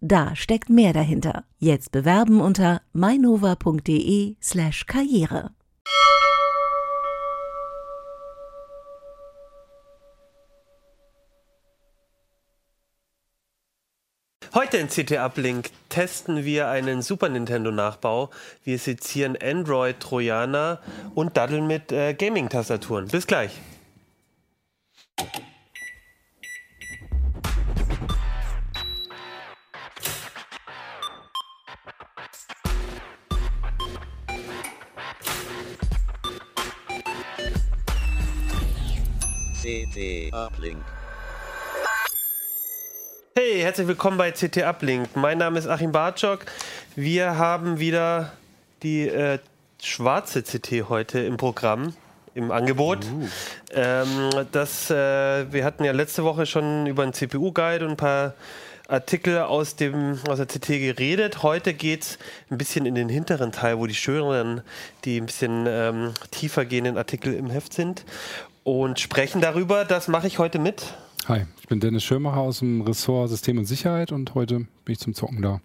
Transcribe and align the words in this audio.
Da 0.00 0.36
steckt 0.36 0.70
mehr 0.70 0.92
dahinter. 0.92 1.42
Jetzt 1.58 1.90
bewerben 1.90 2.40
unter 2.40 2.82
mainova.de/karriere. 2.92 5.50
Heute 14.54 14.78
in 14.78 14.88
CT 14.88 15.18
Uplink 15.18 15.70
testen 15.88 16.44
wir 16.44 16.68
einen 16.68 17.02
Super 17.02 17.28
Nintendo 17.28 17.70
Nachbau. 17.70 18.30
Wir 18.64 18.78
sezieren 18.78 19.36
Android 19.42 20.00
Trojaner 20.00 20.80
und 21.14 21.36
daddeln 21.36 21.66
mit 21.66 21.92
äh, 21.92 22.14
Gaming 22.14 22.48
Tastaturen. 22.48 23.08
Bis 23.08 23.26
gleich. 23.26 23.52
CT 39.68 40.32
Uplink. 40.32 40.82
Hey, 43.34 43.60
herzlich 43.60 43.86
willkommen 43.86 44.16
bei 44.16 44.30
CT 44.30 44.62
Uplink. 44.62 45.14
Mein 45.14 45.36
Name 45.36 45.58
ist 45.58 45.66
Achim 45.66 45.92
Bartschok. 45.92 46.46
Wir 46.96 47.36
haben 47.36 47.78
wieder 47.78 48.32
die 48.82 49.06
äh, 49.06 49.40
schwarze 49.82 50.42
CT 50.42 50.88
heute 50.88 51.18
im 51.20 51.36
Programm, 51.36 51.92
im 52.34 52.50
Angebot. 52.50 53.04
Ähm, 53.74 54.30
das, 54.52 54.90
äh, 54.90 55.52
wir 55.52 55.66
hatten 55.66 55.84
ja 55.84 55.92
letzte 55.92 56.24
Woche 56.24 56.46
schon 56.46 56.86
über 56.86 57.02
einen 57.02 57.12
CPU-Guide 57.12 57.84
und 57.84 57.90
ein 57.90 57.96
paar 57.98 58.32
Artikel 58.88 59.40
aus, 59.40 59.76
dem, 59.76 60.18
aus 60.30 60.38
der 60.38 60.46
CT 60.46 60.68
geredet. 60.68 61.42
Heute 61.42 61.74
geht 61.74 62.04
es 62.04 62.18
ein 62.50 62.56
bisschen 62.56 62.86
in 62.86 62.94
den 62.94 63.10
hinteren 63.10 63.52
Teil, 63.52 63.78
wo 63.78 63.86
die 63.86 63.94
schöneren, 63.94 64.62
die 65.04 65.20
ein 65.20 65.26
bisschen 65.26 65.66
ähm, 65.68 66.14
tiefer 66.30 66.64
gehenden 66.64 66.96
Artikel 66.96 67.34
im 67.34 67.50
Heft 67.50 67.74
sind 67.74 68.06
und 68.68 69.00
sprechen 69.00 69.40
darüber. 69.40 69.86
Das 69.86 70.08
mache 70.08 70.26
ich 70.26 70.38
heute 70.38 70.58
mit. 70.58 70.94
Hi, 71.26 71.46
ich 71.58 71.68
bin 71.68 71.80
Dennis 71.80 72.04
Schirmacher 72.04 72.40
aus 72.40 72.58
dem 72.58 72.82
Ressort 72.82 73.30
System 73.30 73.56
und 73.56 73.64
Sicherheit 73.64 74.12
und 74.12 74.34
heute 74.34 74.66
bin 74.84 74.92
ich 74.92 74.98
zum 74.98 75.14
Zocken 75.14 75.40
da. 75.40 75.60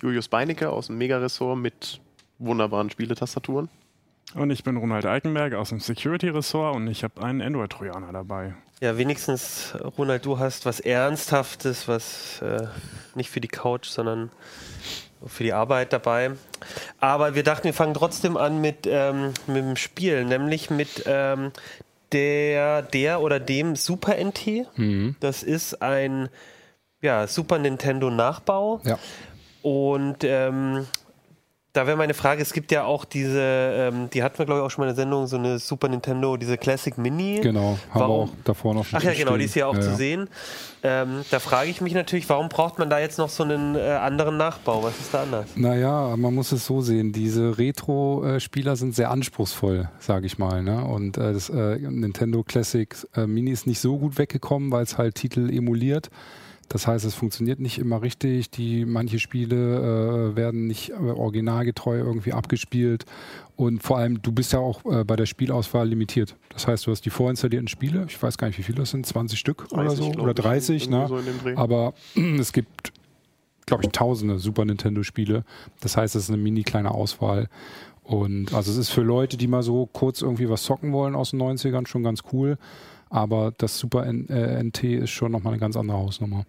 Julius 0.00 0.28
Beinecke 0.28 0.70
aus 0.70 0.86
dem 0.86 0.98
Mega-Ressort 0.98 1.58
mit 1.58 2.00
wunderbaren 2.38 2.88
Spieletastaturen. 2.88 3.68
Und 4.34 4.50
ich 4.50 4.62
bin 4.62 4.76
Ronald 4.76 5.06
Eikenberg 5.06 5.54
aus 5.54 5.70
dem 5.70 5.80
Security-Ressort 5.80 6.76
und 6.76 6.86
ich 6.86 7.02
habe 7.02 7.20
einen 7.20 7.42
Android-Trojaner 7.42 8.12
dabei. 8.12 8.54
Ja, 8.80 8.96
wenigstens, 8.96 9.74
Ronald, 9.98 10.24
du 10.24 10.38
hast 10.38 10.66
was 10.66 10.78
Ernsthaftes, 10.78 11.88
was 11.88 12.40
äh, 12.42 12.68
nicht 13.16 13.30
für 13.30 13.40
die 13.40 13.48
Couch, 13.48 13.86
sondern 13.86 14.30
für 15.26 15.42
die 15.42 15.52
Arbeit 15.52 15.92
dabei. 15.92 16.32
Aber 17.00 17.34
wir 17.34 17.42
dachten, 17.42 17.64
wir 17.64 17.74
fangen 17.74 17.94
trotzdem 17.94 18.36
an 18.36 18.60
mit, 18.60 18.86
ähm, 18.86 19.34
mit 19.48 19.56
dem 19.56 19.76
Spiel, 19.76 20.24
nämlich 20.24 20.70
mit 20.70 21.04
ähm, 21.06 21.50
der, 22.14 22.82
der 22.82 23.20
oder 23.20 23.40
dem 23.40 23.76
Super 23.76 24.16
NT. 24.16 24.66
Mhm. 24.76 25.16
Das 25.20 25.42
ist 25.42 25.82
ein 25.82 26.30
ja, 27.02 27.26
Super 27.26 27.58
Nintendo 27.58 28.10
Nachbau. 28.10 28.80
Ja. 28.84 28.98
Und 29.62 30.24
ähm, 30.24 30.86
da 31.74 31.88
wäre 31.88 31.96
meine 31.96 32.14
Frage, 32.14 32.40
es 32.40 32.52
gibt 32.52 32.70
ja 32.70 32.84
auch 32.84 33.04
diese, 33.04 33.40
ähm, 33.40 34.08
die 34.10 34.22
hatten 34.22 34.38
wir 34.38 34.46
glaube 34.46 34.60
ich 34.60 34.64
auch 34.64 34.70
schon 34.70 34.84
mal 34.84 34.90
in 34.90 34.94
der 34.94 35.02
Sendung, 35.02 35.26
so 35.26 35.36
eine 35.36 35.58
Super 35.58 35.88
Nintendo, 35.88 36.36
diese 36.36 36.56
Classic 36.56 36.96
Mini. 36.96 37.40
Genau, 37.42 37.76
haben 37.90 38.00
Warum? 38.00 38.16
wir 38.16 38.22
auch 38.22 38.28
davor 38.44 38.74
noch 38.74 38.84
schon 38.86 38.96
Ach 38.96 39.02
ja, 39.02 39.10
stehen. 39.10 39.24
genau, 39.24 39.36
die 39.36 39.44
ist 39.44 39.54
hier 39.54 39.66
auch 39.66 39.74
ja, 39.74 39.80
zu 39.80 39.90
ja. 39.90 39.96
sehen. 39.96 40.28
Ähm, 40.84 41.24
da 41.32 41.40
frage 41.40 41.70
ich 41.70 41.80
mich 41.80 41.92
natürlich, 41.92 42.28
warum 42.28 42.48
braucht 42.48 42.78
man 42.78 42.90
da 42.90 43.00
jetzt 43.00 43.18
noch 43.18 43.28
so 43.28 43.42
einen 43.42 43.74
äh, 43.74 43.80
anderen 43.80 44.36
Nachbau? 44.36 44.84
Was 44.84 45.00
ist 45.00 45.12
da 45.12 45.24
anders? 45.24 45.46
Naja, 45.56 46.14
man 46.16 46.32
muss 46.32 46.52
es 46.52 46.64
so 46.64 46.80
sehen, 46.80 47.12
diese 47.12 47.58
Retro-Spieler 47.58 48.76
sind 48.76 48.94
sehr 48.94 49.10
anspruchsvoll, 49.10 49.88
sage 49.98 50.26
ich 50.26 50.38
mal. 50.38 50.62
Ne? 50.62 50.84
Und 50.84 51.16
äh, 51.16 51.32
das 51.32 51.48
äh, 51.48 51.78
Nintendo 51.78 52.44
Classic 52.44 52.94
äh, 53.16 53.26
Mini 53.26 53.50
ist 53.50 53.66
nicht 53.66 53.80
so 53.80 53.98
gut 53.98 54.16
weggekommen, 54.16 54.70
weil 54.70 54.84
es 54.84 54.96
halt 54.96 55.16
Titel 55.16 55.50
emuliert. 55.50 56.10
Das 56.68 56.86
heißt, 56.86 57.04
es 57.04 57.14
funktioniert 57.14 57.60
nicht 57.60 57.78
immer 57.78 58.02
richtig. 58.02 58.50
Die 58.50 58.84
manche 58.84 59.18
Spiele 59.18 60.32
äh, 60.32 60.36
werden 60.36 60.66
nicht 60.66 60.90
äh, 60.90 60.94
originalgetreu 60.94 61.98
irgendwie 61.98 62.32
abgespielt. 62.32 63.04
Und 63.56 63.82
vor 63.82 63.98
allem, 63.98 64.22
du 64.22 64.32
bist 64.32 64.52
ja 64.52 64.58
auch 64.58 64.84
äh, 64.84 65.04
bei 65.04 65.16
der 65.16 65.26
Spielauswahl 65.26 65.88
limitiert. 65.88 66.36
Das 66.50 66.66
heißt, 66.66 66.86
du 66.86 66.90
hast 66.90 67.04
die 67.04 67.10
vorinstallierten 67.10 67.68
Spiele. 67.68 68.06
Ich 68.08 68.20
weiß 68.20 68.38
gar 68.38 68.48
nicht, 68.48 68.58
wie 68.58 68.62
viele 68.62 68.78
das 68.78 68.90
sind, 68.90 69.06
20 69.06 69.38
Stück 69.38 69.66
oder 69.72 69.84
30, 69.84 69.98
so 69.98 70.10
oder 70.20 70.30
ich, 70.30 70.34
30. 70.34 70.90
irgendwo 70.90 71.16
Ne? 71.16 71.32
so. 71.54 71.56
Aber 71.56 71.94
es 72.38 72.52
gibt, 72.52 72.92
glaube 73.66 73.84
ich, 73.84 73.90
tausende 73.90 74.38
Super 74.38 74.64
Nintendo-Spiele. 74.64 75.44
Das 75.80 75.96
heißt, 75.96 76.16
es 76.16 76.24
ist 76.24 76.30
eine 76.30 76.42
mini 76.42 76.62
kleine 76.62 76.90
Auswahl. 76.90 77.48
Und 78.02 78.52
also 78.52 78.70
es 78.70 78.76
ist 78.76 78.90
für 78.90 79.02
Leute, 79.02 79.36
die 79.36 79.46
mal 79.46 79.62
so 79.62 79.86
kurz 79.86 80.20
irgendwie 80.20 80.48
was 80.50 80.62
zocken 80.62 80.92
wollen 80.92 81.14
aus 81.14 81.30
den 81.30 81.40
90ern, 81.40 81.86
schon 81.86 82.02
ganz 82.02 82.22
cool. 82.32 82.58
Aber 83.08 83.52
das 83.56 83.78
Super 83.78 84.06
N 84.06 84.28
äh, 84.28 84.62
NT 84.62 84.82
ist 84.84 85.10
schon 85.10 85.32
nochmal 85.32 85.52
eine 85.52 85.60
ganz 85.60 85.76
andere 85.76 85.96
Hausnummer. 85.96 86.44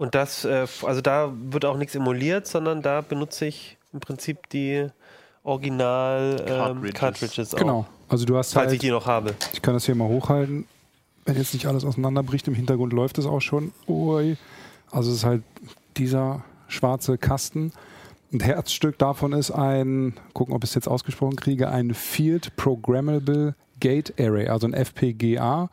Und 0.00 0.14
das, 0.14 0.46
äh, 0.46 0.66
also 0.82 1.02
da 1.02 1.30
wird 1.30 1.66
auch 1.66 1.76
nichts 1.76 1.94
emuliert, 1.94 2.46
sondern 2.46 2.80
da 2.80 3.02
benutze 3.02 3.44
ich 3.44 3.76
im 3.92 4.00
Prinzip 4.00 4.48
die 4.48 4.86
Original 5.42 6.36
ähm, 6.40 6.46
Cartridges. 6.46 6.94
Cartridges 6.94 7.54
auch. 7.54 7.58
Genau. 7.58 7.86
Also 8.08 8.24
du 8.24 8.38
hast 8.38 8.54
Falls 8.54 8.68
halt, 8.68 8.74
ich 8.76 8.80
die 8.80 8.88
noch 8.88 9.04
habe. 9.04 9.34
ich 9.52 9.60
kann 9.60 9.74
das 9.74 9.84
hier 9.84 9.94
mal 9.94 10.08
hochhalten. 10.08 10.66
Wenn 11.26 11.36
jetzt 11.36 11.52
nicht 11.52 11.66
alles 11.66 11.84
auseinanderbricht, 11.84 12.48
im 12.48 12.54
Hintergrund 12.54 12.94
läuft 12.94 13.18
es 13.18 13.26
auch 13.26 13.42
schon. 13.42 13.72
Ui. 13.88 14.38
Also 14.90 15.10
es 15.10 15.18
ist 15.18 15.24
halt 15.24 15.42
dieser 15.98 16.44
schwarze 16.68 17.18
Kasten. 17.18 17.74
Ein 18.32 18.40
Herzstück 18.40 18.96
davon 18.96 19.34
ist 19.34 19.50
ein, 19.50 20.14
gucken, 20.32 20.54
ob 20.54 20.64
ich 20.64 20.70
es 20.70 20.74
jetzt 20.76 20.88
ausgesprochen 20.88 21.36
kriege, 21.36 21.68
ein 21.68 21.92
Field 21.92 22.56
Programmable 22.56 23.54
Gate 23.80 24.14
Array, 24.20 24.48
also 24.48 24.66
ein 24.66 24.74
FPGA. 24.74 25.70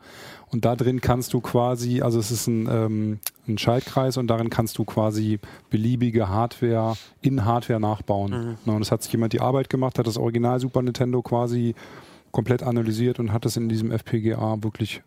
Und 0.50 0.64
da 0.64 0.76
drin 0.76 1.00
kannst 1.00 1.34
du 1.34 1.40
quasi, 1.40 2.00
also 2.00 2.18
es 2.18 2.30
ist 2.30 2.46
ein, 2.46 2.68
ähm, 2.70 3.18
ein 3.46 3.58
Schaltkreis 3.58 4.16
und 4.16 4.28
darin 4.28 4.48
kannst 4.48 4.78
du 4.78 4.84
quasi 4.84 5.40
beliebige 5.68 6.28
Hardware 6.28 6.96
in 7.20 7.44
Hardware 7.44 7.80
nachbauen. 7.80 8.56
Na, 8.64 8.72
und 8.72 8.82
es 8.82 8.90
hat 8.90 9.02
sich 9.02 9.12
jemand 9.12 9.34
die 9.34 9.40
Arbeit 9.40 9.68
gemacht, 9.68 9.98
hat 9.98 10.06
das 10.06 10.16
Original 10.16 10.58
Super 10.58 10.80
Nintendo 10.80 11.20
quasi 11.20 11.74
komplett 12.30 12.62
analysiert 12.62 13.18
und 13.18 13.32
hat 13.32 13.44
es 13.46 13.56
in 13.56 13.68
diesem 13.68 13.90
FPGA 13.90 14.62
wirklich 14.62 15.02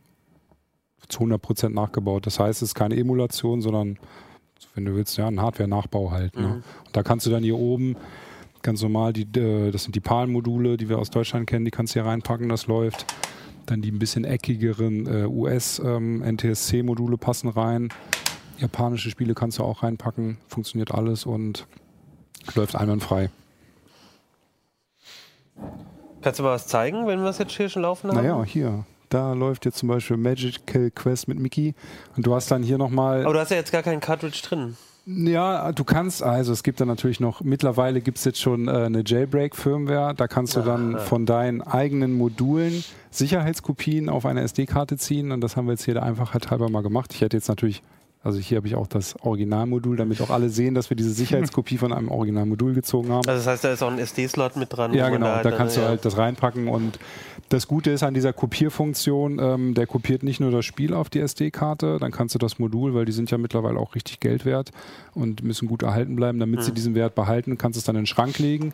zu 1.07 1.21
100% 1.23 1.69
nachgebaut. 1.69 2.25
Das 2.25 2.39
heißt, 2.39 2.61
es 2.61 2.69
ist 2.69 2.75
keine 2.75 2.95
Emulation, 2.95 3.61
sondern, 3.61 3.97
wenn 4.75 4.85
du 4.85 4.95
willst, 4.95 5.17
ja, 5.17 5.27
ein 5.27 5.41
Hardware-Nachbau 5.41 6.11
halt. 6.11 6.35
Ne? 6.37 6.61
Und 6.85 6.95
da 6.95 7.03
kannst 7.03 7.25
du 7.25 7.31
dann 7.31 7.43
hier 7.43 7.57
oben 7.57 7.95
ganz 8.63 8.81
normal, 8.81 9.13
die, 9.13 9.23
äh, 9.39 9.71
das 9.71 9.83
sind 9.83 9.95
die 9.95 9.99
PAL-Module, 9.99 10.77
die 10.77 10.89
wir 10.89 10.99
aus 10.99 11.09
Deutschland 11.09 11.47
kennen, 11.47 11.65
die 11.65 11.71
kannst 11.71 11.95
du 11.95 12.01
hier 12.01 12.09
reinpacken, 12.09 12.49
das 12.49 12.67
läuft. 12.67 13.05
Dann 13.65 13.81
die 13.81 13.91
ein 13.91 13.99
bisschen 13.99 14.25
eckigeren 14.25 15.07
äh, 15.07 15.25
US-NTSC-Module 15.25 17.17
passen 17.17 17.49
rein. 17.49 17.89
Japanische 18.57 19.09
Spiele 19.09 19.33
kannst 19.33 19.59
du 19.59 19.63
auch 19.63 19.83
reinpacken, 19.83 20.37
funktioniert 20.47 20.91
alles 20.91 21.25
und 21.25 21.67
läuft 22.55 22.75
einwandfrei. 22.75 23.29
Kannst 26.21 26.39
du 26.39 26.43
mal 26.43 26.51
was 26.51 26.67
zeigen, 26.67 27.07
wenn 27.07 27.21
wir 27.21 27.29
es 27.29 27.39
jetzt 27.39 27.53
hier 27.53 27.69
schon 27.69 27.81
laufen 27.81 28.09
haben? 28.09 28.17
Naja, 28.17 28.43
hier. 28.43 28.85
Da 29.09 29.33
läuft 29.33 29.65
jetzt 29.65 29.77
zum 29.77 29.89
Beispiel 29.89 30.15
Magical 30.17 30.89
Quest 30.91 31.27
mit 31.27 31.37
Mickey 31.37 31.75
und 32.15 32.25
du 32.25 32.33
hast 32.33 32.49
dann 32.49 32.63
hier 32.63 32.77
nochmal. 32.77 33.23
Aber 33.25 33.33
du 33.33 33.39
hast 33.39 33.49
ja 33.51 33.57
jetzt 33.57 33.71
gar 33.71 33.83
keinen 33.83 33.99
Cartridge 33.99 34.41
drin. 34.43 34.77
Ja, 35.05 35.71
du 35.71 35.83
kannst, 35.83 36.21
also 36.21 36.53
es 36.53 36.61
gibt 36.61 36.79
dann 36.79 36.87
natürlich 36.87 37.19
noch, 37.19 37.41
mittlerweile 37.41 38.01
gibt 38.01 38.19
es 38.19 38.23
jetzt 38.23 38.39
schon 38.39 38.67
äh, 38.67 38.71
eine 38.71 39.03
Jailbreak-Firmware, 39.03 40.13
da 40.13 40.27
kannst 40.27 40.55
du 40.55 40.61
dann 40.61 40.99
von 40.99 41.25
deinen 41.25 41.61
eigenen 41.61 42.13
Modulen 42.13 42.83
Sicherheitskopien 43.09 44.09
auf 44.09 44.25
eine 44.25 44.41
SD-Karte 44.41 44.97
ziehen. 44.97 45.31
Und 45.31 45.41
das 45.41 45.57
haben 45.57 45.65
wir 45.65 45.73
jetzt 45.73 45.85
hier 45.85 45.95
der 45.95 46.03
Einfachheit 46.03 46.51
halber 46.51 46.69
mal 46.69 46.83
gemacht. 46.83 47.13
Ich 47.13 47.21
hätte 47.21 47.35
jetzt 47.35 47.49
natürlich 47.49 47.81
Also 48.23 48.37
hier 48.37 48.57
habe 48.57 48.67
ich 48.67 48.75
auch 48.75 48.85
das 48.85 49.15
Originalmodul, 49.23 49.97
damit 49.97 50.21
auch 50.21 50.29
alle 50.29 50.49
sehen, 50.49 50.75
dass 50.75 50.91
wir 50.91 50.97
diese 50.97 51.09
Sicherheitskopie 51.09 51.77
von 51.77 51.91
einem 51.91 52.09
Originalmodul 52.09 52.75
gezogen 52.75 53.09
haben. 53.09 53.27
Also 53.27 53.39
das 53.39 53.47
heißt, 53.47 53.63
da 53.63 53.71
ist 53.71 53.81
auch 53.81 53.89
ein 53.91 53.97
SD-Slot 53.97 54.57
mit 54.57 54.71
dran. 54.71 54.93
Ja, 54.93 55.09
genau. 55.09 55.25
Da, 55.25 55.43
halt 55.43 55.57
kannst 55.57 55.75
dann, 55.75 55.81
du 55.81 55.85
ja. 55.85 55.89
halt 55.89 56.05
das 56.05 56.17
reinpacken. 56.17 56.67
Und 56.67 56.99
das 57.49 57.67
Gute 57.67 57.89
ist 57.89 58.03
an 58.03 58.13
dieser 58.13 58.31
Kopierfunktion, 58.31 59.39
ähm, 59.41 59.73
der 59.73 59.87
kopiert 59.87 60.21
nicht 60.21 60.39
nur 60.39 60.51
das 60.51 60.65
Spiel 60.65 60.93
auf 60.93 61.09
die 61.09 61.19
SD-Karte, 61.19 61.97
dann 61.99 62.11
kannst 62.11 62.35
du 62.35 62.39
das 62.39 62.59
Modul, 62.59 62.93
weil 62.93 63.05
die 63.05 63.11
sind 63.11 63.31
ja 63.31 63.39
mittlerweile 63.39 63.79
auch 63.79 63.95
richtig 63.95 64.19
Geld 64.19 64.45
wert 64.45 64.69
und 65.15 65.43
müssen 65.43 65.67
gut 65.67 65.81
erhalten 65.81 66.15
bleiben, 66.15 66.39
damit 66.39 66.59
Mhm. 66.59 66.63
sie 66.63 66.71
diesen 66.73 66.93
Wert 66.93 67.15
behalten, 67.15 67.57
kannst 67.57 67.77
es 67.79 67.85
dann 67.85 67.95
in 67.95 68.01
den 68.01 68.07
Schrank 68.07 68.37
legen. 68.37 68.71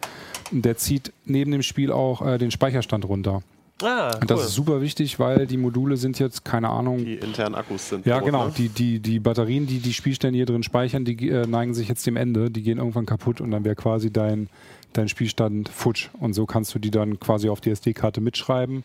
Und 0.52 0.66
der 0.66 0.76
zieht 0.76 1.14
neben 1.26 1.52
dem 1.52 1.64
Spiel 1.64 1.94
auch 1.94 2.22
äh, 2.22 2.38
den 2.38 2.52
Speicherstand 2.52 3.06
runter. 3.06 3.42
Ah, 3.84 4.18
Und 4.20 4.32
das 4.32 4.40
cool. 4.40 4.46
ist 4.46 4.54
super 4.54 4.82
wichtig, 4.82 5.20
weil 5.20 5.46
die 5.46 5.58
Module 5.58 5.98
sind 5.98 6.18
jetzt, 6.20 6.44
keine 6.44 6.70
Ahnung, 6.70 7.06
Die 7.06 7.14
internen 7.16 7.54
Akkus 7.56 7.90
sind. 7.90 8.06
ja, 8.06 8.18
tot, 8.18 8.26
genau. 8.26 8.46
Ne? 8.48 8.54
Die, 8.58 8.70
die, 8.70 9.00
die 9.00 9.20
Batterien, 9.20 9.68
die 9.68 9.80
die 9.80 9.94
Spielstände 9.94 10.36
hier 10.38 10.46
drin 10.48 10.64
speichern, 10.64 11.06
die 11.06 11.30
äh, 11.30 11.46
neigen 11.46 11.74
sich 11.76 11.88
jetzt 11.88 12.06
dem 12.08 12.16
Ende. 12.18 12.50
Die 12.50 12.64
gehen 12.64 12.80
irgendwann 12.80 13.06
kaputt 13.06 13.40
und 13.40 13.52
dann 13.52 13.64
wäre 13.66 13.76
quasi 13.76 14.12
dein, 14.12 14.50
dein 14.94 15.10
Spielstand 15.10 15.70
futsch. 15.70 16.10
Und 16.20 16.34
so 16.34 16.46
kannst 16.48 16.74
du 16.74 16.80
die 16.80 16.90
dann 16.92 17.20
quasi 17.20 17.50
auf 17.50 17.62
die 17.62 17.70
SD-Karte 17.70 18.20
mitschreiben. 18.20 18.84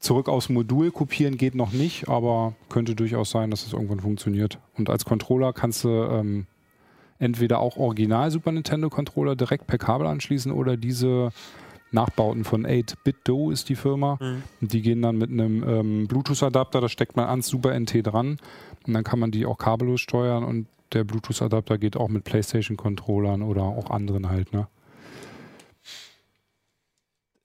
Zurück 0.00 0.28
aufs 0.28 0.50
Modul 0.50 0.90
kopieren 0.90 1.38
geht 1.38 1.54
noch 1.54 1.72
nicht, 1.72 2.08
aber 2.10 2.52
könnte 2.68 2.94
durchaus 2.94 3.30
sein, 3.30 3.50
dass 3.50 3.64
es 3.66 3.72
irgendwann 3.72 4.00
funktioniert. 4.00 4.58
Und 4.76 4.90
als 4.90 5.06
Controller 5.06 5.54
kannst 5.54 5.82
du 5.84 5.88
ähm, 5.88 6.46
entweder 7.18 7.58
auch 7.60 7.78
Original 7.78 8.30
Super 8.30 8.52
Nintendo 8.52 8.90
Controller 8.90 9.34
direkt 9.34 9.66
per 9.66 9.78
Kabel 9.78 10.06
anschließen 10.06 10.52
oder 10.52 10.76
diese 10.76 11.30
Nachbauten 11.94 12.44
von 12.44 12.66
8-Bit-Do 12.66 13.50
ist 13.50 13.68
die 13.68 13.76
Firma. 13.76 14.18
Und 14.60 14.72
die 14.72 14.82
gehen 14.82 15.00
dann 15.00 15.16
mit 15.16 15.30
einem 15.30 15.62
ähm, 15.66 16.06
Bluetooth-Adapter, 16.08 16.80
da 16.80 16.88
steckt 16.88 17.16
man 17.16 17.26
ans 17.28 17.46
Super 17.48 17.72
NT 17.78 18.06
dran 18.06 18.38
und 18.86 18.92
dann 18.92 19.04
kann 19.04 19.18
man 19.18 19.30
die 19.30 19.46
auch 19.46 19.56
kabellos 19.56 20.00
steuern 20.00 20.44
und 20.44 20.66
der 20.92 21.04
Bluetooth-Adapter 21.04 21.78
geht 21.78 21.96
auch 21.96 22.08
mit 22.08 22.24
PlayStation-Controllern 22.24 23.42
oder 23.42 23.62
auch 23.62 23.90
anderen 23.90 24.28
halt. 24.28 24.52
Ne? 24.52 24.66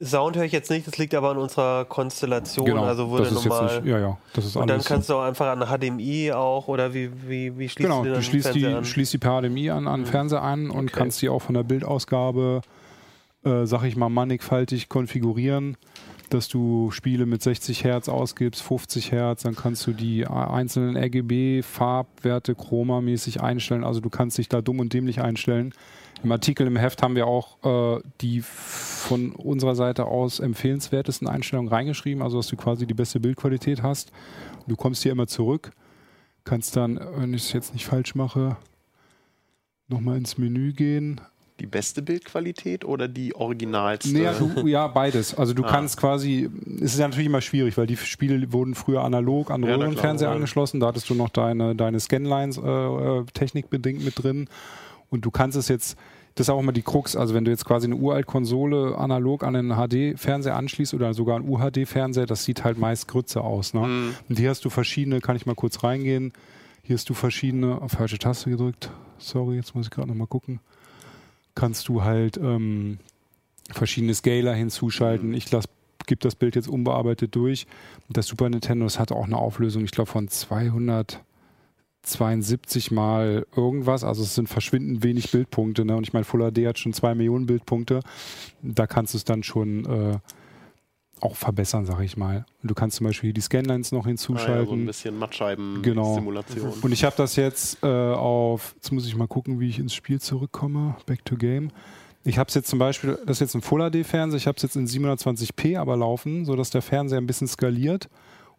Sound 0.02 0.38
höre 0.38 0.46
ich 0.46 0.54
jetzt 0.54 0.70
nicht, 0.70 0.88
das 0.88 0.98
liegt 0.98 1.14
aber 1.14 1.32
an 1.32 1.38
unserer 1.38 1.84
Konstellation, 1.84 2.78
also 2.78 3.10
wurde 3.10 3.24
Genau, 3.28 3.36
das 3.36 3.44
ist 3.46 3.50
normal. 3.50 3.68
jetzt 3.76 3.84
nicht, 3.84 3.92
ja, 3.92 4.00
ja, 4.00 4.18
das 4.32 4.46
ist 4.46 4.56
und 4.56 4.70
dann 4.70 4.82
kannst 4.82 5.10
du 5.10 5.16
auch 5.16 5.24
einfach 5.24 5.48
an 5.48 5.60
HDMI 5.68 6.32
auch 6.32 6.70
oder 6.70 6.94
wie, 6.94 7.12
wie, 7.28 7.58
wie 7.58 7.68
schließt 7.68 7.90
genau, 7.90 8.06
du 8.06 8.14
du 8.14 8.22
schließt 8.22 8.56
die, 8.56 8.66
an? 8.66 8.86
schließt 8.86 9.12
die 9.14 9.18
per 9.18 9.42
HDMI 9.42 9.72
an, 9.72 9.88
an 9.90 10.00
den 10.00 10.06
Mhm. 10.06 10.10
Fernseher 10.12 10.42
an 10.42 10.70
und 10.70 10.86
Okay. 10.86 10.98
kannst 11.00 11.22
die 11.22 11.28
auch 11.28 11.42
von 11.42 11.54
der 11.56 11.64
Bildausgabe, 11.64 12.62
äh, 13.44 13.66
sag 13.66 13.84
ich 13.84 13.96
mal, 13.96 14.10
mannigfaltig 14.10 14.90
konfigurieren, 14.90 15.78
dass 16.30 16.48
du 16.48 16.92
Spiele 16.92 17.26
mit 17.26 17.42
60 17.42 17.84
Hertz 17.84 18.10
ausgibst, 18.10 18.62
50 18.62 19.12
Hertz, 19.12 19.44
dann 19.44 19.56
kannst 19.56 19.88
du 19.88 19.94
die 19.94 20.28
einzelnen 20.28 20.96
RGB, 20.96 21.64
Farbwerte, 21.64 22.54
Chroma-mäßig 22.54 23.42
einstellen. 23.42 23.84
Also 23.84 24.00
du 24.00 24.10
kannst 24.10 24.38
dich 24.38 24.50
da 24.50 24.62
dumm 24.62 24.80
und 24.80 24.94
dämlich 24.94 25.22
einstellen. 25.22 25.74
Im 26.22 26.32
Artikel 26.32 26.68
im 26.68 26.76
Heft 26.76 27.02
haben 27.02 27.16
wir 27.16 27.28
auch 27.28 27.98
äh, 27.98 28.02
die 28.22 28.42
von 28.42 29.32
unserer 29.32 29.76
Seite 29.76 30.06
aus 30.06 30.40
empfehlenswertesten 30.40 31.28
Einstellungen 31.28 31.70
reingeschrieben, 31.70 32.22
also 32.22 32.38
dass 32.38 32.48
du 32.48 32.58
quasi 32.58 32.86
die 32.86 32.94
beste 32.94 33.20
Bildqualität 33.20 33.82
hast. 33.82 34.12
Du 34.68 34.76
kommst 34.76 35.02
hier 35.04 35.14
immer 35.14 35.28
zurück, 35.28 35.72
kannst 36.44 36.76
dann, 36.76 37.00
wenn 37.16 37.34
ich 37.34 37.44
es 37.44 37.54
jetzt 37.54 37.74
nicht 37.74 37.86
falsch 37.86 38.16
mache, 38.16 38.58
nochmal 39.88 40.18
ins 40.18 40.38
Menü 40.38 40.74
gehen. 40.74 41.22
Die 41.60 41.68
beste 41.68 42.02
Bildqualität 42.02 42.86
oder 42.86 43.08
die 43.08 43.36
originalste? 43.36 44.14
Nee, 44.14 44.24
ja, 44.24 44.34
du, 44.34 44.66
ja, 44.68 44.88
beides. 44.88 45.36
Also 45.36 45.54
du 45.54 45.64
Ah. 45.66 45.70
kannst 45.70 45.98
quasi, 45.98 46.50
es 46.78 46.94
ist 46.94 47.00
ja 47.00 47.08
natürlich 47.08 47.28
immer 47.28 47.42
schwierig, 47.42 47.78
weil 47.78 47.88
die 47.88 47.98
Spiele 47.98 48.52
wurden 48.54 48.76
früher 48.76 49.04
analog 49.04 49.52
an 49.52 49.64
Ja, 49.64 49.76
Röhrenfernseher 49.76 50.30
angeschlossen. 50.32 50.80
Da 50.80 50.88
hattest 50.88 51.10
du 51.10 51.16
noch 51.16 51.30
deine, 51.30 51.76
deine 51.76 52.00
Scanlines 52.00 52.58
äh, 52.58 52.62
äh, 52.62 53.26
technikbedingt 53.34 54.04
mit 54.04 54.22
drin. 54.24 54.48
Und 55.10 55.26
du 55.26 55.32
kannst 55.32 55.58
es 55.58 55.68
jetzt, 55.68 55.98
das 56.36 56.46
ist 56.46 56.50
auch 56.52 56.60
immer 56.60 56.72
die 56.72 56.84
Krux, 56.84 57.16
also 57.16 57.34
wenn 57.34 57.44
du 57.44 57.52
jetzt 57.52 57.66
quasi 57.66 57.88
eine 57.88 57.96
uralt 57.96 58.26
Konsole 58.28 58.96
analog 58.98 59.44
an 59.44 59.56
einen 59.56 59.72
HD-Fernseher 59.76 60.56
anschließt 60.56 60.94
oder 60.94 61.14
sogar 61.14 61.36
einen 61.38 61.50
UHD-Fernseher, 61.50 62.26
das 62.28 62.46
sieht 62.46 62.64
halt 62.64 62.78
meist 62.78 63.08
Grütze 63.08 63.42
aus. 63.42 63.74
Ne? 63.74 63.82
Mhm. 63.82 64.16
Und 64.30 64.38
hier 64.40 64.50
hast 64.52 64.64
du 64.64 64.70
verschiedene, 64.70 65.20
kann 65.20 65.36
ich 65.36 65.46
mal 65.46 65.56
kurz 65.56 65.84
reingehen. 65.84 66.32
Hier 66.84 66.96
hast 66.96 67.10
du 67.10 67.14
verschiedene, 67.14 67.82
auf 67.82 67.92
falsche 67.92 68.18
Taste 68.18 68.50
gedrückt. 68.50 68.92
Sorry, 69.18 69.58
jetzt 69.58 69.76
muss 69.76 69.88
ich 69.88 69.92
gerade 69.92 70.08
nochmal 70.08 70.28
gucken. 70.28 70.60
Kannst 71.60 71.90
du 71.90 72.04
halt 72.04 72.38
ähm, 72.38 73.00
verschiedene 73.70 74.14
Scaler 74.14 74.54
hinzuschalten. 74.54 75.34
Ich 75.34 75.52
lass, 75.52 75.66
gebe 76.06 76.22
das 76.22 76.36
Bild 76.36 76.56
jetzt 76.56 76.70
unbearbeitet 76.70 77.36
durch. 77.36 77.68
Das 78.08 78.28
Super 78.28 78.50
Nintendo, 78.50 78.86
das 78.86 78.98
hat 78.98 79.12
auch 79.12 79.26
eine 79.26 79.36
Auflösung, 79.38 79.84
ich 79.84 79.92
glaube, 79.92 80.10
von 80.10 80.30
272 80.30 82.92
mal 82.92 83.46
irgendwas. 83.56 84.06
Also 84.06 84.24
es 84.24 84.36
sind 84.36 84.48
verschwindend 84.48 85.04
wenig 85.04 85.32
Bildpunkte. 85.32 85.84
Ne? 85.84 85.98
Und 85.98 86.04
ich 86.04 86.14
meine, 86.14 86.24
Full 86.24 86.50
HD 86.50 86.66
hat 86.66 86.80
schon 86.80 86.94
zwei 86.94 87.14
Millionen 87.14 87.46
Bildpunkte. 87.46 88.00
Da 88.62 88.88
kannst 88.88 89.14
du 89.14 89.18
es 89.18 89.26
dann 89.26 89.44
schon 89.44 89.86
äh, 89.86 90.18
auch 91.22 91.36
verbessern, 91.36 91.86
sag 91.86 92.02
ich 92.02 92.18
mal. 92.18 92.46
Du 92.64 92.74
kannst 92.74 92.98
zum 92.98 93.08
Beispiel 93.08 93.34
die 93.34 93.42
Scanlines 93.42 93.92
noch 93.92 94.00
Ah, 94.02 94.04
ja, 94.04 94.08
hinzuschalten. 94.10 94.66
so 94.68 94.74
ein 94.74 94.86
bisschen 94.86 95.14
Genau. 95.14 95.20
Mattscheiben-Simulation. 95.26 96.74
Und 96.82 96.92
ich 96.92 97.04
habe 97.04 97.16
das 97.18 97.36
jetzt 97.36 97.84
äh, 97.84 97.88
auf, 97.88 98.74
jetzt 98.76 98.92
muss 98.92 99.06
ich 99.06 99.16
mal 99.16 99.28
gucken, 99.28 99.60
wie 99.60 99.70
ich 99.70 99.80
ins 99.80 99.94
Spiel 99.94 100.20
zurückkomme. 100.22 100.96
Back 101.06 101.26
to 101.26 101.36
Game. 101.36 101.70
Ich 102.26 102.38
habe 102.38 102.48
es 102.50 102.54
jetzt 102.56 102.70
zum 102.70 102.80
Beispiel, 102.80 103.18
das 103.26 103.38
ist 103.38 103.40
jetzt 103.42 103.56
ein 103.56 103.62
Full 103.62 103.90
HD-Fernseher, 103.90 104.38
ich 104.38 104.48
habe 104.48 104.58
es 104.58 104.64
jetzt 104.64 104.76
in 104.76 104.88
720p 104.88 105.78
aber 105.80 105.96
laufen, 105.96 106.44
sodass 106.46 106.70
der 106.70 106.82
Fernseher 106.82 107.18
ein 107.18 107.28
bisschen 107.28 107.48
skaliert 107.48 108.10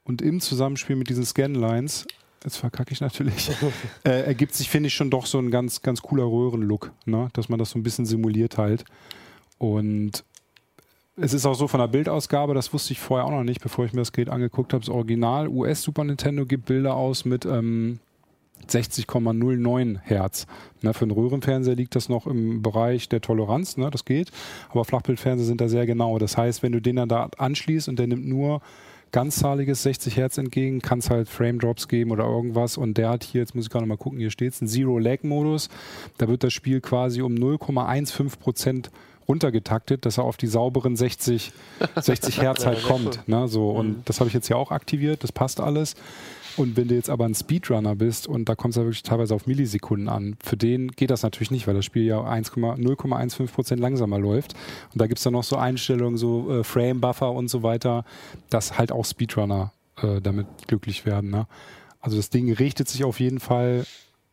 und 0.04 0.22
im 0.22 0.40
Zusammenspiel 0.40 0.96
mit 0.96 1.10
diesen 1.10 1.24
Scanlines, 1.26 2.06
jetzt 2.42 2.56
verkacke 2.56 2.92
ich 2.92 3.02
natürlich, 3.02 3.50
äh, 4.04 4.22
ergibt 4.22 4.54
sich, 4.54 4.70
finde 4.70 4.86
ich, 4.86 4.94
schon 4.94 5.10
doch 5.10 5.26
so 5.26 5.38
ein 5.38 5.50
ganz, 5.50 5.82
ganz 5.82 6.00
cooler 6.00 6.24
Röhrenlook, 6.24 6.90
ne? 7.04 7.28
dass 7.34 7.50
man 7.50 7.58
das 7.58 7.70
so 7.70 7.78
ein 7.78 7.82
bisschen 7.82 8.06
simuliert 8.06 8.56
halt. 8.56 8.84
Und 9.58 10.24
es 11.16 11.34
ist 11.34 11.46
auch 11.46 11.54
so 11.54 11.68
von 11.68 11.80
der 11.80 11.88
Bildausgabe, 11.88 12.54
das 12.54 12.72
wusste 12.72 12.92
ich 12.92 13.00
vorher 13.00 13.26
auch 13.26 13.30
noch 13.30 13.44
nicht, 13.44 13.60
bevor 13.60 13.84
ich 13.84 13.92
mir 13.92 14.00
das 14.00 14.12
Gerät 14.12 14.30
angeguckt 14.30 14.72
habe. 14.72 14.84
Das 14.84 14.94
Original 14.94 15.48
US 15.48 15.82
Super 15.82 16.04
Nintendo 16.04 16.46
gibt 16.46 16.66
Bilder 16.66 16.94
aus 16.94 17.24
mit 17.24 17.44
ähm, 17.44 17.98
60,09 18.68 20.00
Hertz. 20.02 20.46
Ne, 20.82 20.94
für 20.94 21.02
einen 21.02 21.10
Röhrenfernseher 21.10 21.74
liegt 21.74 21.94
das 21.96 22.08
noch 22.08 22.26
im 22.26 22.62
Bereich 22.62 23.08
der 23.08 23.20
Toleranz, 23.20 23.76
ne, 23.76 23.90
das 23.90 24.04
geht. 24.04 24.30
Aber 24.70 24.84
Flachbildfernseher 24.84 25.46
sind 25.46 25.60
da 25.60 25.68
sehr 25.68 25.86
genau. 25.86 26.18
Das 26.18 26.36
heißt, 26.36 26.62
wenn 26.62 26.72
du 26.72 26.80
den 26.80 26.96
dann 26.96 27.08
da 27.08 27.28
anschließt 27.36 27.88
und 27.88 27.98
der 27.98 28.06
nimmt 28.06 28.26
nur 28.26 28.60
ganzzahliges 29.12 29.82
60 29.82 30.16
Hertz 30.16 30.38
entgegen, 30.38 30.80
kann 30.80 31.00
es 31.00 31.10
halt 31.10 31.28
Frame 31.28 31.58
Drops 31.58 31.88
geben 31.88 32.12
oder 32.12 32.24
irgendwas. 32.24 32.76
Und 32.76 32.96
der 32.96 33.10
hat 33.10 33.24
hier, 33.24 33.40
jetzt 33.40 33.54
muss 33.54 33.64
ich 33.66 33.70
gerade 33.70 33.86
mal 33.86 33.96
gucken, 33.96 34.20
hier 34.20 34.30
steht 34.30 34.52
es, 34.52 34.60
einen 34.60 34.68
Zero-Lag-Modus. 34.68 35.68
Da 36.18 36.28
wird 36.28 36.44
das 36.44 36.52
Spiel 36.52 36.80
quasi 36.80 37.22
um 37.22 37.34
0,15 37.34 38.38
Prozent 38.38 38.90
runtergetaktet, 39.30 40.04
dass 40.04 40.18
er 40.18 40.24
auf 40.24 40.36
die 40.36 40.48
sauberen 40.48 40.96
60, 40.96 41.52
60 41.96 42.40
Hertz 42.42 42.66
halt 42.66 42.82
kommt. 42.82 43.28
Ne, 43.28 43.46
so. 43.46 43.70
Und 43.70 44.08
das 44.08 44.18
habe 44.18 44.28
ich 44.28 44.34
jetzt 44.34 44.48
hier 44.48 44.56
auch 44.56 44.72
aktiviert, 44.72 45.22
das 45.22 45.30
passt 45.30 45.60
alles. 45.60 45.94
Und 46.56 46.76
wenn 46.76 46.88
du 46.88 46.96
jetzt 46.96 47.08
aber 47.08 47.26
ein 47.26 47.34
Speedrunner 47.34 47.94
bist 47.94 48.26
und 48.26 48.48
da 48.48 48.56
kommt 48.56 48.72
es 48.72 48.76
ja 48.76 48.82
wirklich 48.82 49.04
teilweise 49.04 49.34
auf 49.34 49.46
Millisekunden 49.46 50.08
an, 50.08 50.36
für 50.42 50.56
den 50.56 50.88
geht 50.90 51.10
das 51.10 51.22
natürlich 51.22 51.52
nicht, 51.52 51.68
weil 51.68 51.74
das 51.74 51.84
Spiel 51.84 52.02
ja 52.02 52.24
1, 52.24 52.50
0,15 52.52 53.46
Prozent 53.46 53.80
langsamer 53.80 54.18
läuft. 54.18 54.54
Und 54.92 55.00
da 55.00 55.06
gibt 55.06 55.18
es 55.18 55.24
dann 55.24 55.34
noch 55.34 55.44
so 55.44 55.56
Einstellungen, 55.56 56.18
so 56.18 56.60
äh, 56.60 56.64
Frame-Buffer 56.64 57.30
und 57.30 57.48
so 57.48 57.62
weiter, 57.62 58.04
dass 58.50 58.78
halt 58.78 58.90
auch 58.90 59.04
Speedrunner 59.04 59.72
äh, 60.02 60.20
damit 60.20 60.48
glücklich 60.66 61.06
werden. 61.06 61.30
Ne? 61.30 61.46
Also 62.00 62.16
das 62.16 62.30
Ding 62.30 62.52
richtet 62.52 62.88
sich 62.88 63.04
auf 63.04 63.20
jeden 63.20 63.38
Fall 63.38 63.86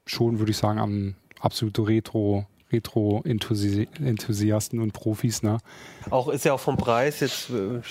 schon, 0.07 0.39
würde 0.39 0.51
ich 0.51 0.57
sagen, 0.57 0.79
an 0.79 1.15
absolute 1.39 1.87
Retro- 1.87 2.47
Retro-Enthusiasten 2.71 4.81
und 4.81 4.93
Profis, 4.93 5.43
ne? 5.43 5.57
Auch 6.09 6.29
ist 6.29 6.45
ja 6.45 6.53
auch 6.53 6.59
vom 6.59 6.77
Preis 6.77 7.19
jetzt 7.19 7.49
äh, 7.49 7.81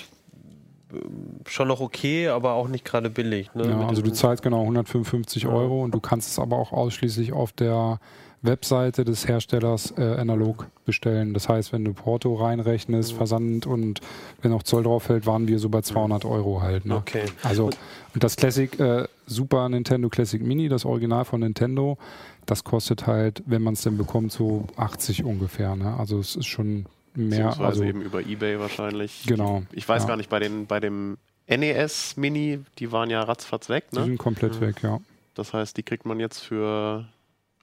schon 1.47 1.67
noch 1.67 1.81
okay, 1.81 2.27
aber 2.29 2.53
auch 2.53 2.67
nicht 2.67 2.85
gerade 2.85 3.09
billig. 3.09 3.53
Ne? 3.53 3.69
Ja, 3.69 3.87
also 3.87 4.01
du 4.01 4.11
zahlst 4.11 4.43
genau 4.43 4.61
155 4.61 5.43
Ja. 5.43 5.49
Euro 5.49 5.83
und 5.83 5.93
du 5.93 5.99
kannst 5.99 6.29
es 6.29 6.39
aber 6.39 6.57
auch 6.57 6.71
ausschließlich 6.71 7.33
auf 7.33 7.51
der 7.51 7.99
Webseite 8.43 9.03
des 9.03 9.27
Herstellers 9.27 9.93
äh, 9.97 10.01
analog 10.03 10.67
bestellen. 10.85 11.33
Das 11.33 11.49
heißt, 11.49 11.73
wenn 11.73 11.83
du 11.83 11.93
Porto 11.93 12.35
reinrechnest, 12.35 13.13
Mhm. 13.13 13.17
Versand 13.17 13.65
und 13.65 13.99
wenn 14.41 14.53
auch 14.53 14.63
Zoll 14.63 14.83
drauf 14.83 15.03
fällt, 15.03 15.25
waren 15.25 15.47
wir 15.47 15.59
so 15.59 15.69
bei 15.69 15.81
200 15.81 16.23
Euro 16.23 16.61
halt. 16.61 16.85
Ne? 16.85 16.95
Okay. 16.97 17.23
Also 17.43 17.65
und 18.13 18.23
das 18.23 18.35
Classic 18.35 18.79
äh, 18.79 19.05
Super 19.27 19.69
Nintendo 19.69 20.09
Classic 20.09 20.41
Mini, 20.41 20.69
das 20.69 20.85
Original 20.85 21.25
von 21.25 21.41
Nintendo, 21.41 21.97
das 22.45 22.63
kostet 22.63 23.05
halt, 23.05 23.43
wenn 23.45 23.61
man 23.61 23.73
es 23.73 23.81
denn 23.83 23.97
bekommt, 23.97 24.31
so 24.31 24.65
80 24.77 25.23
ungefähr. 25.23 25.75
Ne? 25.75 25.95
Also 25.99 26.17
es 26.19 26.35
ist 26.35 26.47
schon 26.47 26.85
mehr. 27.13 27.59
Also, 27.59 27.83
eben 27.83 28.01
über 28.01 28.25
Ebay 28.25 28.59
wahrscheinlich. 28.59 29.25
Genau, 29.27 29.63
Ich 29.73 29.87
weiß 29.87 30.03
ja. 30.03 30.07
gar 30.07 30.17
nicht, 30.17 30.29
bei, 30.29 30.39
den, 30.39 30.65
bei 30.65 30.79
dem 30.79 31.17
NES 31.47 32.17
Mini, 32.17 32.59
die 32.79 32.91
waren 32.91 33.09
ja 33.09 33.21
ratzfatz 33.21 33.69
weg, 33.69 33.85
die 33.91 33.99
ne? 33.99 34.05
sind 34.05 34.17
komplett 34.17 34.59
weg, 34.61 34.81
ja. 34.81 34.99
Das 35.35 35.53
heißt, 35.53 35.77
die 35.77 35.83
kriegt 35.83 36.05
man 36.05 36.19
jetzt 36.19 36.39
für 36.39 37.05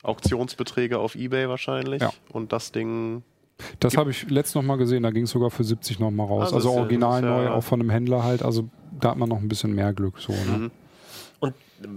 Auktionsbeträge 0.02 0.98
auf 0.98 1.14
Ebay 1.14 1.48
wahrscheinlich. 1.48 2.02
Ja. 2.02 2.10
Und 2.30 2.52
das 2.52 2.72
Ding, 2.72 3.22
Das 3.80 3.96
habe 3.96 4.10
ich 4.10 4.28
letzt 4.30 4.54
noch 4.54 4.62
mal 4.62 4.76
gesehen, 4.76 5.02
da 5.02 5.10
ging 5.10 5.24
es 5.24 5.30
sogar 5.30 5.50
für 5.50 5.64
70 5.64 5.98
noch 5.98 6.10
mal 6.10 6.24
raus. 6.24 6.52
Ah, 6.52 6.56
also 6.56 6.72
ja- 6.74 6.80
original 6.80 7.22
ja- 7.22 7.28
neu, 7.28 7.48
auch 7.50 7.64
von 7.64 7.80
einem 7.80 7.90
Händler 7.90 8.22
halt. 8.22 8.42
Also 8.42 8.68
da 9.00 9.10
hat 9.10 9.16
man 9.18 9.28
noch 9.28 9.38
ein 9.40 9.48
bisschen 9.48 9.74
mehr 9.74 9.92
Glück. 9.92 10.18
So, 10.20 10.32
ne? 10.32 10.58
mhm. 10.58 10.70
Und 11.44 11.54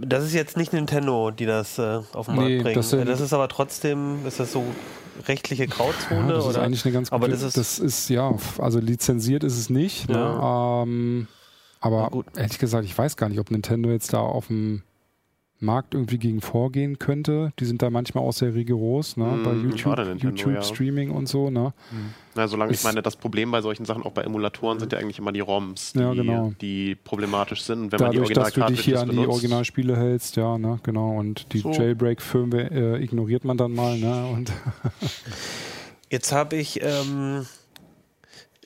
das 0.09 0.23
ist 0.25 0.33
jetzt 0.33 0.57
nicht 0.57 0.73
Nintendo, 0.73 1.31
die 1.31 1.45
das 1.45 1.77
äh, 1.79 1.99
auf 2.13 2.25
den 2.25 2.35
Markt 2.35 2.49
Nee, 2.49 2.61
bringen. 2.61 2.75
das 2.75 2.89
Das, 2.89 3.21
ist 3.21 3.33
aber 3.33 3.47
trotzdem, 3.47 4.25
ist 4.25 4.39
das 4.39 4.51
so 4.51 4.63
rechtliche 5.27 5.67
Grauzone? 5.67 6.27
Ja, 6.27 6.33
das 6.33 6.45
ist 6.45 6.49
oder? 6.51 6.61
eigentlich 6.63 6.85
eine 6.85 6.93
ganz 6.93 7.11
aber 7.11 7.27
gute, 7.27 7.31
das 7.39 7.43
ist, 7.43 7.57
das 7.57 7.79
ist 7.79 8.09
ja, 8.09 8.33
also 8.57 8.79
lizenziert 8.79 9.43
ist 9.43 9.57
es 9.57 9.69
nicht. 9.69 10.09
Ne? 10.09 10.17
Ähm, 10.17 11.21
Na 11.21 11.27
aber 11.79 12.09
gut. 12.09 12.25
ehrlich 12.35 12.59
gesagt, 12.59 12.85
ich 12.85 12.97
weiß 12.97 13.15
gar 13.17 13.29
nicht, 13.29 13.39
ob 13.39 13.51
Nintendo 13.51 13.89
jetzt 13.89 14.13
da 14.13 14.19
auf 14.19 14.47
dem 14.47 14.83
Markt 15.59 15.93
irgendwie 15.95 16.19
gegen 16.19 16.39
vorgehen 16.41 16.99
könnte. 16.99 17.51
Die 17.59 17.65
sind 17.65 17.81
da 17.81 17.89
manchmal 17.89 18.23
auch 18.23 18.31
sehr 18.33 18.53
rigoros, 18.53 19.17
ne? 19.17 19.25
Mhm, 19.25 19.43
bei 19.43 19.51
gerade 19.51 19.61
YouTube, 19.61 19.97
Nintendo, 19.97 20.27
YouTube 20.27 20.53
ja. 20.53 20.61
Streaming 20.61 21.09
und 21.11 21.27
so, 21.27 21.49
ne? 21.49 21.73
Na, 22.35 22.47
solange 22.47 22.71
ich 22.71 22.77
Ist- 22.77 22.83
meine, 22.83 23.01
das 23.01 23.15
Problem 23.15 23.49
bei 23.49 23.61
solchen 23.61 23.83
Sachen, 23.85 24.03
auch 24.03 24.11
bei 24.11 24.21
Emulatoren, 24.21 24.79
sind 24.79 24.93
ja 24.93 24.99
eigentlich 24.99 25.17
immer 25.17 25.31
die 25.31 25.39
ROMs, 25.39 25.93
die, 25.93 25.99
Ja, 25.99 26.13
genau. 26.13 26.53
die 26.61 26.93
problematisch 26.95 27.63
sind. 27.63 27.79
Und 27.85 27.91
wenn 27.91 27.99
man 28.01 28.11
die 28.11 28.17
Dadurch, 28.17 28.33
dass 28.33 28.53
du 28.53 28.61
dich 28.65 28.81
hier 28.81 28.99
an 29.01 29.09
die 29.09 29.15
benutzt, 29.15 29.31
Originalspiele 29.31 29.97
hältst, 29.97 30.35
ja, 30.35 30.57
ne, 30.59 30.79
genau. 30.83 31.17
Und 31.17 31.51
die 31.53 31.59
So. 31.59 31.71
Jailbreak-Firmware 31.71 32.69
äh, 32.99 33.03
ignoriert 33.03 33.43
man 33.43 33.57
dann 33.57 33.73
mal, 33.73 33.97
ne? 33.97 34.27
Und 34.27 34.51
Jetzt 36.09 36.31
habe 36.31 36.55
ich, 36.55 36.81
ähm, 36.83 37.45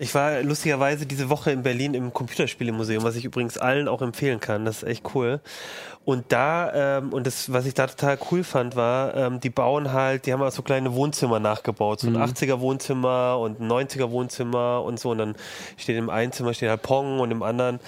ich 0.02 0.16
war 0.16 0.42
lustigerweise 0.42 1.06
diese 1.06 1.30
Woche 1.30 1.52
in 1.52 1.62
Berlin 1.62 1.94
im 1.94 2.12
Computerspielemuseum, 2.12 3.04
was 3.04 3.16
ich 3.16 3.24
übrigens 3.24 3.60
allen 3.60 3.88
auch 3.88 4.02
empfehlen 4.02 4.40
kann. 4.40 4.66
Das 4.66 4.78
ist 4.78 4.90
echt 4.90 5.14
cool. 5.14 5.42
Und 6.04 6.26
da, 6.30 6.98
ähm, 6.98 7.14
und 7.14 7.28
das, 7.28 7.54
was 7.54 7.68
ich 7.68 7.76
da 7.76 7.86
total 7.86 8.18
cool 8.32 8.44
fand, 8.44 8.76
war, 8.76 9.16
ähm, 9.16 9.40
die 9.40 9.52
bauen 9.52 9.94
halt, 9.94 10.26
die 10.26 10.34
haben 10.34 10.42
auch 10.42 10.52
so 10.52 10.64
kleine 10.64 10.96
Wohnzimmer 10.96 11.40
nachgebaut. 11.40 12.00
So 12.00 12.08
ein 12.08 12.18
80er 12.18 12.60
Wohnzimmer 12.60 13.38
und 13.40 13.60
ein 13.62 13.68
90er 13.70 14.10
Wohnzimmer 14.10 14.82
und 14.84 15.00
so. 15.00 15.12
Und 15.12 15.20
dann 15.20 15.36
steht 15.78 15.98
im 15.98 16.10
einen 16.10 16.32
Zimmer 16.32 16.56
steht 16.56 16.70
halt 16.70 16.82
Pong 16.82 17.20
und 17.20 17.30
im 17.30 17.44
anderen. 17.44 17.80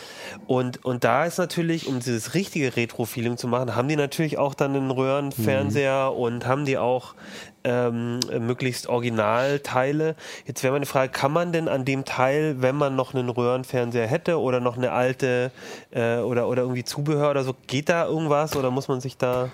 Und, 0.46 0.86
und 0.86 1.04
da 1.04 1.26
ist 1.26 1.40
natürlich, 1.40 1.88
um 1.88 2.00
dieses 2.00 2.36
richtige 2.36 2.76
Retro-Feeling 2.76 3.38
zu 3.38 3.48
machen, 3.48 3.76
haben 3.76 3.88
die 3.88 3.96
natürlich 3.96 4.38
auch 4.38 4.54
dann 4.54 4.76
einen 4.76 4.92
Röhrenfernseher 4.92 6.14
und 6.16 6.46
haben 6.46 6.66
die 6.66 6.78
auch 6.78 7.16
ähm, 7.64 8.20
möglichst 8.40 8.88
Originalteile. 8.88 10.16
Jetzt 10.46 10.64
wäre 10.64 10.74
meine 10.74 10.86
Frage, 10.86 11.12
kann 11.12 11.32
man 11.32 11.52
denn 11.52 11.68
an 11.68 11.86
dem 11.86 12.06
Teil, 12.06 12.62
wenn 12.62 12.76
man 12.76 12.96
noch 12.96 13.14
einen 13.14 13.30
Röhrenfernseher 13.30 14.08
hätte 14.08 14.40
oder 14.40 14.60
noch 14.60 14.78
eine 14.78 14.92
alte 14.92 15.52
äh, 15.92 16.18
oder, 16.18 16.48
oder 16.48 16.64
irgendwie 16.64 16.84
Zubehör 16.84 17.32
oder 17.32 17.44
so, 17.44 17.56
geht 17.68 17.90
da 17.90 18.06
irgendwas 18.06 18.56
oder 18.56 18.72
muss 18.72 18.88
man 18.88 19.02
sich 19.02 19.18
da... 19.18 19.50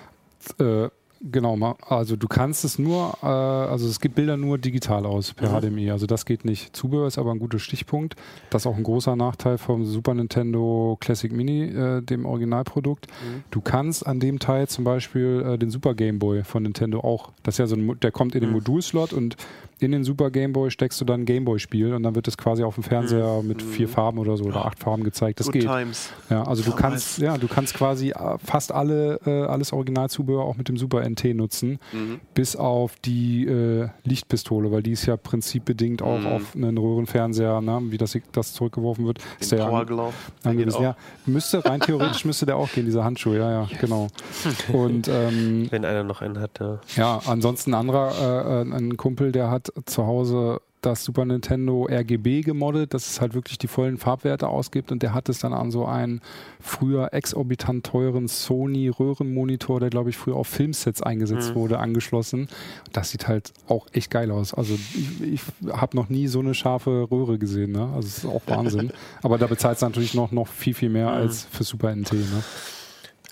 äh, 0.58 0.88
genau, 1.20 1.76
also 1.86 2.16
du 2.16 2.28
kannst 2.28 2.64
es 2.64 2.78
nur, 2.78 3.14
äh, 3.22 3.26
also 3.26 3.86
es 3.88 4.00
gibt 4.00 4.14
Bilder 4.14 4.36
nur 4.36 4.58
digital 4.58 5.06
aus 5.06 5.32
per 5.32 5.60
HDMI, 5.60 5.90
also 5.90 6.06
das 6.06 6.24
geht 6.24 6.44
nicht. 6.44 6.74
Zubehör 6.74 7.06
ist 7.06 7.18
aber 7.18 7.32
ein 7.32 7.38
guter 7.38 7.58
Stichpunkt. 7.58 8.16
Das 8.50 8.62
ist 8.62 8.66
auch 8.66 8.76
ein 8.76 8.82
großer 8.82 9.16
Nachteil 9.16 9.58
vom 9.58 9.84
Super 9.84 10.14
Nintendo 10.14 10.96
Classic 11.00 11.32
Mini, 11.32 11.64
äh, 11.64 12.02
dem 12.02 12.26
Originalprodukt. 12.26 13.06
Du 13.50 13.60
kannst 13.60 14.06
an 14.06 14.20
dem 14.20 14.38
Teil 14.38 14.68
zum 14.68 14.84
Beispiel 14.84 15.44
äh, 15.46 15.58
den 15.58 15.70
Super 15.70 15.94
Game 15.94 16.18
Boy 16.18 16.44
von 16.44 16.62
Nintendo 16.62 17.00
auch, 17.00 17.32
das 17.42 17.54
ist 17.54 17.58
ja 17.58 17.66
so 17.66 17.76
ein, 17.76 17.98
der 18.00 18.12
kommt 18.12 18.34
in 18.34 18.40
den 18.40 18.52
Modulslot 18.52 19.12
und 19.12 19.36
in 19.80 19.92
den 19.92 20.04
Super 20.04 20.30
Game 20.30 20.52
Boy 20.52 20.70
steckst 20.70 21.00
du 21.00 21.04
dann 21.04 21.22
ein 21.22 21.24
Game 21.24 21.44
Boy 21.44 21.58
Spiel 21.58 21.94
und 21.94 22.02
dann 22.02 22.14
wird 22.14 22.28
es 22.28 22.36
quasi 22.36 22.62
auf 22.62 22.74
dem 22.74 22.84
Fernseher 22.84 23.42
mit 23.42 23.62
vier 23.62 23.88
Farben 23.88 24.18
oder 24.18 24.36
so 24.36 24.44
oder 24.44 24.64
acht 24.66 24.78
Farben 24.78 25.04
gezeigt. 25.04 25.40
Das 25.40 25.46
Good 25.46 25.54
geht. 25.54 25.62
Times. 25.64 26.10
Ja, 26.28 26.42
also 26.44 26.62
du 26.62 26.72
kannst, 26.72 27.18
ja, 27.18 27.38
du 27.38 27.48
kannst 27.48 27.74
quasi 27.74 28.10
äh, 28.10 28.38
fast 28.44 28.72
alle, 28.72 29.20
äh, 29.26 29.42
alles 29.44 29.72
Originalzubehör 29.72 30.42
auch 30.44 30.56
mit 30.56 30.68
dem 30.68 30.76
Super 30.76 31.02
NT 31.08 31.34
nutzen, 31.34 31.78
Mhm. 31.92 32.20
bis 32.34 32.56
auf 32.56 32.94
die 33.04 33.46
äh, 33.46 33.88
Lichtpistole, 34.04 34.70
weil 34.70 34.82
die 34.82 34.92
ist 34.92 35.06
ja 35.06 35.16
prinzipbedingt 35.16 36.02
auch 36.02 36.20
Mhm. 36.20 36.26
auf 36.26 36.54
einen 36.54 36.76
Röhrenfernseher, 36.78 37.60
ne, 37.60 37.80
wie 37.84 37.98
das, 37.98 38.16
das 38.32 38.52
zurückgeworfen 38.52 39.06
wird. 39.06 39.18
Ist 39.40 39.52
Den 39.52 39.56
der 39.58 39.64
ja 39.66 39.70
Power 39.70 39.86
Glove. 39.86 40.12
der 40.44 40.50
angewiesen. 40.50 40.82
Ja, 40.82 40.96
müsste, 41.26 41.64
rein 41.64 41.80
theoretisch 41.80 42.24
müsste 42.24 42.46
der 42.46 42.56
auch 42.56 42.70
gehen, 42.72 42.84
dieser 42.84 43.04
Handschuh, 43.04 43.32
ja, 43.34 43.50
ja, 43.50 43.68
genau. 43.80 44.08
Und 44.72 45.08
ähm, 45.08 45.66
Wenn 45.70 45.84
einer 45.84 46.04
noch 46.04 46.20
einen 46.20 46.38
hat, 46.38 46.58
ja. 46.60 46.80
ja, 46.96 47.20
ansonsten 47.26 47.72
ein 47.74 47.80
anderer, 47.80 48.60
äh, 48.60 48.76
ein 48.76 48.96
Kumpel, 48.96 49.32
der 49.32 49.50
hat 49.50 49.69
zu 49.86 50.06
Hause 50.06 50.60
das 50.80 51.04
Super 51.04 51.24
Nintendo 51.24 51.86
RGB 51.90 52.42
gemoddet, 52.42 52.94
dass 52.94 53.08
es 53.10 53.20
halt 53.20 53.34
wirklich 53.34 53.58
die 53.58 53.68
vollen 53.68 53.98
Farbwerte 53.98 54.48
ausgibt 54.48 54.92
und 54.92 55.02
der 55.02 55.12
hat 55.14 55.28
es 55.28 55.38
dann 55.40 55.52
an 55.52 55.70
so 55.70 55.84
einen 55.84 56.20
früher 56.60 57.12
exorbitant 57.12 57.84
teuren 57.84 58.28
Sony 58.28 58.88
Röhrenmonitor, 58.88 59.80
der 59.80 59.90
glaube 59.90 60.10
ich 60.10 60.16
früher 60.16 60.36
auf 60.36 60.48
Filmsets 60.48 61.02
eingesetzt 61.02 61.54
wurde, 61.54 61.78
angeschlossen. 61.78 62.48
Das 62.92 63.10
sieht 63.10 63.28
halt 63.28 63.52
auch 63.68 63.86
echt 63.92 64.10
geil 64.10 64.30
aus. 64.30 64.54
Also 64.54 64.74
ich, 64.74 65.22
ich 65.22 65.42
habe 65.72 65.96
noch 65.96 66.08
nie 66.08 66.28
so 66.28 66.40
eine 66.40 66.54
scharfe 66.54 67.08
Röhre 67.10 67.38
gesehen, 67.38 67.72
ne? 67.72 67.90
Also 67.94 68.08
es 68.08 68.18
ist 68.18 68.26
auch 68.26 68.42
Wahnsinn. 68.46 68.92
Aber 69.22 69.38
da 69.38 69.46
bezahlt 69.46 69.76
es 69.76 69.82
natürlich 69.82 70.14
noch, 70.14 70.32
noch 70.32 70.48
viel, 70.48 70.74
viel 70.74 70.90
mehr 70.90 71.10
als 71.10 71.46
für 71.50 71.64
Super 71.64 71.94
NT, 71.94 72.12
ne? 72.12 72.42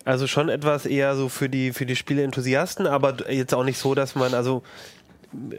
Also 0.05 0.27
schon 0.27 0.49
etwas 0.49 0.87
eher 0.87 1.17
so 1.17 1.29
für 1.29 1.51
die, 1.51 1.73
für 1.73 1.85
die 1.85 1.95
Spieleenthusiasten, 1.95 2.87
aber 2.87 3.31
jetzt 3.31 3.53
auch 3.53 3.65
nicht 3.65 3.77
so, 3.77 3.95
dass 3.95 4.15
man, 4.15 4.33
also 4.33 4.63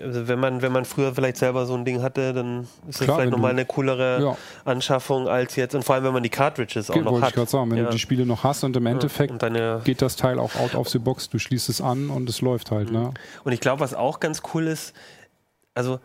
also 0.04 0.28
wenn 0.28 0.40
man, 0.40 0.62
wenn 0.64 0.72
man 0.72 0.84
früher 0.86 1.14
vielleicht 1.14 1.38
selber 1.38 1.66
so 1.68 1.76
ein 1.76 1.86
Ding 1.86 2.02
hatte, 2.02 2.34
dann 2.34 2.62
ist 2.88 3.00
das 3.00 3.06
Klar, 3.06 3.18
vielleicht 3.18 3.32
nochmal 3.32 3.52
eine 3.52 3.66
coolere 3.66 4.22
Ja. 4.22 4.38
Anschaffung 4.66 5.28
als 5.28 5.56
jetzt, 5.56 5.76
und 5.76 5.84
vor 5.84 5.96
allem 5.96 6.06
wenn 6.06 6.14
man 6.14 6.24
die 6.24 6.30
Cartridges 6.30 6.90
auch 6.90 6.96
Ge- 6.96 7.04
noch 7.04 7.12
Wollte 7.12 7.26
ich 7.26 7.28
hat. 7.28 7.36
gerade 7.36 7.52
sagen, 7.52 7.70
wenn 7.72 7.78
Ja. 7.78 7.84
du 7.86 7.92
die 7.92 8.00
Spiele 8.00 8.26
noch 8.26 8.44
hast 8.44 8.64
und 8.64 8.76
im 8.76 8.86
Endeffekt 8.88 9.42
deine, 9.44 9.82
geht 9.84 10.02
das 10.02 10.16
Teil 10.16 10.40
auch 10.40 10.56
out 10.56 10.74
of 10.76 10.90
the 10.90 10.98
box. 11.00 11.30
Du 11.30 11.38
schließt 11.38 11.70
es 11.70 11.82
an 11.82 12.10
und 12.10 12.28
es 12.30 12.42
läuft 12.42 12.72
halt. 12.72 12.92
Ne? 12.92 13.14
Und 13.44 13.52
ich 13.52 13.60
glaube, 13.60 13.80
was 13.82 13.94
auch 13.94 14.20
ganz 14.20 14.42
cool 14.54 14.66
ist, 14.68 14.94
also 15.76 16.00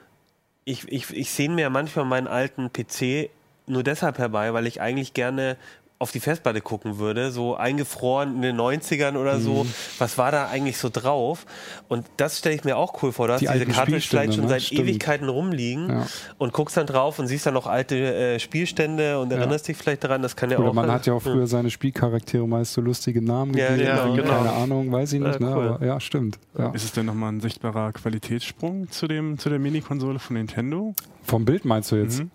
ich, 0.66 0.86
ich, 0.92 1.10
ich 1.16 1.30
sehne 1.30 1.54
mir 1.54 1.70
manchmal 1.70 2.04
meinen 2.04 2.26
alten 2.26 2.70
PC 2.72 3.30
nur 3.66 3.82
deshalb 3.82 4.18
herbei, 4.18 4.52
weil 4.52 4.66
ich 4.66 4.80
eigentlich 4.82 5.14
gerne 5.14 5.56
auf 6.04 6.12
die 6.12 6.20
Festplatte 6.20 6.60
gucken 6.60 6.98
würde, 6.98 7.32
so 7.32 7.56
eingefroren 7.56 8.36
in 8.36 8.42
den 8.42 8.56
90ern 8.56 9.16
oder 9.16 9.38
Mhm. 9.38 9.42
so. 9.42 9.66
Was 9.98 10.16
war 10.18 10.30
da 10.30 10.46
eigentlich 10.48 10.78
so 10.78 10.90
drauf? 10.92 11.46
Und 11.88 12.06
das 12.18 12.38
stelle 12.38 12.54
ich 12.54 12.62
mir 12.64 12.76
auch 12.76 13.02
cool 13.02 13.10
vor. 13.10 13.26
Du 13.26 13.32
hast 13.32 13.40
Die 13.40 13.46
diese 13.46 13.58
Spielstände, 13.72 14.00
vielleicht 14.00 14.34
schon 14.34 14.42
ne? 14.44 14.48
seit 14.50 14.62
Stimmt. 14.62 14.80
Ewigkeiten 14.82 15.28
rumliegen 15.28 15.88
Ja. 15.88 16.06
und 16.38 16.52
guckst 16.52 16.76
dann 16.76 16.86
drauf 16.86 17.18
und 17.18 17.26
siehst 17.26 17.46
dann 17.46 17.54
noch 17.54 17.66
alte 17.66 17.96
äh, 17.96 18.38
Spielstände 18.38 19.18
und 19.18 19.32
erinnerst 19.32 19.66
dich 19.66 19.76
vielleicht 19.76 20.04
daran. 20.04 20.22
Das 20.22 20.36
kann 20.36 20.50
ja 20.50 20.58
Oder 20.58 20.68
auch. 20.68 20.74
man 20.74 20.92
hat 20.92 21.06
ja 21.06 21.14
auch 21.14 21.22
früher 21.22 21.46
seine 21.46 21.70
Spielcharaktere 21.70 22.46
meist 22.46 22.74
so 22.74 22.80
lustige 22.82 23.20
Namen 23.22 23.56
Ja, 23.56 23.70
gegeben. 23.70 23.88
genau, 23.96 24.12
wie, 24.12 24.16
genau. 24.20 24.28
Keine 24.36 24.52
Ahnung, 24.52 24.92
weiß 24.92 25.12
ich 25.14 25.20
nicht. 25.20 25.40
Ja, 25.40 25.46
ne? 25.46 25.56
cool. 25.56 25.68
Aber, 25.68 25.86
ja, 25.86 25.98
stimmt. 26.00 26.38
Ja. 26.58 26.70
Ist 26.72 26.84
es 26.84 26.92
denn 26.92 27.06
nochmal 27.06 27.32
ein 27.32 27.40
sichtbarer 27.40 27.92
Qualitätssprung 27.92 28.90
zu, 28.90 29.08
dem, 29.08 29.38
zu 29.38 29.48
der 29.48 29.58
Mini-Konsole 29.58 30.18
von 30.18 30.36
Nintendo? 30.36 30.94
Vom 31.22 31.44
Bild 31.46 31.64
meinst 31.64 31.90
du 31.92 31.96
jetzt? 31.96 32.20
Mhm. 32.20 32.30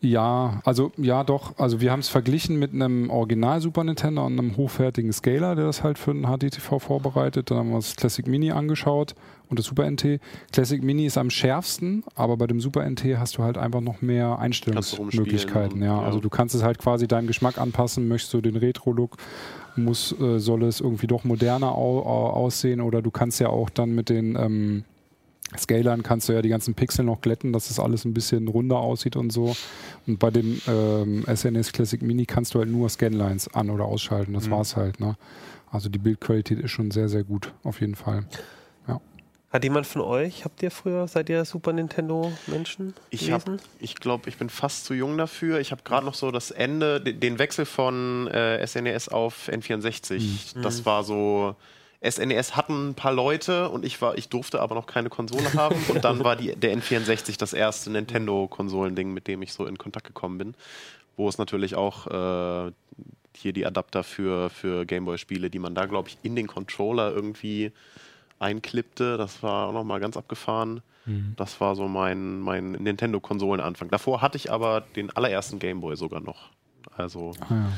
Ja, 0.00 0.60
also 0.64 0.92
ja 0.96 1.24
doch. 1.24 1.58
Also 1.58 1.80
wir 1.80 1.90
haben 1.90 2.00
es 2.00 2.08
verglichen 2.08 2.58
mit 2.58 2.72
einem 2.72 3.10
Original 3.10 3.60
Super 3.60 3.82
Nintendo 3.82 4.24
und 4.24 4.38
einem 4.38 4.56
hochwertigen 4.56 5.12
Scaler, 5.12 5.56
der 5.56 5.66
das 5.66 5.82
halt 5.82 5.98
für 5.98 6.12
einen 6.12 6.24
HDTV 6.24 6.78
vorbereitet. 6.78 7.50
Dann 7.50 7.58
haben 7.58 7.70
wir 7.70 7.76
uns 7.76 7.96
Classic 7.96 8.24
Mini 8.26 8.52
angeschaut 8.52 9.16
und 9.48 9.58
das 9.58 9.66
Super 9.66 9.90
NT. 9.90 10.20
Classic 10.52 10.80
Mini 10.82 11.06
ist 11.06 11.18
am 11.18 11.30
schärfsten, 11.30 12.04
aber 12.14 12.36
bei 12.36 12.46
dem 12.46 12.60
Super 12.60 12.88
NT 12.88 13.18
hast 13.18 13.38
du 13.38 13.42
halt 13.42 13.58
einfach 13.58 13.80
noch 13.80 14.00
mehr 14.00 14.38
Einstellungsmöglichkeiten. 14.38 15.82
Ja. 15.82 16.00
ja. 16.00 16.00
Also 16.00 16.20
du 16.20 16.28
kannst 16.28 16.54
es 16.54 16.62
halt 16.62 16.78
quasi 16.78 17.08
deinem 17.08 17.26
Geschmack 17.26 17.58
anpassen. 17.58 18.06
Möchtest 18.06 18.32
du 18.34 18.40
den 18.40 18.56
Retro-Look, 18.56 19.16
muss 19.74 20.12
äh, 20.20 20.38
soll 20.38 20.62
es 20.62 20.80
irgendwie 20.80 21.08
doch 21.08 21.24
moderner 21.24 21.74
au 21.74 22.02
aussehen 22.02 22.80
oder 22.80 23.02
du 23.02 23.10
kannst 23.10 23.40
ja 23.40 23.48
auch 23.48 23.68
dann 23.68 23.96
mit 23.96 24.10
den 24.10 24.36
ähm, 24.36 24.84
Scalern 25.56 26.02
kannst 26.02 26.28
du 26.28 26.34
ja 26.34 26.42
die 26.42 26.48
ganzen 26.50 26.74
Pixel 26.74 27.04
noch 27.04 27.20
glätten, 27.22 27.52
dass 27.52 27.68
das 27.68 27.78
alles 27.80 28.04
ein 28.04 28.12
bisschen 28.14 28.48
runder 28.48 28.76
aussieht 28.78 29.16
und 29.16 29.30
so. 29.32 29.56
Und 30.06 30.18
bei 30.18 30.30
dem 30.30 30.60
ähm, 30.68 31.24
SNS 31.26 31.72
Classic 31.72 32.02
Mini 32.02 32.26
kannst 32.26 32.54
du 32.54 32.58
halt 32.58 32.68
nur 32.68 32.88
Scanlines 32.88 33.48
an- 33.54 33.70
oder 33.70 33.84
ausschalten. 33.86 34.34
Das 34.34 34.50
war's 34.50 34.76
halt. 34.76 35.00
Ne? 35.00 35.16
Also 35.70 35.88
die 35.88 35.98
Bildqualität 35.98 36.58
ist 36.60 36.70
schon 36.70 36.90
sehr, 36.90 37.08
sehr 37.08 37.24
gut, 37.24 37.52
auf 37.62 37.80
jeden 37.80 37.94
Fall. 37.94 38.24
Hat 39.50 39.64
jemand 39.64 39.86
von 39.86 40.02
euch, 40.02 40.44
habt 40.44 40.62
ihr 40.62 40.70
früher, 40.70 41.08
seid 41.08 41.30
ihr 41.30 41.42
Super 41.46 41.72
Nintendo 41.72 42.30
Menschen 42.48 42.92
Ich 43.08 43.32
ich 43.80 43.94
glaube, 43.94 44.28
ich 44.28 44.36
bin 44.36 44.50
fast 44.50 44.84
zu 44.84 44.92
jung 44.92 45.16
dafür. 45.16 45.58
Ich 45.58 45.70
habe 45.70 45.80
gerade 45.84 46.04
noch 46.04 46.12
so 46.12 46.30
das 46.30 46.50
Ende, 46.50 47.00
de- 47.00 47.14
den 47.14 47.38
Wechsel 47.38 47.64
von 47.64 48.26
äh, 48.26 48.66
SNES 48.66 49.08
auf 49.08 49.48
N64. 49.48 50.60
Das 50.62 50.84
war 50.84 51.02
so. 51.02 51.56
SNES 52.02 52.54
hatten 52.56 52.90
ein 52.90 52.94
paar 52.94 53.12
Leute 53.12 53.68
und 53.70 53.84
ich 53.84 54.00
war, 54.00 54.16
ich 54.16 54.28
durfte 54.28 54.60
aber 54.60 54.74
noch 54.74 54.86
keine 54.86 55.08
Konsole 55.10 55.52
haben. 55.54 55.76
Und 55.88 56.04
dann 56.04 56.22
war 56.22 56.36
die, 56.36 56.54
der 56.56 56.76
N64 56.76 57.38
das 57.38 57.52
erste 57.52 57.90
Nintendo-Konsolending, 57.90 59.12
mit 59.12 59.26
dem 59.26 59.42
ich 59.42 59.52
so 59.52 59.66
in 59.66 59.78
Kontakt 59.78 60.06
gekommen 60.06 60.38
bin. 60.38 60.54
Wo 61.16 61.28
es 61.28 61.38
natürlich 61.38 61.74
auch 61.74 62.06
äh, 62.06 62.72
hier 63.36 63.52
die 63.52 63.66
Adapter 63.66 64.04
für, 64.04 64.50
für 64.50 64.86
Gameboy-Spiele, 64.86 65.50
die 65.50 65.58
man 65.58 65.74
da, 65.74 65.86
glaube 65.86 66.08
ich, 66.08 66.18
in 66.22 66.36
den 66.36 66.46
Controller 66.46 67.12
irgendwie 67.12 67.72
einklippte. 68.38 69.16
Das 69.16 69.42
war 69.42 69.68
auch 69.68 69.72
nochmal 69.72 70.00
ganz 70.00 70.16
abgefahren. 70.16 70.82
Das 71.36 71.58
war 71.60 71.74
so 71.74 71.88
mein, 71.88 72.38
mein 72.40 72.72
Nintendo-Konsolenanfang. 72.72 73.88
Davor 73.88 74.20
hatte 74.20 74.36
ich 74.36 74.52
aber 74.52 74.82
den 74.94 75.10
allerersten 75.16 75.58
Gameboy 75.58 75.96
sogar 75.96 76.20
noch. 76.20 76.50
Also, 76.96 77.32
Ah, 77.40 77.46
ja. 77.50 77.72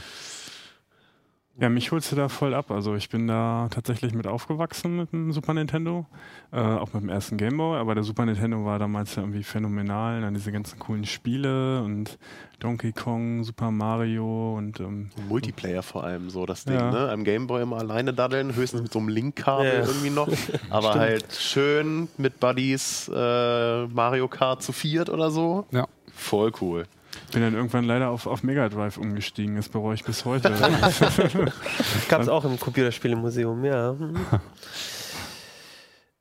Ja, 1.60 1.68
mich 1.68 1.92
holst 1.92 2.10
du 2.10 2.16
da 2.16 2.28
voll 2.30 2.54
ab. 2.54 2.70
Also 2.70 2.94
ich 2.94 3.10
bin 3.10 3.26
da 3.26 3.68
tatsächlich 3.70 4.14
mit 4.14 4.26
aufgewachsen 4.26 4.96
mit 4.96 5.12
dem 5.12 5.30
Super 5.30 5.52
Nintendo, 5.52 6.06
äh, 6.52 6.58
auch 6.58 6.94
mit 6.94 7.02
dem 7.02 7.10
ersten 7.10 7.36
Gameboy, 7.36 7.78
aber 7.78 7.94
der 7.94 8.02
Super 8.02 8.24
Nintendo 8.24 8.64
war 8.64 8.78
damals 8.78 9.14
ja 9.16 9.22
irgendwie 9.22 9.42
phänomenal. 9.42 10.22
Dann 10.22 10.32
diese 10.32 10.52
ganzen 10.52 10.78
coolen 10.78 11.04
Spiele 11.04 11.82
und 11.82 12.18
Donkey 12.60 12.92
Kong, 12.92 13.44
Super 13.44 13.70
Mario 13.70 14.56
und 14.56 14.80
ähm, 14.80 15.10
Multiplayer 15.28 15.82
vor 15.82 16.04
allem 16.04 16.30
so 16.30 16.46
das 16.46 16.64
Ding, 16.64 16.76
Ja. 16.76 16.90
ne? 16.90 17.10
Am 17.10 17.24
Gameboy 17.24 17.62
immer 17.62 17.76
alleine 17.78 18.14
daddeln, 18.14 18.54
höchstens 18.54 18.80
mit 18.82 18.92
so 18.92 18.98
einem 18.98 19.08
Link-Kabel 19.08 19.66
Ja. 19.66 19.86
irgendwie 19.86 20.10
noch. 20.10 20.28
Aber 20.70 20.94
halt 20.94 21.30
schön 21.34 22.08
mit 22.16 22.40
Buddies 22.40 23.10
äh, 23.14 23.86
Mario 23.86 24.28
Kart 24.28 24.62
zu 24.62 24.72
viert 24.72 25.10
oder 25.10 25.30
so. 25.30 25.66
Ja. 25.72 25.86
Voll 26.14 26.52
cool. 26.62 26.84
Bin 27.32 27.42
dann 27.42 27.54
irgendwann 27.54 27.84
leider 27.84 28.10
auf, 28.10 28.26
auf 28.26 28.42
Mega 28.42 28.68
Drive 28.68 28.96
umgestiegen. 28.96 29.56
Das 29.56 29.68
bereue 29.68 29.94
ich 29.94 30.04
bis 30.04 30.24
heute. 30.24 30.50
Gab 32.08 32.22
es 32.22 32.28
auch 32.28 32.44
im 32.44 32.58
Computerspielemuseum, 32.58 33.64
ja. 33.64 33.92
Mhm. 33.92 34.16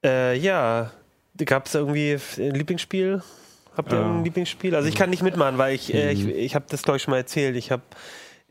äh, 0.03 0.37
ja, 0.37 0.91
gab 1.45 1.67
es 1.67 1.75
irgendwie 1.75 2.17
ein 2.37 2.53
Lieblingsspiel? 2.55 3.21
Habt 3.77 3.91
ihr 3.91 3.99
Ja. 3.99 4.05
ein 4.09 4.23
Lieblingsspiel? 4.23 4.75
Also 4.75 4.89
ich 4.89 4.95
kann 4.95 5.09
nicht 5.09 5.23
mitmachen, 5.23 5.57
weil 5.57 5.75
ich, 5.75 5.93
äh, 5.93 6.11
ich, 6.11 6.27
ich 6.27 6.55
habe 6.55 6.65
das 6.69 6.83
glaube 6.83 6.97
ich 6.97 7.03
schon 7.03 7.11
mal 7.11 7.17
erzählt. 7.17 7.55
Ich 7.55 7.71
habe 7.71 7.83
äh, 7.83 7.95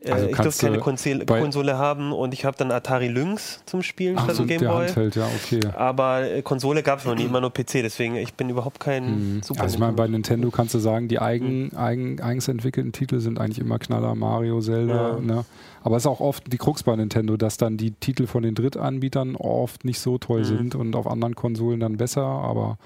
Also 0.07 0.27
ich 0.27 0.37
durfte 0.37 0.65
keine 0.67 0.77
du 0.77 0.83
Konsole, 1.25 1.77
haben 1.77 2.13
und 2.13 2.33
ich 2.33 2.45
habe 2.45 2.55
dann 2.55 2.71
Atari 2.71 3.09
Lynx 3.09 3.61
zum 3.65 3.83
Spielen 3.83 4.15
Ach 4.17 4.23
statt 4.23 4.37
so, 4.37 4.45
Gameboy. 4.45 4.87
Ja, 5.13 5.27
okay. 5.43 5.59
Aber 5.75 6.21
äh, 6.21 6.41
Konsole 6.41 6.83
gab 6.83 6.99
es 6.99 7.05
noch 7.05 7.15
nie, 7.15 7.23
immer 7.25 7.41
nur 7.41 7.51
PC, 7.51 7.81
deswegen 7.83 8.15
ich 8.15 8.33
bin 8.33 8.49
überhaupt 8.49 8.79
kein 8.79 9.35
Mhm. 9.37 9.43
Super 9.43 9.63
Also 9.63 9.73
ich 9.73 9.79
meine, 9.79 9.93
bei 9.93 10.07
Nintendo 10.07 10.51
kannst 10.51 10.73
du 10.73 10.79
sagen, 10.79 11.09
die 11.09 11.15
Mhm. 11.17 11.21
eigen, 11.21 11.75
eigen, 11.75 12.21
eigens 12.21 12.47
entwickelten 12.47 12.93
Titel 12.93 13.19
sind 13.19 13.39
eigentlich 13.41 13.59
immer 13.59 13.77
Knaller, 13.77 14.15
Mario, 14.15 14.61
Zelda. 14.61 15.15
Ja. 15.15 15.19
Ne? 15.19 15.45
Aber 15.83 15.97
es 15.97 16.03
ist 16.03 16.07
auch 16.07 16.21
oft 16.21 16.51
die 16.51 16.57
Krux 16.57 16.83
bei 16.83 16.95
Nintendo, 16.95 17.35
dass 17.35 17.57
dann 17.57 17.75
die 17.75 17.91
Titel 17.91 18.25
von 18.25 18.43
den 18.43 18.55
Drittanbietern 18.55 19.35
oft 19.35 19.83
nicht 19.83 19.99
so 19.99 20.17
toll 20.17 20.39
Mhm. 20.41 20.45
sind 20.45 20.75
und 20.75 20.95
auf 20.95 21.07
anderen 21.07 21.35
Konsolen 21.35 21.81
dann 21.81 21.97
besser. 21.97 22.23
Aber 22.23 22.77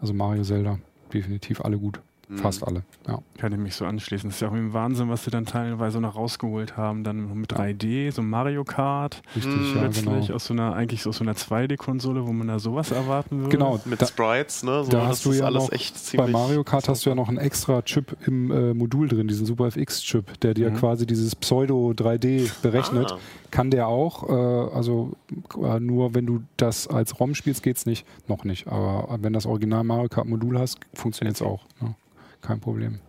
also 0.00 0.14
Mario, 0.14 0.44
Zelda, 0.44 0.78
definitiv 1.12 1.62
alle 1.64 1.78
gut. 1.78 2.00
Mhm. 2.30 2.38
Fast 2.38 2.64
alle. 2.66 2.82
Ja. 3.08 3.18
Kann 3.38 3.52
ich 3.52 3.58
mich 3.58 3.74
so 3.74 3.84
anschließen. 3.84 4.28
Das 4.30 4.36
ist 4.36 4.40
ja 4.40 4.48
auch 4.48 4.52
ein 4.52 4.72
Wahnsinn, 4.72 5.08
was 5.08 5.24
sie 5.24 5.30
dann 5.32 5.46
teilweise 5.46 6.00
noch 6.00 6.14
rausgeholt 6.14 6.76
haben. 6.76 7.02
Dann 7.02 7.34
mit 7.40 7.52
3D, 7.52 8.12
so 8.12 8.22
Mario 8.22 8.62
Kart. 8.64 9.20
Richtig, 9.34 9.52
Mhm. 9.52 9.74
ja, 9.74 9.80
Plötzlich 9.82 10.04
genau. 10.26 10.34
aus 10.36 10.44
so 10.44 10.54
einer, 10.54 10.74
eigentlich 10.74 11.06
aus 11.08 11.16
so 11.16 11.24
einer 11.24 11.34
2D-Konsole, 11.34 12.26
wo 12.26 12.32
man 12.32 12.46
da 12.46 12.58
sowas 12.60 12.92
erwarten 12.92 13.38
würde. 13.40 13.50
Genau, 13.50 13.80
Mit 13.84 14.00
da, 14.00 14.06
Sprites, 14.06 14.62
ne? 14.62 14.84
So, 14.84 14.90
da 14.92 14.98
das 15.00 15.08
hast 15.08 15.24
du 15.26 15.30
ist 15.32 15.38
ja 15.40 15.46
alles 15.46 15.64
noch 15.64 15.72
echt 15.72 15.94
bei 15.94 16.00
ziemlich. 16.00 16.32
Mario 16.32 16.62
Kart 16.62 16.88
hast 16.88 17.04
du 17.04 17.10
ja 17.10 17.16
noch 17.16 17.28
einen 17.28 17.38
extra 17.38 17.82
Chip 17.82 18.16
im 18.26 18.50
äh, 18.52 18.74
Modul 18.74 19.08
drin, 19.08 19.26
diesen 19.26 19.44
Super 19.46 19.66
FX-Chip, 19.66 20.38
der 20.40 20.54
dir 20.54 20.70
Mhm. 20.70 20.76
quasi 20.76 21.06
dieses 21.06 21.34
Pseudo 21.34 21.90
3D 21.96 22.48
berechnet. 22.62 23.10
Ah. 23.12 23.18
Kann 23.50 23.72
der 23.72 23.88
auch, 23.88 24.28
äh, 24.28 24.32
also 24.74 25.14
äh, 25.60 25.80
nur 25.80 26.14
wenn 26.14 26.26
du 26.26 26.42
das 26.56 26.86
als 26.86 27.18
ROM 27.18 27.34
spielst, 27.34 27.64
geht's 27.64 27.86
nicht. 27.86 28.06
Noch 28.28 28.44
nicht. 28.44 28.68
Aber 28.68 29.18
wenn 29.20 29.32
das 29.32 29.46
Original 29.46 29.82
Mario 29.82 30.08
Kart 30.08 30.28
Modul 30.28 30.56
hast, 30.58 30.78
funktioniert 30.94 31.34
es 31.34 31.42
auch. 31.42 31.64
Ja. 31.80 31.94
Kein 32.40 32.60
Problem. 32.60 33.00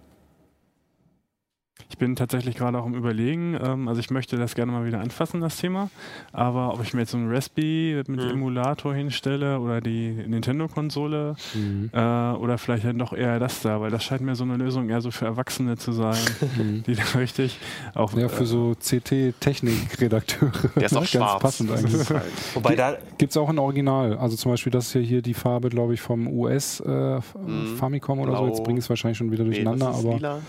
Ich 1.91 1.97
bin 1.97 2.15
tatsächlich 2.15 2.55
gerade 2.55 2.79
auch 2.79 2.85
im 2.85 2.95
Überlegen, 2.95 3.57
ähm, 3.61 3.87
also 3.89 3.99
ich 3.99 4.09
möchte 4.11 4.37
das 4.37 4.55
gerne 4.55 4.71
mal 4.71 4.85
wieder 4.85 5.01
anfassen, 5.01 5.41
das 5.41 5.57
Thema, 5.57 5.89
aber 6.31 6.73
ob 6.73 6.81
ich 6.81 6.93
mir 6.93 7.01
jetzt 7.01 7.11
so 7.11 7.17
einen 7.17 7.29
Raspi 7.29 8.01
mit 8.07 8.21
Mhm. 8.23 8.29
Emulator 8.31 8.95
hinstelle 8.95 9.59
oder 9.59 9.81
die 9.81 10.09
Nintendo-Konsole 10.25 11.35
äh, 11.91 11.97
oder 11.97 12.57
vielleicht 12.57 12.85
dann 12.85 12.97
doch 12.97 13.11
eher 13.11 13.39
das 13.39 13.61
da, 13.61 13.81
weil 13.81 13.91
das 13.91 14.05
scheint 14.05 14.21
mir 14.21 14.35
so 14.35 14.45
eine 14.45 14.55
Lösung 14.55 14.89
eher 14.89 15.01
so 15.01 15.11
für 15.11 15.25
Erwachsene 15.25 15.75
zu 15.77 15.91
sein, 15.91 16.15
Mhm. 16.57 16.83
die 16.83 16.95
da 16.95 17.03
richtig 17.19 17.59
auch 17.93 18.13
Ja, 18.13 18.29
für 18.29 18.45
so 18.45 18.73
CT-Technik-Redakteure. 18.79 20.51
Der 20.77 20.83
ist 20.85 20.93
auch 20.95 20.99
Ganz 21.01 21.09
schwarz. 21.09 21.41
passend 21.41 21.71
eigentlich. 21.71 21.93
ist 21.93 22.09
halt- 22.09 22.23
Wobei 22.53 22.75
da, 22.75 22.95
Gibt 23.17 23.31
es 23.31 23.37
auch 23.37 23.49
in 23.49 23.59
Original. 23.59 24.17
Also 24.17 24.37
zum 24.37 24.51
Beispiel 24.51 24.71
das 24.71 24.93
hier, 24.93 25.01
hier 25.01 25.21
die 25.21 25.33
Farbe, 25.33 25.69
glaube 25.69 25.93
ich, 25.93 26.01
vom 26.01 26.27
US 26.27 26.79
äh, 26.79 27.19
Mhm. 27.45 27.75
Famicom 27.77 28.19
oder 28.19 28.31
so. 28.31 28.37
Blau. 28.37 28.47
Jetzt 28.47 28.63
bringe 28.63 28.79
ich 28.79 28.85
es 28.85 28.89
wahrscheinlich 28.89 29.17
schon 29.17 29.29
wieder 29.31 29.43
Nee, 29.43 29.49
durcheinander, 29.51 29.87
das 29.87 29.99
ist 29.99 30.05
aber. 30.05 30.15
lila, 30.15 30.39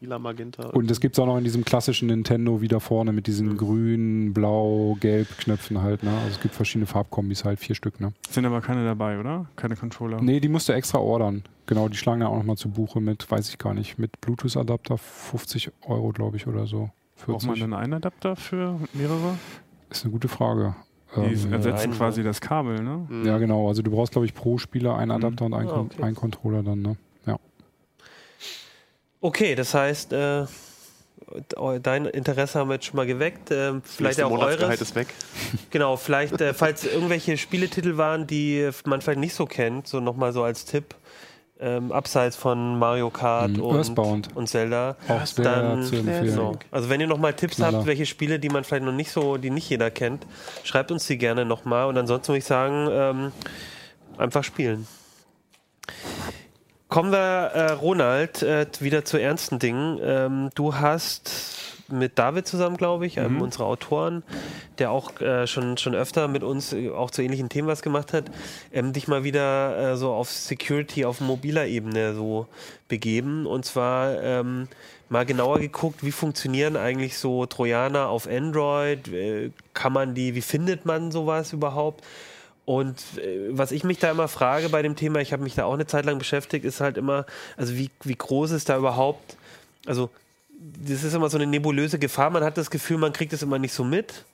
lila 0.00 0.18
Magenta. 0.18 0.68
Und 0.70 0.90
es 0.90 1.00
gibt 1.00 1.14
es 1.16 1.18
auch 1.18 1.26
noch 1.26 1.38
in 1.38 1.44
diesem 1.44 1.64
klassischen 1.64 2.08
Nintendo 2.08 2.60
wieder 2.60 2.80
vorne 2.80 3.12
mit 3.12 3.26
diesen 3.26 3.48
Mhm. 3.52 3.56
grün, 3.56 4.32
blau, 4.34 4.96
gelb 5.00 5.28
Knöpfen 5.38 5.82
halt. 5.82 6.02
Ne? 6.02 6.10
Also 6.10 6.30
es 6.32 6.40
gibt 6.40 6.54
verschiedene 6.54 6.86
Farbkombis 6.86 7.44
halt, 7.44 7.58
vier 7.58 7.74
Stück. 7.74 8.00
Ne? 8.00 8.12
sind 8.30 8.44
aber 8.44 8.60
keine 8.60 8.84
dabei, 8.84 9.18
oder? 9.18 9.46
Keine 9.56 9.76
Controller. 9.76 10.20
Nee, 10.20 10.40
die 10.40 10.48
musst 10.48 10.68
du 10.68 10.72
extra 10.72 10.98
ordern. 10.98 11.42
Genau, 11.66 11.88
die 11.88 11.96
schlagen 11.96 12.20
ja 12.20 12.28
auch 12.28 12.36
nochmal 12.36 12.56
zu 12.56 12.68
Buche 12.68 13.00
mit, 13.00 13.28
weiß 13.30 13.48
ich 13.48 13.58
gar 13.58 13.74
nicht, 13.74 13.98
mit 13.98 14.20
Bluetooth-Adapter 14.20 14.98
50 14.98 15.70
Euro, 15.86 16.10
glaube 16.10 16.36
ich, 16.36 16.46
oder 16.46 16.66
so. 16.66 16.90
Braucht 17.16 17.28
man 17.46 17.56
40. 17.56 17.60
dann 17.62 17.74
einen 17.74 17.94
Adapter 17.94 18.36
für 18.36 18.78
mehrere? 18.92 19.36
Ist 19.90 20.04
eine 20.04 20.12
gute 20.12 20.28
Frage. 20.28 20.76
Die 21.16 21.20
Ähm, 21.20 21.52
ersetzen 21.52 21.92
quasi 21.92 22.22
das 22.22 22.40
Kabel, 22.40 22.82
ne? 22.82 23.06
Mhm. 23.08 23.24
ja, 23.26 23.38
genau. 23.38 23.68
Also 23.68 23.80
du 23.80 23.90
brauchst, 23.90 24.12
glaube 24.12 24.26
ich, 24.26 24.34
pro 24.34 24.58
Spieler 24.58 24.96
einen 24.98 25.12
Adapter 25.12 25.46
und 25.46 25.54
einen, 25.54 25.68
Kon 25.68 25.86
okay. 25.86 26.02
einen 26.02 26.14
Controller 26.16 26.62
dann. 26.62 26.82
Ne? 26.82 26.96
Okay, 29.26 29.56
das 29.56 29.74
heißt, 29.74 30.12
äh, 30.12 30.44
dein 31.82 32.06
Interesse 32.06 32.60
haben 32.60 32.68
wir 32.68 32.74
jetzt 32.74 32.86
schon 32.86 32.94
mal 32.96 33.06
geweckt. 33.06 33.50
Ähm, 33.50 33.82
vielleicht 33.84 34.22
auch 34.22 34.30
eures. 34.38 34.80
ist 34.80 34.94
weg. 34.94 35.08
Genau, 35.70 35.96
vielleicht, 35.96 36.40
äh, 36.40 36.54
falls 36.62 36.84
irgendwelche 36.84 37.36
Spieletitel 37.36 37.96
waren, 37.96 38.28
die 38.28 38.70
man 38.84 39.00
vielleicht 39.00 39.18
nicht 39.18 39.34
so 39.34 39.44
kennt, 39.46 39.88
so 39.88 39.98
nochmal 39.98 40.32
so 40.32 40.44
als 40.44 40.64
Tipp, 40.64 40.94
ähm, 41.58 41.90
abseits 41.90 42.36
von 42.36 42.78
Mario 42.78 43.10
Kart 43.10 43.50
Mhm. 43.56 43.62
und, 43.62 43.76
Earthbound. 43.78 44.36
und 44.36 44.46
Zelda. 44.48 44.94
Auch 45.08 45.26
sehr 45.26 45.44
Dann, 45.44 45.82
zu 45.82 45.96
empfehlen. 45.96 46.30
so. 46.30 46.56
Also 46.70 46.88
wenn 46.88 47.00
ihr 47.00 47.08
nochmal 47.08 47.34
Tipps 47.34 47.56
Knaller. 47.56 47.78
habt, 47.78 47.86
welche 47.88 48.06
Spiele, 48.06 48.38
die 48.38 48.48
man 48.48 48.62
vielleicht 48.62 48.84
noch 48.84 48.92
nicht 48.92 49.10
so, 49.10 49.38
die 49.38 49.50
nicht 49.50 49.68
jeder 49.68 49.90
kennt, 49.90 50.24
schreibt 50.62 50.92
uns 50.92 51.04
die 51.08 51.18
gerne 51.18 51.44
nochmal. 51.44 51.86
Und 51.88 51.98
ansonsten 51.98 52.28
würde 52.28 52.38
ich 52.38 52.44
sagen, 52.44 52.88
ähm, 52.92 53.32
einfach 54.18 54.44
spielen. 54.44 54.86
Kommen 56.96 57.12
wir, 57.12 57.18
äh, 57.18 57.72
Ronald, 57.72 58.42
äh, 58.42 58.66
wieder 58.80 59.04
zu 59.04 59.18
ernsten 59.18 59.58
Dingen. 59.58 60.00
Ähm, 60.02 60.48
du 60.54 60.76
hast 60.76 61.84
mit 61.88 62.18
David 62.18 62.46
zusammen, 62.46 62.78
glaube 62.78 63.04
ich, 63.04 63.18
ähm, 63.18 63.42
unsere 63.42 63.66
Autoren, 63.66 64.22
der 64.78 64.92
auch 64.92 65.20
äh, 65.20 65.46
schon, 65.46 65.76
schon 65.76 65.94
öfter 65.94 66.26
mit 66.26 66.42
uns 66.42 66.72
äh, 66.72 66.88
auch 66.88 67.10
zu 67.10 67.20
ähnlichen 67.20 67.50
Themen 67.50 67.68
was 67.68 67.82
gemacht 67.82 68.14
hat, 68.14 68.30
ähm, 68.72 68.94
dich 68.94 69.08
mal 69.08 69.24
wieder 69.24 69.92
äh, 69.92 69.96
so 69.98 70.10
auf 70.14 70.30
Security 70.30 71.04
auf 71.04 71.20
mobiler 71.20 71.66
Ebene 71.66 72.14
so 72.14 72.46
begeben. 72.88 73.44
Und 73.44 73.66
zwar 73.66 74.18
ähm, 74.22 74.66
mal 75.10 75.26
genauer 75.26 75.58
geguckt, 75.58 76.02
wie 76.02 76.12
funktionieren 76.12 76.78
eigentlich 76.78 77.18
so 77.18 77.44
Trojaner 77.44 78.08
auf 78.08 78.26
Android? 78.26 79.06
Äh, 79.08 79.50
kann 79.74 79.92
man 79.92 80.14
die, 80.14 80.34
wie 80.34 80.40
findet 80.40 80.86
man 80.86 81.10
sowas 81.10 81.52
überhaupt? 81.52 82.02
Und 82.66 82.98
äh, 83.16 83.56
was 83.56 83.70
ich 83.70 83.84
mich 83.84 83.98
da 83.98 84.10
immer 84.10 84.28
frage 84.28 84.68
bei 84.68 84.82
dem 84.82 84.96
Thema, 84.96 85.20
ich 85.20 85.32
habe 85.32 85.42
mich 85.42 85.54
da 85.54 85.64
auch 85.64 85.74
eine 85.74 85.86
Zeit 85.86 86.04
lang 86.04 86.18
beschäftigt, 86.18 86.64
ist 86.64 86.80
halt 86.80 86.98
immer, 86.98 87.24
also 87.56 87.74
wie, 87.76 87.90
wie 88.02 88.16
groß 88.16 88.50
ist 88.50 88.68
da 88.68 88.76
überhaupt, 88.76 89.36
also 89.86 90.10
das 90.58 91.04
ist 91.04 91.14
immer 91.14 91.30
so 91.30 91.38
eine 91.38 91.46
nebulöse 91.46 91.98
Gefahr, 91.98 92.28
man 92.30 92.42
hat 92.42 92.58
das 92.58 92.70
Gefühl, 92.70 92.98
man 92.98 93.12
kriegt 93.12 93.32
es 93.32 93.42
immer 93.42 93.58
nicht 93.58 93.72
so 93.72 93.84
mit, 93.84 94.24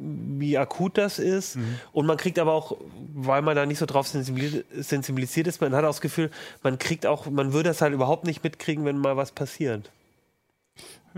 wie 0.00 0.58
akut 0.58 0.98
das 0.98 1.18
ist. 1.18 1.56
Und 1.92 2.06
man 2.06 2.16
kriegt 2.16 2.38
aber 2.38 2.52
auch, 2.52 2.76
weil 3.14 3.42
man 3.42 3.54
da 3.54 3.64
nicht 3.66 3.78
so 3.78 3.86
drauf 3.86 4.06
sensibil- 4.08 4.64
sensibilisiert 4.72 5.46
ist, 5.46 5.60
man 5.60 5.74
hat 5.74 5.84
auch 5.84 5.88
das 5.90 6.00
Gefühl, 6.00 6.30
man 6.62 6.78
kriegt 6.78 7.06
auch, 7.06 7.26
man 7.26 7.52
würde 7.52 7.70
das 7.70 7.80
halt 7.80 7.94
überhaupt 7.94 8.24
nicht 8.24 8.42
mitkriegen, 8.42 8.84
wenn 8.84 8.98
mal 8.98 9.16
was 9.16 9.30
passiert. 9.30 9.90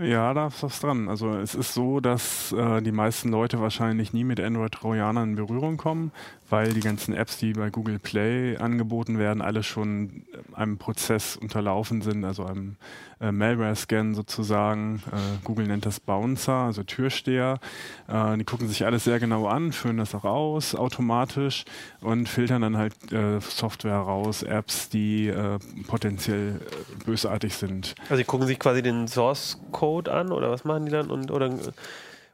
Ja, 0.01 0.33
da 0.33 0.47
ist 0.47 0.63
was 0.63 0.79
dran. 0.79 1.09
Also 1.09 1.35
es 1.35 1.53
ist 1.53 1.75
so, 1.75 1.99
dass 1.99 2.51
äh, 2.53 2.81
die 2.81 2.91
meisten 2.91 3.29
Leute 3.29 3.59
wahrscheinlich 3.61 4.13
nie 4.13 4.23
mit 4.23 4.39
Android-Trojanern 4.39 5.29
in 5.29 5.35
Berührung 5.35 5.77
kommen, 5.77 6.11
weil 6.49 6.73
die 6.73 6.79
ganzen 6.79 7.13
Apps, 7.13 7.37
die 7.37 7.53
bei 7.53 7.69
Google 7.69 7.99
Play 7.99 8.57
angeboten 8.57 9.19
werden, 9.19 9.43
alle 9.43 9.61
schon 9.61 10.23
einem 10.53 10.79
Prozess 10.79 11.35
unterlaufen 11.35 12.01
sind, 12.01 12.25
also 12.25 12.45
einem 12.45 12.77
äh, 13.21 13.31
Malware-Scan 13.31 14.13
sozusagen. 14.13 15.03
Äh, 15.11 15.17
Google 15.43 15.67
nennt 15.67 15.85
das 15.85 15.99
Bouncer, 15.99 16.53
also 16.53 16.83
Türsteher. 16.83 17.59
Äh, 18.07 18.37
die 18.37 18.43
gucken 18.43 18.67
sich 18.67 18.85
alles 18.85 19.03
sehr 19.03 19.19
genau 19.19 19.47
an, 19.47 19.71
führen 19.71 19.97
das 19.97 20.15
auch 20.15 20.25
aus 20.25 20.75
automatisch 20.75 21.65
und 22.01 22.27
filtern 22.27 22.61
dann 22.61 22.77
halt 22.77 22.93
äh, 23.11 23.39
Software 23.39 23.97
raus, 23.97 24.43
Apps, 24.43 24.89
die 24.89 25.27
äh, 25.27 25.59
potenziell 25.87 26.59
äh, 26.59 27.03
bösartig 27.05 27.55
sind. 27.55 27.95
Also 28.03 28.17
die 28.17 28.25
gucken 28.25 28.47
sich 28.47 28.59
quasi 28.59 28.81
den 28.81 29.07
Source 29.07 29.59
Code 29.71 30.11
an 30.11 30.31
oder 30.31 30.51
was 30.51 30.63
machen 30.63 30.85
die 30.85 30.91
dann 30.91 31.09
und 31.11 31.31
oder 31.31 31.51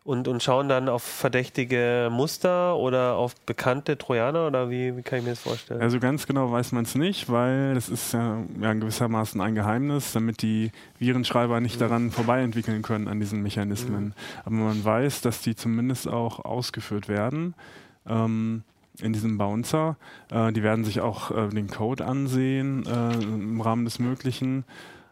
und, 0.07 0.29
und 0.29 0.41
schauen 0.41 0.69
dann 0.69 0.87
auf 0.87 1.03
verdächtige 1.03 2.07
Muster 2.09 2.77
oder 2.77 3.15
auf 3.15 3.35
bekannte 3.41 3.97
Trojaner 3.97 4.47
oder 4.47 4.69
wie, 4.69 4.95
wie 4.95 5.01
kann 5.01 5.19
ich 5.19 5.25
mir 5.25 5.31
das 5.31 5.41
vorstellen? 5.41 5.81
Also 5.81 5.99
ganz 5.99 6.25
genau 6.25 6.49
weiß 6.49 6.71
man 6.71 6.85
es 6.85 6.95
nicht, 6.95 7.29
weil 7.29 7.73
das 7.73 7.89
ist 7.89 8.13
ja, 8.13 8.41
ja 8.61 8.71
gewissermaßen 8.71 9.41
ein 9.41 9.53
Geheimnis, 9.53 10.13
damit 10.13 10.41
die 10.41 10.71
Virenschreiber 10.97 11.59
nicht 11.59 11.81
daran 11.81 12.11
vorbei 12.11 12.41
entwickeln 12.41 12.83
können 12.83 13.09
an 13.09 13.19
diesen 13.19 13.43
Mechanismen. 13.43 14.13
Aber 14.45 14.55
man 14.55 14.85
weiß, 14.85 15.19
dass 15.19 15.41
die 15.41 15.57
zumindest 15.57 16.07
auch 16.07 16.45
ausgeführt 16.45 17.09
werden. 17.09 17.53
Ähm, 18.07 18.63
in 18.99 19.13
diesem 19.13 19.37
Bouncer. 19.37 19.97
Äh, 20.31 20.53
die 20.53 20.63
werden 20.63 20.85
sich 20.85 21.01
auch 21.01 21.29
äh, 21.29 21.49
den 21.49 21.67
Code 21.67 22.03
ansehen 22.05 22.83
äh, 22.87 23.13
im 23.21 23.61
Rahmen 23.61 23.85
des 23.85 23.99
Möglichen. 23.99 24.63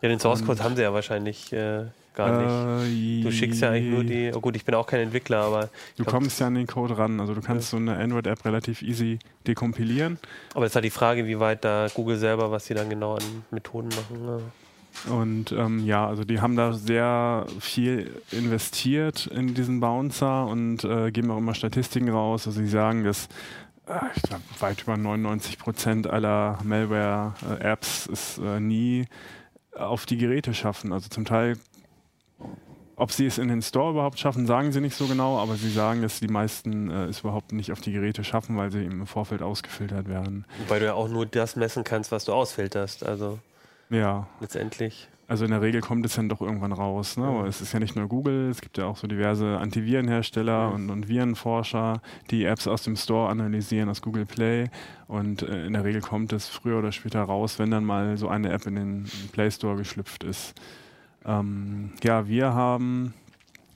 Ja, 0.02 0.10
den 0.10 0.20
Source 0.20 0.44
Code 0.44 0.64
haben 0.64 0.76
sie 0.76 0.82
ja 0.82 0.92
wahrscheinlich 0.92 1.54
äh, 1.54 1.84
gar 2.16 2.80
nicht. 2.82 3.22
Äh, 3.22 3.24
Du 3.24 3.32
schickst 3.32 3.62
ja 3.62 3.72
eigentlich 3.72 3.94
nur 3.94 4.04
die. 4.04 4.32
Oh 4.34 4.40
gut, 4.40 4.56
ich 4.56 4.66
bin 4.66 4.76
auch 4.76 4.88
kein 4.88 5.02
Entwickler, 5.02 5.40
aber. 5.40 5.70
Du 5.98 6.04
glaub, 6.04 6.16
kommst 6.16 6.40
ja 6.40 6.48
an 6.48 6.56
den 6.56 6.68
Code 6.68 6.98
ran. 6.98 7.20
Also 7.20 7.34
du 7.34 7.42
kannst 7.42 7.70
so 7.70 7.78
eine 7.78 7.98
Android-App 7.98 8.46
relativ 8.46 8.82
easy 8.82 9.20
dekompilieren. 9.48 10.20
Aber 10.54 10.66
es 10.66 10.72
ist 10.72 10.76
halt 10.76 10.86
die 10.86 10.90
Frage, 10.90 11.26
wie 11.28 11.40
weit 11.40 11.64
da 11.66 11.88
Google 11.94 12.18
selber, 12.18 12.52
was 12.52 12.66
sie 12.66 12.74
dann 12.74 12.90
genau 12.90 13.16
an 13.16 13.44
Methoden 13.52 13.90
machen. 13.90 14.26
Ja. 14.26 14.40
Und 15.12 15.52
ähm, 15.52 15.86
ja, 15.86 16.08
also 16.08 16.24
die 16.24 16.40
haben 16.40 16.56
da 16.56 16.74
sehr 16.74 17.46
viel 17.60 18.12
investiert 18.32 19.28
in 19.28 19.54
diesen 19.54 19.80
Bouncer 19.80 20.48
und 20.48 20.84
äh, 20.84 21.12
geben 21.12 21.32
auch 21.32 21.38
immer 21.38 21.54
Statistiken 21.54 22.10
raus. 22.10 22.48
Also 22.48 22.62
sie 22.62 22.68
sagen, 22.68 23.04
dass 23.04 23.28
äh, 23.88 24.00
ich 24.16 24.24
glaub, 24.24 24.42
weit 24.60 24.82
über 24.84 24.98
99 24.98 25.60
Prozent 25.60 26.08
aller 26.08 26.60
Malware-Apps 26.64 28.08
es 28.12 28.38
äh, 28.38 28.60
nie 28.60 29.06
auf 29.76 30.06
die 30.06 30.18
Geräte 30.18 30.54
schaffen. 30.54 30.94
Also 30.94 31.10
zum 31.10 31.26
Teil, 31.26 31.58
ob 32.96 33.12
sie 33.12 33.26
es 33.26 33.38
in 33.38 33.48
den 33.48 33.62
Store 33.62 33.92
überhaupt 33.92 34.20
schaffen, 34.20 34.46
sagen 34.46 34.72
sie 34.72 34.82
nicht 34.82 34.96
so 34.96 35.08
genau, 35.08 35.38
aber 35.38 35.56
sie 35.56 35.70
sagen, 35.70 36.02
dass 36.02 36.20
die 36.20 36.28
meisten 36.28 36.90
äh, 36.90 37.06
es 37.06 37.22
überhaupt 37.22 37.52
nicht 37.52 37.72
auf 37.72 37.82
die 37.82 37.92
Geräte 37.92 38.24
schaffen, 38.24 38.58
weil 38.58 38.72
sie 38.72 38.86
im 38.86 39.06
Vorfeld 39.06 39.42
ausgefiltert 39.42 40.08
werden. 40.08 40.46
Wobei 40.60 40.80
du 40.80 40.86
ja 40.86 40.94
auch 40.94 41.10
nur 41.10 41.26
das 41.26 41.56
messen 41.56 41.84
kannst, 41.84 42.12
was 42.12 42.26
du 42.26 42.34
ausfilterst. 42.34 43.06
Also 43.06 43.40
Ja, 43.90 44.28
letztendlich. 44.40 45.10
Also 45.28 45.44
in 45.44 45.52
der 45.52 45.62
Regel 45.62 45.82
kommt 45.82 46.06
es 46.06 46.16
dann 46.16 46.30
doch 46.30 46.40
irgendwann 46.40 46.72
raus. 46.72 47.18
Ne? 47.18 47.26
Aber 47.26 47.48
es 47.48 47.60
ist 47.60 47.74
ja 47.74 47.80
nicht 47.80 47.96
nur 47.96 48.08
Google, 48.08 48.50
es 48.52 48.62
gibt 48.62 48.78
ja 48.78 48.86
auch 48.86 48.98
so 48.98 49.08
diverse 49.08 49.58
Antivirenhersteller 49.58 50.72
und, 50.72 50.92
und 50.92 51.08
Virenforscher, 51.08 52.02
die 52.30 52.46
Apps 52.46 52.68
aus 52.68 52.84
dem 52.84 52.96
Store 52.96 53.30
analysieren, 53.30 53.90
aus 53.90 54.04
Google 54.04 54.28
Play. 54.28 54.70
Und 55.08 55.42
äh, 55.42 55.66
in 55.66 55.74
der 55.74 55.84
Regel 55.84 56.02
kommt 56.02 56.32
es 56.32 56.48
früher 56.48 56.78
oder 56.78 56.92
später 56.92 57.24
raus, 57.24 57.58
wenn 57.58 57.72
dann 57.72 57.86
mal 57.86 58.18
so 58.18 58.28
eine 58.28 58.52
App 58.52 58.68
in 58.68 58.76
den 58.76 59.12
Play 59.32 59.50
Store 59.50 59.76
geschlüpft 59.76 60.24
ist. 60.24 60.54
Ähm, 61.26 61.92
ja, 62.04 62.28
wir 62.28 62.54
haben 62.54 63.14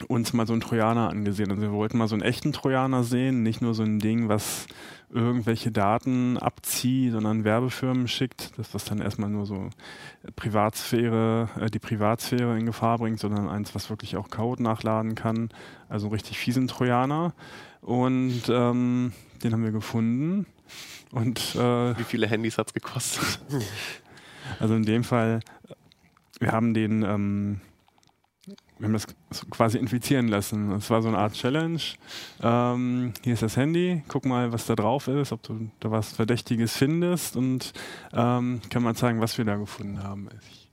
uns 0.07 0.33
mal 0.33 0.47
so 0.47 0.53
einen 0.53 0.61
Trojaner 0.61 1.09
angesehen. 1.09 1.49
Also 1.49 1.61
wir 1.61 1.71
wollten 1.71 1.97
mal 1.97 2.07
so 2.07 2.15
einen 2.15 2.23
echten 2.23 2.53
Trojaner 2.53 3.03
sehen, 3.03 3.43
nicht 3.43 3.61
nur 3.61 3.73
so 3.73 3.83
ein 3.83 3.99
Ding, 3.99 4.29
was 4.29 4.67
irgendwelche 5.11 5.71
Daten 5.71 6.37
abzieht, 6.37 7.13
sondern 7.13 7.43
Werbefirmen 7.43 8.07
schickt, 8.07 8.57
das 8.57 8.73
was 8.73 8.85
dann 8.85 9.01
erstmal 9.01 9.29
nur 9.29 9.45
so 9.45 9.69
Privatsphäre, 10.35 11.49
äh, 11.59 11.69
die 11.69 11.79
Privatsphäre 11.79 12.57
in 12.57 12.65
Gefahr 12.65 12.99
bringt, 12.99 13.19
sondern 13.19 13.49
eins, 13.49 13.73
was 13.73 13.89
wirklich 13.89 14.17
auch 14.17 14.29
Code 14.29 14.61
nachladen 14.61 15.15
kann. 15.15 15.49
Also 15.89 16.07
einen 16.07 16.13
richtig 16.13 16.37
fiesen 16.37 16.67
Trojaner. 16.67 17.33
Und 17.81 18.43
ähm, 18.49 19.13
den 19.43 19.53
haben 19.53 19.63
wir 19.63 19.71
gefunden. 19.71 20.45
Und 21.11 21.55
äh, 21.55 21.97
Wie 21.97 22.03
viele 22.03 22.27
Handys 22.27 22.57
hat 22.57 22.67
es 22.67 22.73
gekostet? 22.73 23.39
also 24.59 24.75
in 24.75 24.83
dem 24.83 25.03
Fall, 25.03 25.39
wir 26.39 26.51
haben 26.51 26.73
den, 26.73 27.03
ähm, 27.03 27.61
wir 28.77 28.87
haben 28.87 28.93
das 28.93 29.07
quasi 29.49 29.77
infizieren 29.77 30.27
lassen. 30.27 30.71
Es 30.71 30.89
war 30.89 31.01
so 31.01 31.09
eine 31.09 31.17
Art 31.17 31.33
Challenge. 31.33 31.81
Ähm, 32.41 33.13
hier 33.23 33.33
ist 33.33 33.43
das 33.43 33.57
Handy, 33.57 34.03
guck 34.07 34.25
mal, 34.25 34.51
was 34.51 34.65
da 34.65 34.75
drauf 34.75 35.07
ist, 35.07 35.31
ob 35.31 35.43
du 35.43 35.69
da 35.79 35.91
was 35.91 36.13
Verdächtiges 36.13 36.75
findest 36.77 37.35
und 37.35 37.73
ähm, 38.13 38.61
kann 38.69 38.83
mal 38.83 38.95
zeigen, 38.95 39.21
was 39.21 39.37
wir 39.37 39.45
da 39.45 39.57
gefunden 39.57 40.01
haben. 40.01 40.29
Ich, 40.49 40.69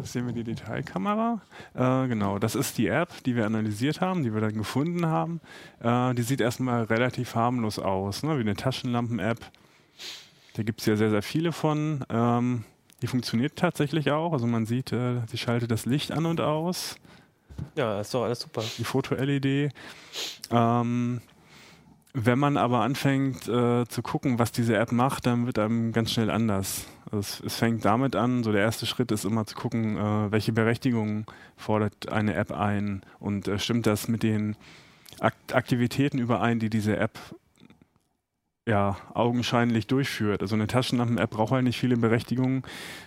das 0.00 0.12
sehen 0.12 0.26
wir 0.26 0.34
die 0.34 0.42
Detailkamera. 0.42 1.40
Äh, 1.74 2.08
genau, 2.08 2.40
das 2.40 2.56
ist 2.56 2.76
die 2.76 2.88
App, 2.88 3.22
die 3.24 3.36
wir 3.36 3.46
analysiert 3.46 4.00
haben, 4.00 4.24
die 4.24 4.34
wir 4.34 4.40
dann 4.40 4.54
gefunden 4.54 5.06
haben. 5.06 5.40
Äh, 5.80 6.14
die 6.14 6.22
sieht 6.22 6.40
erstmal 6.40 6.82
relativ 6.82 7.36
harmlos 7.36 7.78
aus, 7.78 8.24
ne? 8.24 8.36
wie 8.36 8.40
eine 8.40 8.56
Taschenlampen-App. 8.56 9.38
Da 10.54 10.62
gibt 10.64 10.80
es 10.80 10.86
ja 10.86 10.96
sehr, 10.96 11.10
sehr 11.10 11.22
viele 11.22 11.52
von. 11.52 12.04
Ähm, 12.08 12.64
die 13.02 13.06
funktioniert 13.06 13.56
tatsächlich 13.56 14.10
auch. 14.10 14.32
Also 14.32 14.46
man 14.46 14.66
sieht, 14.66 14.92
äh, 14.92 15.20
sie 15.26 15.38
schaltet 15.38 15.70
das 15.70 15.86
Licht 15.86 16.12
an 16.12 16.26
und 16.26 16.40
aus, 16.40 16.96
Ja, 17.76 18.00
ist 18.00 18.12
doch 18.14 18.24
alles 18.24 18.40
super. 18.40 18.62
die 18.78 18.84
Foto-LED. 18.84 19.72
Ähm, 20.50 21.20
wenn 22.18 22.38
man 22.38 22.56
aber 22.56 22.80
anfängt 22.80 23.46
äh, 23.46 23.84
zu 23.86 24.00
gucken, 24.02 24.38
was 24.38 24.50
diese 24.50 24.76
App 24.76 24.90
macht, 24.90 25.26
dann 25.26 25.44
wird 25.44 25.58
einem 25.58 25.92
ganz 25.92 26.12
schnell 26.12 26.30
anders. 26.30 26.86
Also 27.06 27.18
es, 27.18 27.40
es 27.40 27.56
fängt 27.56 27.84
damit 27.84 28.16
an, 28.16 28.42
so 28.42 28.52
der 28.52 28.62
erste 28.62 28.86
Schritt 28.86 29.12
ist 29.12 29.26
immer 29.26 29.44
zu 29.44 29.54
gucken, 29.54 29.98
äh, 29.98 30.32
welche 30.32 30.52
Berechtigungen 30.52 31.26
fordert 31.56 32.10
eine 32.10 32.34
App 32.34 32.52
ein 32.52 33.02
und 33.20 33.48
äh, 33.48 33.58
stimmt 33.58 33.86
das 33.86 34.08
mit 34.08 34.22
den 34.22 34.56
Akt 35.20 35.54
Aktivitäten 35.54 36.18
überein, 36.18 36.58
die 36.58 36.70
diese 36.70 36.96
App 36.96 37.18
ja, 38.66 38.96
augenscheinlich 39.14 39.86
durchführt. 39.86 40.42
Also 40.42 40.54
eine 40.54 40.66
Taschenlampen-App 40.66 41.30
braucht 41.30 41.52
halt 41.52 41.64
nicht 41.64 41.78
viele 41.78 41.96
Berechtigungen. 41.96 42.62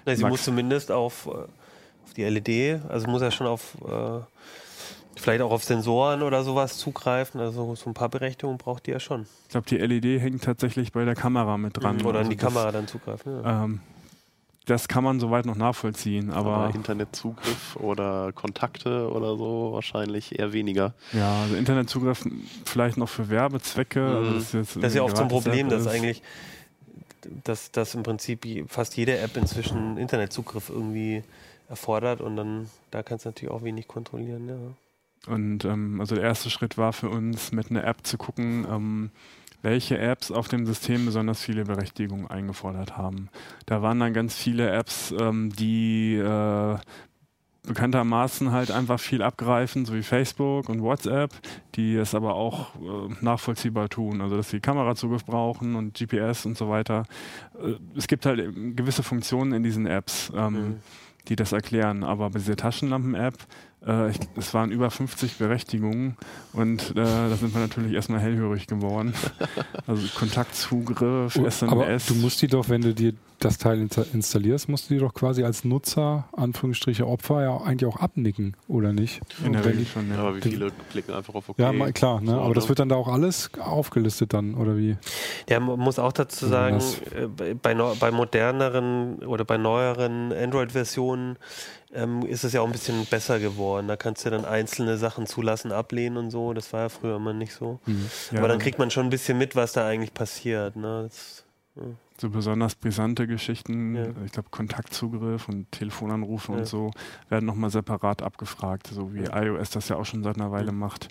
Na, 0.05 0.15
sie 0.15 0.21
Max- 0.21 0.31
muss 0.31 0.43
zumindest 0.43 0.91
auf, 0.91 1.27
äh, 1.27 1.29
auf 1.31 2.13
die 2.15 2.23
LED, 2.23 2.79
also 2.87 3.07
muss 3.09 3.21
ja 3.21 3.29
schon 3.31 3.47
auf 3.47 3.75
äh, 3.85 4.19
vielleicht 5.17 5.41
auch 5.41 5.51
auf 5.51 5.63
Sensoren 5.65 6.21
oder 6.23 6.43
sowas 6.43 6.77
zugreifen. 6.77 7.41
Also 7.41 7.75
so 7.75 7.89
ein 7.89 7.93
paar 7.93 8.07
Berechtigungen 8.09 8.57
braucht 8.57 8.85
die 8.87 8.91
ja 8.91 8.99
schon. 9.01 9.25
Ich 9.43 9.49
glaube, 9.49 9.67
die 9.67 9.77
LED 9.77 10.21
hängt 10.21 10.43
tatsächlich 10.43 10.93
bei 10.93 11.03
der 11.03 11.15
Kamera 11.15 11.57
mit 11.57 11.75
dran. 11.81 11.97
Oder 12.03 12.09
an 12.09 12.15
Also 12.19 12.29
die 12.31 12.37
das, 12.37 12.53
Kamera 12.53 12.71
dann 12.71 12.87
zugreifen. 12.87 13.43
Ja. 13.43 13.63
Ähm, 13.65 13.81
das 14.69 14.87
kann 14.87 15.03
man 15.03 15.19
soweit 15.19 15.45
noch 15.45 15.55
nachvollziehen, 15.55 16.31
aber 16.31 16.51
Aber 16.65 16.75
Internetzugriff 16.75 17.75
oder 17.77 18.31
Kontakte 18.33 19.09
oder 19.11 19.35
so 19.37 19.71
wahrscheinlich 19.73 20.37
eher 20.37 20.53
weniger. 20.53 20.93
ja, 21.13 21.41
also 21.43 21.55
Internetzugriff 21.55 22.23
vielleicht 22.65 22.97
noch 22.97 23.09
für 23.09 23.29
Werbezwecke. 23.29 24.01
Also 24.05 24.31
Mhm. 24.31 24.35
das, 24.35 24.43
ist 24.45 24.53
jetzt 24.53 24.75
Das 24.77 24.91
ist 24.91 24.95
ja 24.95 25.03
oft 25.03 25.17
so 25.17 25.23
ein 25.23 25.29
Problem, 25.29 25.67
App 25.67 25.73
dass 25.73 25.87
eigentlich, 25.87 26.21
dass, 27.43 27.71
dass 27.71 27.95
im 27.95 28.03
Prinzip 28.03 28.45
fast 28.69 28.95
jede 28.97 29.17
App 29.17 29.35
inzwischen 29.37 29.97
Internetzugriff 29.97 30.69
irgendwie 30.69 31.23
erfordert 31.69 32.21
und 32.21 32.35
dann 32.35 32.69
da 32.91 33.03
kannst 33.03 33.25
du 33.25 33.29
natürlich 33.29 33.51
auch 33.53 33.63
wenig 33.63 33.87
kontrollieren. 33.87 34.47
Ja. 34.47 35.33
Und 35.33 35.65
ähm, 35.65 35.99
also 35.99 36.15
der 36.15 36.23
erste 36.23 36.49
Schritt 36.49 36.77
war 36.77 36.93
für 36.93 37.09
uns, 37.09 37.51
mit 37.51 37.69
einer 37.69 37.83
App 37.83 38.07
zu 38.07 38.17
gucken, 38.17 38.65
ähm, 38.71 39.11
welche 39.61 39.97
Apps 39.97 40.31
auf 40.31 40.47
dem 40.47 40.65
System 40.65 41.05
besonders 41.05 41.41
viele 41.41 41.65
Berechtigungen 41.65 42.27
eingefordert 42.27 42.97
haben. 42.97 43.29
Da 43.65 43.81
waren 43.81 43.99
dann 43.99 44.13
ganz 44.13 44.35
viele 44.35 44.69
Apps, 44.71 45.13
ähm, 45.19 45.51
die 45.51 46.15
äh, 46.15 46.77
bekanntermaßen 47.67 48.51
halt 48.51 48.71
einfach 48.71 48.99
viel 48.99 49.21
abgreifen, 49.21 49.85
so 49.85 49.93
wie 49.93 50.01
Facebook 50.01 50.69
und 50.69 50.81
WhatsApp, 50.81 51.31
die 51.75 51.95
es 51.95 52.15
aber 52.15 52.35
auch 52.35 52.73
äh, 52.75 53.13
nachvollziehbar 53.21 53.89
tun, 53.89 54.21
also 54.21 54.37
dass 54.37 54.49
sie 54.49 54.59
Kamerazugriff 54.59 55.25
brauchen 55.25 55.75
und 55.75 55.93
GPS 55.93 56.45
und 56.45 56.57
so 56.57 56.69
weiter. 56.69 57.03
Äh, 57.61 57.73
es 57.97 58.07
gibt 58.07 58.25
halt 58.25 58.53
gewisse 58.75 59.03
Funktionen 59.03 59.51
in 59.53 59.63
diesen 59.63 59.85
Apps, 59.85 60.31
ähm, 60.35 60.53
Mhm. 60.53 60.75
die 61.27 61.35
das 61.35 61.51
erklären, 61.51 62.03
aber 62.03 62.29
bei 62.29 62.39
dieser 62.39 62.55
Taschenlampen-App, 62.55 63.35
äh, 63.85 64.11
ich- 64.11 64.19
es 64.37 64.53
waren 64.53 64.71
über 64.71 64.89
50 64.91 65.37
Berechtigungen 65.37 66.17
und 66.53 66.91
äh, 66.91 66.95
da 66.95 67.29
sind 67.35 67.53
wir 67.53 67.61
natürlich 67.61 67.93
erstmal 67.93 68.19
hellhörig 68.19 68.67
geworden. 68.67 69.13
Also 69.87 70.05
Kontaktzugriff, 70.19 71.35
SMS. 71.35 71.63
Oh, 71.63 71.67
Aber 71.81 71.97
du 71.97 72.13
musst 72.15 72.41
die 72.41 72.47
doch, 72.47 72.69
wenn 72.69 72.81
du 72.81 72.93
dir 72.93 73.13
das 73.39 73.57
Teil 73.57 73.79
insta- 73.79 74.05
installierst, 74.13 74.67
musst 74.69 74.89
du 74.89 74.93
die 74.93 74.99
doch 74.99 75.13
quasi 75.13 75.43
als 75.43 75.63
Nutzer, 75.63 76.27
Anführungsstriche 76.33 77.07
Opfer, 77.07 77.41
ja 77.41 77.57
eigentlich 77.57 77.91
auch 77.91 77.95
abnicken, 77.99 78.55
oder 78.67 78.91
nicht? 78.93 79.21
in 79.43 79.53
der 79.53 79.63
Regel 79.65 79.85
schon, 79.85 80.09
Ja. 80.09 80.17
Aber 80.19 80.35
wie 80.35 80.41
viele 80.41 80.71
klicken 80.91 81.15
einfach 81.15 81.33
auf 81.33 81.49
OK? 81.49 81.57
Ja, 81.57 81.71
mal, 81.71 81.91
klar, 81.93 82.21
ne? 82.21 82.37
Aber 82.37 82.53
das 82.53 82.65
ne? 82.65 82.69
wird 82.69 82.79
dann 82.79 82.89
da 82.89 82.95
auch 82.97 83.07
alles 83.07 83.49
aufgelistet 83.59 84.33
dann, 84.33 84.53
oder 84.55 84.77
wie? 84.77 84.97
Ja, 85.49 85.59
man 85.59 85.79
muss 85.79 85.97
auch 85.99 86.11
dazu 86.13 86.45
sagen, 86.47 86.79
äh, 87.15 87.27
bei, 87.27 87.73
bei 87.73 88.11
moderneren 88.11 89.19
oder 89.23 89.45
bei 89.45 89.57
neueren 89.57 90.33
Android-Versionen 90.33 91.37
ähm, 91.93 92.21
ist 92.25 92.43
es 92.43 92.53
ja 92.53 92.61
auch 92.61 92.65
ein 92.65 92.71
bisschen 92.71 93.05
besser 93.05 93.39
geworden. 93.39 93.87
Da 93.87 93.95
kannst 93.95 94.25
du 94.25 94.29
dann 94.29 94.45
einzelne 94.45 94.97
Sachen 94.97 95.25
zulassen, 95.25 95.71
ablehnen 95.71 96.17
und 96.17 96.31
so. 96.31 96.53
Das 96.53 96.71
war 96.73 96.81
ja 96.81 96.89
früher 96.89 97.15
immer 97.15 97.33
nicht 97.33 97.53
so. 97.53 97.79
Ja, 98.31 98.39
Aber 98.39 98.47
dann 98.47 98.59
kriegt 98.59 98.79
man 98.79 98.91
schon 98.91 99.07
ein 99.07 99.09
bisschen 99.09 99.37
mit, 99.37 99.55
was 99.55 99.73
da 99.73 99.87
eigentlich 99.87 100.13
passiert. 100.13 100.75
Ne? 100.75 101.03
Das, 101.03 101.45
so 102.19 102.29
besonders 102.29 102.75
brisante 102.75 103.27
Geschichten, 103.27 103.95
Ja. 103.95 104.07
ich 104.25 104.33
glaube 104.33 104.49
Kontaktzugriff 104.51 105.47
und 105.47 105.71
Telefonanrufe 105.71 106.51
Ja. 106.51 106.57
und 106.59 106.65
so, 106.65 106.91
werden 107.29 107.45
nochmal 107.45 107.69
separat 107.69 108.21
abgefragt, 108.21 108.87
so 108.87 109.13
wie 109.13 109.23
iOS 109.23 109.69
das 109.69 109.87
ja 109.87 109.95
auch 109.95 110.05
schon 110.05 110.23
seit 110.23 110.35
einer 110.35 110.51
Weile 110.51 110.73
macht. 110.73 111.07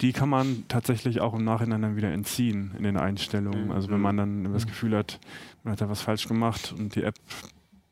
Die 0.00 0.12
kann 0.12 0.28
man 0.28 0.64
tatsächlich 0.68 1.20
auch 1.20 1.34
im 1.34 1.44
Nachhinein 1.44 1.82
dann 1.82 1.96
wieder 1.96 2.10
entziehen 2.10 2.72
in 2.76 2.82
den 2.84 2.96
Einstellungen. 2.96 3.66
Mhm. 3.66 3.70
Also 3.70 3.88
wenn 3.90 4.00
man 4.00 4.16
dann 4.16 4.52
das 4.52 4.66
Gefühl 4.66 4.96
hat, 4.96 5.20
man 5.62 5.72
hat 5.72 5.80
da 5.80 5.88
was 5.88 6.00
falsch 6.02 6.26
gemacht 6.26 6.74
und 6.76 6.94
die 6.96 7.04
App 7.04 7.14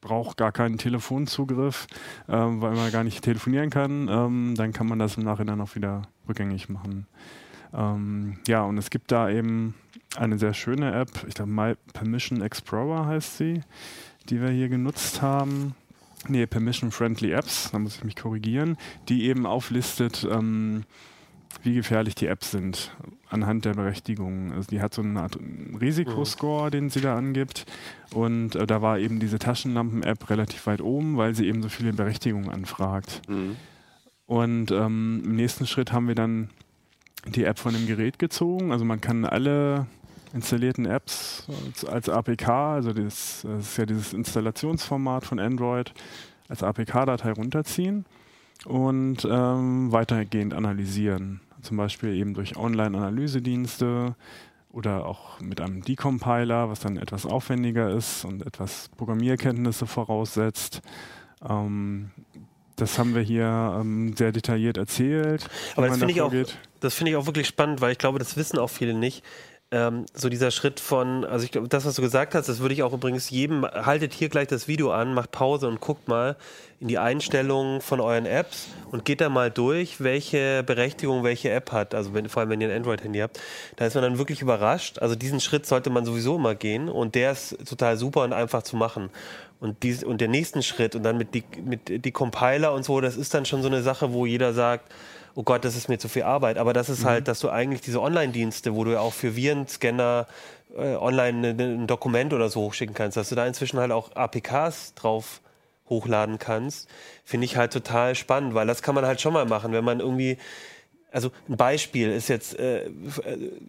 braucht 0.01 0.37
gar 0.37 0.53
keinen 0.53 0.79
Telefonzugriff, 0.79 1.87
ähm, 2.29 2.61
weil 2.61 2.75
man 2.75 2.93
gar 2.93 3.05
nicht 3.05 3.23
telefonieren 3.23 3.71
kann, 3.71 4.09
ähm, 4.09 4.55
dann 4.57 4.73
kann 4.73 4.87
man 4.87 4.99
das 4.99 5.17
im 5.17 5.25
Nachhinein 5.25 5.61
auch 5.61 5.75
wieder 5.75 6.03
rückgängig 6.29 6.69
machen. 6.69 7.07
Ähm, 7.75 8.39
ja, 8.47 8.63
und 8.63 8.79
es 8.79 8.91
gibt 8.91 9.13
da 9.13 9.29
eben 9.29 9.75
eine 10.17 10.39
sehr 10.39 10.55
schöne 10.55 10.93
App, 10.95 11.11
ich 11.27 11.35
glaube 11.35 11.51
My 11.51 11.75
Permission 11.93 12.41
Explorer 12.41 13.07
heißt 13.07 13.39
sie, 13.39 13.61
die 14.29 14.41
wir 14.41 14.51
hier 14.51 14.69
genutzt 14.69 15.23
haben. 15.23 15.75
Nee, 16.29 16.47
Permission 16.47 16.91
Friendly 16.91 17.33
Apps, 17.33 17.71
da 17.71 17.79
muss 17.79 17.97
ich 17.97 18.05
mich 18.05 18.17
korrigieren, 18.17 18.77
die 19.09 19.27
eben 19.27 19.47
auflistet, 19.47 20.27
ähm, 20.31 20.85
wie 21.63 21.75
gefährlich 21.75 22.15
die 22.15 22.27
Apps 22.27 22.51
sind 22.51 22.97
anhand 23.29 23.65
der 23.65 23.75
Berechtigungen. 23.75 24.53
Also 24.53 24.69
die 24.69 24.81
hat 24.81 24.95
so 24.95 25.03
eine 25.03 25.21
Art 25.21 25.39
Risikoscore, 25.81 26.67
mhm. 26.67 26.71
den 26.71 26.91
sie 26.91 27.01
da 27.01 27.17
angibt. 27.17 27.67
Und 28.13 28.55
äh, 28.55 28.67
da 28.67 28.83
war 28.83 28.99
eben 28.99 29.19
diese 29.19 29.39
Taschenlampen-App 29.39 30.31
relativ 30.31 30.67
weit 30.67 30.81
oben, 30.81 31.17
weil 31.17 31.35
sie 31.35 31.47
eben 31.47 31.63
so 31.63 31.69
viele 31.69 31.93
Berechtigungen 31.93 32.51
anfragt. 32.51 33.23
Mhm. 33.29 33.57
Und 34.27 34.71
ähm, 34.71 35.23
im 35.25 35.37
nächsten 35.37 35.67
Schritt 35.67 35.93
haben 35.93 36.09
wir 36.09 36.15
dann 36.15 36.51
die 37.27 37.45
App 37.45 37.59
von 37.59 37.75
dem 37.75 37.87
Gerät 37.87 38.19
gezogen. 38.19 38.73
Also 38.73 38.85
man 38.85 39.01
kann 39.01 39.25
alle 39.25 39.87
installierten 40.33 40.87
Apps 40.87 41.47
als 41.87 42.09
APK, 42.09 42.49
also 42.49 42.93
das, 42.93 43.43
das 43.43 43.69
ist 43.69 43.77
ja 43.79 43.87
dieses 43.87 44.13
Installationsformat 44.13 45.25
von 45.25 45.39
Android, 45.39 45.93
als 46.49 46.63
APK-Datei 46.63 47.33
runterziehen 47.33 48.05
und 48.65 49.27
ähm, 49.31 49.93
weitergehend 49.93 50.55
analysieren. 50.55 51.41
Zum 51.63 51.77
Beispiel 51.77 52.15
eben 52.15 52.35
durch 52.35 52.57
Online-Analysedienste 52.57 54.15
oder 54.71 55.07
auch 55.07 55.41
mit 55.41 55.61
einem 55.61 55.83
Decompiler, 55.83 56.69
was 56.69 56.81
dann 56.81 56.97
etwas 56.97 57.27
aufwendiger 57.27 57.91
ist 57.91 58.25
und 58.25 58.47
etwas 58.47 58.91
Programmierkenntnisse 58.97 59.87
voraussetzt. 59.87 60.83
Ähm, 61.49 62.11
das 62.77 62.99
haben 62.99 63.15
wir 63.15 63.23
hier 63.23 63.79
ähm, 63.81 64.15
sehr 64.17 64.33
detailliert 64.33 64.77
erzählt. 64.77 65.49
Aber 65.77 65.89
das 65.89 65.99
finde 65.99 66.13
ich, 66.13 66.21
auch, 66.21 66.31
find 66.31 67.09
ich 67.09 67.17
auch 67.17 67.27
wirklich 67.27 67.47
spannend, 67.47 67.81
weil 67.81 67.93
ich 67.93 67.99
glaube, 67.99 68.19
das 68.19 68.37
wissen 68.37 68.59
auch 68.59 68.69
viele 68.69 68.93
nicht 68.93 69.25
ähm, 69.73 70.07
so 70.15 70.29
dieser 70.29 70.53
Schritt 70.53 70.79
von, 70.79 71.25
also 71.25 71.45
ich 71.45 71.51
glaube, 71.51 71.67
das, 71.69 71.85
was 71.85 71.97
du 71.97 72.03
gesagt 72.03 72.37
hast, 72.37 72.49
das 72.49 72.61
würde 72.61 72.75
ich 72.75 72.85
auch 72.85 72.93
übrigens 72.93 73.31
jedem, 73.31 73.65
haltet 73.65 74.13
hier 74.13 74.29
gleich 74.29 74.47
das 74.47 74.69
Video 74.69 74.93
an, 74.93 75.13
macht 75.13 75.33
Pause 75.33 75.67
und 75.67 75.81
guckt 75.81 76.07
mal 76.07 76.37
in 76.79 76.87
die 76.87 76.99
Einstellungen 76.99 77.81
von 77.81 78.01
euren 78.01 78.27
Apps 78.27 78.69
und 78.93 79.05
geht 79.05 79.21
da 79.21 79.29
mal 79.29 79.51
durch, 79.51 80.01
welche 80.01 80.63
Berechtigung 80.63 81.25
welche 81.25 81.51
App 81.51 81.73
hat. 81.73 81.97
Also 81.97 82.15
wenn, 82.15 82.29
vor 82.29 82.41
allem, 82.43 82.51
wenn 82.51 82.61
ihr 82.61 82.69
ein 82.69 82.77
Android-Handy 82.77 83.19
habt, 83.19 83.41
da 83.75 83.87
ist 83.87 83.95
man 83.95 84.05
dann 84.05 84.19
wirklich 84.19 84.41
überrascht. 84.41 85.01
Also 85.01 85.17
diesen 85.17 85.41
Schritt 85.41 85.67
sollte 85.67 85.91
man 85.91 86.05
sowieso 86.05 86.37
immer 86.37 86.55
gehen 86.55 86.89
und 86.89 87.17
der 87.17 87.33
ist 87.33 87.57
total 87.69 87.97
super 87.97 88.23
und 88.23 88.33
einfach 88.33 88.63
zu 88.63 88.77
machen. 88.77 89.11
Und, 89.59 89.83
dies, 89.83 90.05
und 90.05 90.21
der 90.21 90.29
nächsten 90.29 90.63
Schritt 90.63 90.95
und 90.95 91.03
dann 91.03 91.19
mit 91.19 91.35
die, 91.35 91.43
mit 91.65 92.05
die 92.05 92.13
Compiler 92.13 92.73
und 92.73 92.85
so, 92.85 93.01
das 93.01 93.17
ist 93.17 93.35
dann 93.35 93.47
schon 93.47 93.63
so 93.63 93.69
eine 93.69 93.83
Sache, 93.83 94.13
wo 94.13 94.27
jeder 94.27 94.53
sagt, 94.53 94.93
oh 95.37 95.43
Gott, 95.43 95.65
das 95.65 95.77
ist 95.77 95.89
mir 95.89 95.99
zu 95.99 96.09
viel 96.09 96.23
Arbeit. 96.23 96.59
Aber 96.59 96.73
das 96.73 96.89
ist 96.89 97.03
mhm. 97.03 97.09
halt, 97.09 97.29
dass 97.29 97.39
du 97.41 97.51
eigentlich 97.51 97.83
diese 97.83 98.01
Online-Dienste, 98.01 98.75
wo 98.75 98.83
du 98.85 98.93
ja 98.93 99.01
auch 99.01 99.13
für 99.13 99.37
Virenscanner 99.37 100.27
äh, 100.77 100.97
online 100.97 101.49
ein 101.49 101.87
Dokument 101.87 102.33
oder 102.33 102.49
so 102.49 102.63
hochschicken 102.63 102.95
kannst, 102.95 103.17
dass 103.17 103.29
du 103.29 103.35
da 103.35 103.47
inzwischen 103.47 103.79
halt 103.79 103.93
auch 103.93 104.17
APKs 104.17 104.95
drauf 104.95 105.43
hochladen 105.89 106.39
kannst, 106.39 106.89
finde 107.25 107.45
ich 107.45 107.57
halt 107.57 107.73
total 107.73 108.17
spannend, 108.17 108.55
weil 108.55 108.67
das 108.67 108.83
kann 108.83 108.95
man 108.95 109.07
halt 109.07 109.21
schon 109.21 109.33
mal 109.33 109.45
machen, 109.45 109.73
wenn 109.73 109.85
man 109.85 110.01
irgendwie 110.01 110.39
also 111.13 111.31
ein 111.49 111.57
Beispiel 111.57 112.11
ist 112.11 112.29
jetzt, 112.29 112.59
äh, 112.59 112.91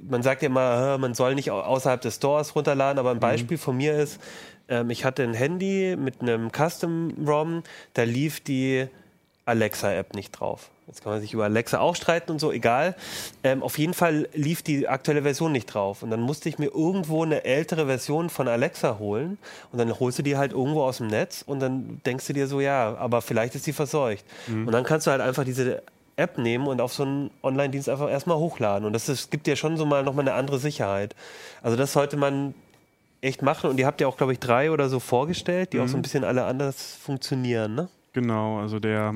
man 0.09 0.23
sagt 0.23 0.41
ja 0.41 0.47
immer, 0.47 0.97
man 0.97 1.13
soll 1.13 1.35
nicht 1.35 1.51
außerhalb 1.51 2.01
des 2.01 2.15
Stores 2.15 2.55
runterladen, 2.55 2.97
aber 2.97 3.11
ein 3.11 3.17
mhm. 3.17 3.21
Beispiel 3.21 3.57
mhm. 3.57 3.61
von 3.61 3.77
mir 3.77 3.93
ist, 3.93 4.19
ähm, 4.67 4.89
ich 4.89 5.05
hatte 5.05 5.23
ein 5.23 5.33
Handy 5.33 5.95
mit 5.97 6.21
einem 6.21 6.49
Custom-ROM, 6.51 7.63
da 7.93 8.03
lief 8.03 8.39
die 8.39 8.87
Alexa-App 9.47 10.13
nicht 10.13 10.31
drauf. 10.31 10.69
Jetzt 10.87 11.03
kann 11.03 11.11
man 11.11 11.21
sich 11.21 11.33
über 11.33 11.43
Alexa 11.43 11.79
auch 11.79 11.95
streiten 11.95 12.31
und 12.31 12.39
so, 12.39 12.51
egal. 12.51 12.95
Ähm, 13.43 13.61
auf 13.61 13.77
jeden 13.77 13.93
Fall 13.93 14.29
lief 14.33 14.61
die 14.61 14.87
aktuelle 14.87 15.21
Version 15.21 15.51
nicht 15.51 15.65
drauf. 15.65 16.01
Und 16.01 16.11
dann 16.11 16.21
musste 16.21 16.47
ich 16.47 16.59
mir 16.59 16.67
irgendwo 16.67 17.23
eine 17.23 17.43
ältere 17.43 17.87
Version 17.87 18.29
von 18.29 18.47
Alexa 18.47 18.97
holen. 18.97 19.37
Und 19.73 19.79
dann 19.79 19.99
holst 19.99 20.19
du 20.19 20.23
die 20.23 20.37
halt 20.37 20.53
irgendwo 20.53 20.83
aus 20.83 20.97
dem 20.97 21.07
Netz 21.07 21.43
und 21.45 21.59
dann 21.59 22.01
denkst 22.05 22.27
du 22.27 22.33
dir 22.33 22.47
so, 22.47 22.61
ja, 22.61 22.95
aber 22.97 23.21
vielleicht 23.21 23.55
ist 23.55 23.67
die 23.67 23.73
verseucht. 23.73 24.23
Mhm. 24.47 24.67
Und 24.67 24.71
dann 24.71 24.85
kannst 24.85 25.07
du 25.07 25.11
halt 25.11 25.19
einfach 25.19 25.43
diese 25.43 25.83
App 26.15 26.37
nehmen 26.37 26.67
und 26.67 26.79
auf 26.79 26.93
so 26.93 27.03
einen 27.03 27.31
Online-Dienst 27.43 27.89
einfach 27.89 28.09
erstmal 28.09 28.37
hochladen. 28.37 28.85
Und 28.85 28.93
das, 28.93 29.09
ist, 29.09 29.29
gibt 29.29 29.45
dir 29.45 29.57
schon 29.57 29.75
so 29.75 29.85
mal 29.85 30.03
nochmal 30.03 30.27
eine 30.27 30.35
andere 30.35 30.57
Sicherheit. 30.57 31.15
Also 31.61 31.75
das 31.75 31.91
sollte 31.91 32.15
man 32.15 32.53
echt 33.19 33.41
machen. 33.41 33.69
Und 33.69 33.77
ihr 33.77 33.85
habt 33.85 33.99
ja 33.99 34.07
auch, 34.07 34.15
glaube 34.15 34.31
ich, 34.31 34.39
drei 34.39 34.71
oder 34.71 34.87
so 34.87 35.01
vorgestellt, 35.01 35.73
die 35.73 35.77
mhm. 35.77 35.83
auch 35.83 35.87
so 35.89 35.97
ein 35.97 36.01
bisschen 36.01 36.23
alle 36.23 36.45
anders 36.45 36.97
funktionieren, 37.01 37.75
ne? 37.75 37.89
Genau, 38.13 38.59
also 38.59 38.79
der 38.79 39.13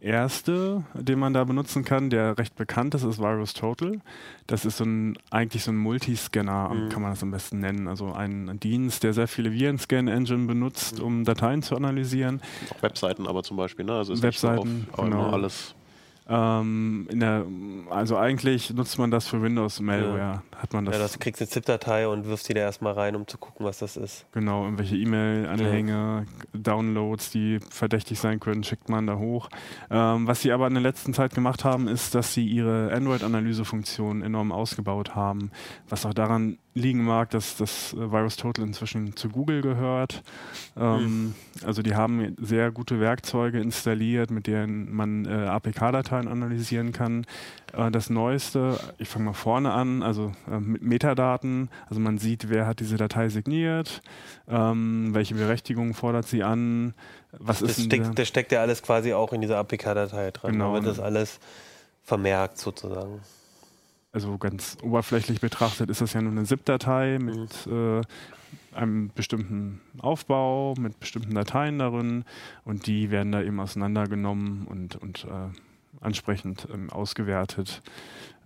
erste, 0.00 0.84
den 0.94 1.18
man 1.18 1.32
da 1.32 1.44
benutzen 1.44 1.84
kann, 1.84 2.10
der 2.10 2.38
recht 2.38 2.56
bekannt 2.56 2.94
ist, 2.94 3.04
ist 3.04 3.18
Virus 3.18 3.54
Total. 3.54 4.00
Das 4.46 4.64
ist 4.64 4.78
so 4.78 4.84
ein, 4.84 5.18
eigentlich 5.30 5.64
so 5.64 5.70
ein 5.70 5.76
Multiscanner, 5.76 6.70
mhm. 6.70 6.88
kann 6.88 7.02
man 7.02 7.12
das 7.12 7.22
am 7.22 7.30
besten 7.30 7.60
nennen. 7.60 7.86
Also 7.86 8.12
ein 8.12 8.58
Dienst, 8.60 9.02
der 9.02 9.12
sehr 9.12 9.28
viele 9.28 9.52
Virenscan-Engine 9.52 10.46
benutzt, 10.46 10.98
mhm. 10.98 11.04
um 11.04 11.24
Dateien 11.24 11.62
zu 11.62 11.76
analysieren. 11.76 12.40
Auch 12.70 12.82
Webseiten 12.82 13.26
aber 13.26 13.42
zum 13.42 13.56
Beispiel, 13.56 13.84
ne? 13.84 13.94
Also 13.94 14.12
ist 14.12 14.22
Webseiten, 14.22 14.78
nicht 14.78 14.86
so 14.96 15.02
auf, 15.02 15.04
genau. 15.04 15.30
alles 15.30 15.74
ähm, 16.30 17.08
der, 17.10 17.44
also 17.90 18.16
eigentlich 18.16 18.72
nutzt 18.72 18.98
man 18.98 19.10
das 19.10 19.26
für 19.26 19.42
Windows-Malware. 19.42 20.18
Ja. 20.18 20.42
Hat 20.56 20.72
man 20.72 20.84
das. 20.84 20.94
Ja, 20.94 21.00
das 21.00 21.18
kriegst 21.18 21.42
eine 21.42 21.48
ZIP-Datei 21.48 22.06
und 22.06 22.26
wirfst 22.26 22.48
die 22.48 22.54
da 22.54 22.60
erstmal 22.60 22.92
rein, 22.92 23.16
um 23.16 23.26
zu 23.26 23.36
gucken, 23.36 23.66
was 23.66 23.78
das 23.78 23.96
ist. 23.96 24.26
Genau, 24.32 24.64
irgendwelche 24.64 24.94
E-Mail-Anhänge, 24.96 26.26
ja. 26.52 26.60
Downloads, 26.60 27.30
die 27.30 27.58
verdächtig 27.70 28.20
sein 28.20 28.38
können, 28.38 28.62
schickt 28.62 28.88
man 28.88 29.08
da 29.08 29.16
hoch. 29.16 29.48
Ähm, 29.90 30.28
was 30.28 30.42
sie 30.42 30.52
aber 30.52 30.68
in 30.68 30.74
der 30.74 30.82
letzten 30.82 31.14
Zeit 31.14 31.34
gemacht 31.34 31.64
haben, 31.64 31.88
ist, 31.88 32.14
dass 32.14 32.32
sie 32.32 32.46
ihre 32.46 32.92
Android-Analyse-Funktion 32.92 34.22
enorm 34.22 34.52
ausgebaut 34.52 35.16
haben, 35.16 35.50
was 35.88 36.06
auch 36.06 36.14
daran 36.14 36.58
liegen 36.74 37.04
mag, 37.04 37.30
dass 37.30 37.56
das 37.56 37.92
äh, 37.92 38.12
Virus 38.12 38.36
Total 38.36 38.64
inzwischen 38.64 39.16
zu 39.16 39.28
Google 39.28 39.60
gehört. 39.60 40.22
Ähm, 40.76 41.02
mhm. 41.02 41.34
Also 41.64 41.82
die 41.82 41.94
haben 41.94 42.36
sehr 42.40 42.70
gute 42.70 43.00
Werkzeuge 43.00 43.60
installiert, 43.60 44.30
mit 44.30 44.46
denen 44.46 44.94
man 44.94 45.24
äh, 45.26 45.46
APK-Dateien 45.46 46.28
analysieren 46.28 46.92
kann. 46.92 47.26
Äh, 47.72 47.90
das 47.90 48.08
Neueste, 48.08 48.78
ich 48.98 49.08
fange 49.08 49.26
mal 49.26 49.32
vorne 49.32 49.72
an, 49.72 50.02
also 50.02 50.32
äh, 50.50 50.60
mit 50.60 50.82
Metadaten. 50.82 51.70
Also 51.88 52.00
man 52.00 52.18
sieht, 52.18 52.48
wer 52.48 52.66
hat 52.66 52.80
diese 52.80 52.96
Datei 52.96 53.28
signiert, 53.28 54.02
ähm, 54.48 55.10
welche 55.12 55.34
Berechtigungen 55.34 55.94
fordert 55.94 56.26
sie 56.26 56.44
an. 56.44 56.94
Was 57.32 57.60
das, 57.60 57.78
ist 57.78 57.84
steckt, 57.86 58.18
das 58.18 58.28
steckt 58.28 58.52
ja 58.52 58.60
alles 58.60 58.82
quasi 58.82 59.12
auch 59.12 59.32
in 59.32 59.40
dieser 59.40 59.58
APK-Datei 59.58 60.30
dran. 60.30 60.52
Genau. 60.52 60.68
Da 60.68 60.74
wird 60.74 60.86
das 60.86 61.00
alles 61.00 61.40
vermerkt 62.04 62.58
sozusagen 62.58 63.20
also 64.12 64.38
ganz 64.38 64.76
oberflächlich 64.82 65.40
betrachtet, 65.40 65.90
ist 65.90 66.00
das 66.00 66.12
ja 66.12 66.22
nur 66.22 66.32
eine 66.32 66.44
ZIP-Datei 66.44 67.18
mit 67.20 67.66
mhm. 67.66 68.02
äh, 68.72 68.76
einem 68.76 69.10
bestimmten 69.14 69.80
Aufbau, 69.98 70.74
mit 70.78 70.98
bestimmten 71.00 71.34
Dateien 71.34 71.78
darin 71.78 72.24
und 72.64 72.86
die 72.86 73.10
werden 73.10 73.32
da 73.32 73.42
eben 73.42 73.60
auseinandergenommen 73.60 74.66
und, 74.66 74.96
und 74.96 75.24
äh, 75.24 75.56
ansprechend 76.00 76.66
ähm, 76.72 76.90
ausgewertet. 76.90 77.82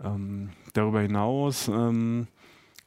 Ähm, 0.03 0.49
darüber 0.73 1.01
hinaus 1.01 1.67
ähm, 1.67 2.27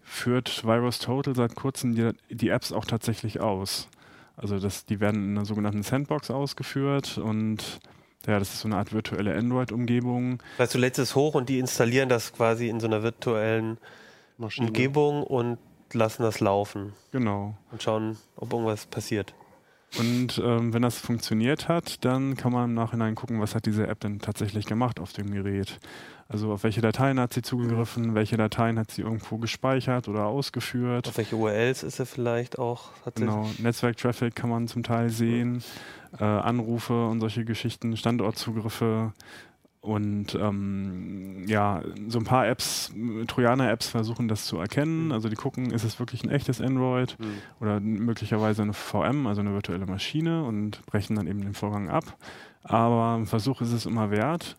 führt 0.02 0.64
Virus 0.64 0.98
Total 0.98 1.34
seit 1.34 1.54
kurzem 1.54 1.94
die, 1.94 2.10
die, 2.30 2.48
Apps 2.48 2.72
auch 2.72 2.84
tatsächlich 2.84 3.40
aus. 3.40 3.88
Also 4.36 4.58
das, 4.58 4.84
die 4.84 5.00
werden 5.00 5.24
in 5.24 5.36
einer 5.36 5.44
sogenannten 5.44 5.82
Sandbox 5.82 6.30
ausgeführt 6.30 7.18
und 7.18 7.80
ja, 8.26 8.38
das 8.38 8.52
ist 8.54 8.60
so 8.60 8.68
eine 8.68 8.76
Art 8.76 8.92
virtuelle 8.92 9.34
Android-Umgebung. 9.34 10.42
Weißt 10.58 10.74
du, 10.74 10.78
lädst 10.78 10.98
es 10.98 11.14
hoch 11.14 11.34
und 11.34 11.48
die 11.48 11.58
installieren 11.58 12.08
das 12.08 12.32
quasi 12.32 12.68
in 12.68 12.80
so 12.80 12.86
einer 12.86 13.02
virtuellen 13.02 13.78
Maschine. 14.36 14.68
Umgebung 14.68 15.22
und 15.22 15.58
lassen 15.92 16.22
das 16.22 16.40
laufen. 16.40 16.92
Genau. 17.12 17.56
Und 17.70 17.82
schauen, 17.82 18.18
ob 18.36 18.52
irgendwas 18.52 18.86
passiert. 18.86 19.34
Und 19.96 20.40
ähm, 20.44 20.74
wenn 20.74 20.82
das 20.82 20.98
funktioniert 20.98 21.68
hat, 21.68 22.04
dann 22.04 22.36
kann 22.36 22.52
man 22.52 22.66
im 22.66 22.74
Nachhinein 22.74 23.14
gucken, 23.14 23.40
was 23.40 23.54
hat 23.54 23.64
diese 23.64 23.86
App 23.86 24.00
denn 24.00 24.18
tatsächlich 24.18 24.66
gemacht 24.66 25.00
auf 25.00 25.12
dem 25.12 25.30
Gerät. 25.30 25.78
Also 26.28 26.52
auf 26.52 26.62
welche 26.62 26.82
Dateien 26.82 27.18
hat 27.18 27.32
sie 27.32 27.40
zugegriffen, 27.40 28.14
welche 28.14 28.36
Dateien 28.36 28.78
hat 28.78 28.90
sie 28.90 29.00
irgendwo 29.00 29.38
gespeichert 29.38 30.08
oder 30.08 30.26
ausgeführt. 30.26 31.08
Auf 31.08 31.16
welche 31.16 31.36
URLs 31.36 31.82
ist 31.82 31.96
sie 31.96 32.04
vielleicht 32.04 32.58
auch? 32.58 32.90
genau, 33.14 33.48
Netzwerktraffic 33.58 34.34
kann 34.34 34.50
man 34.50 34.68
zum 34.68 34.82
Teil 34.82 35.08
sehen, 35.08 35.64
äh, 36.20 36.24
Anrufe 36.24 37.06
und 37.06 37.20
solche 37.20 37.46
Geschichten, 37.46 37.96
Standortzugriffe. 37.96 39.14
Und 39.80 40.34
ähm, 40.34 41.44
ja, 41.46 41.82
so 42.08 42.18
ein 42.18 42.24
paar 42.24 42.48
Apps, 42.48 42.92
Trojaner-Apps 43.28 43.88
versuchen 43.88 44.26
das 44.26 44.44
zu 44.44 44.58
erkennen. 44.58 45.06
Mhm. 45.06 45.12
Also 45.12 45.28
die 45.28 45.36
gucken, 45.36 45.70
ist 45.70 45.84
es 45.84 45.98
wirklich 46.00 46.24
ein 46.24 46.30
echtes 46.30 46.60
Android 46.60 47.16
mhm. 47.18 47.38
oder 47.60 47.80
möglicherweise 47.80 48.62
eine 48.62 48.74
VM, 48.74 49.26
also 49.26 49.40
eine 49.40 49.52
virtuelle 49.52 49.86
Maschine 49.86 50.44
und 50.44 50.84
brechen 50.86 51.16
dann 51.16 51.26
eben 51.26 51.42
den 51.42 51.54
Vorgang 51.54 51.88
ab. 51.88 52.04
Aber 52.64 53.16
ein 53.16 53.26
Versuch 53.26 53.60
ist 53.60 53.72
es 53.72 53.86
immer 53.86 54.10
wert. 54.10 54.56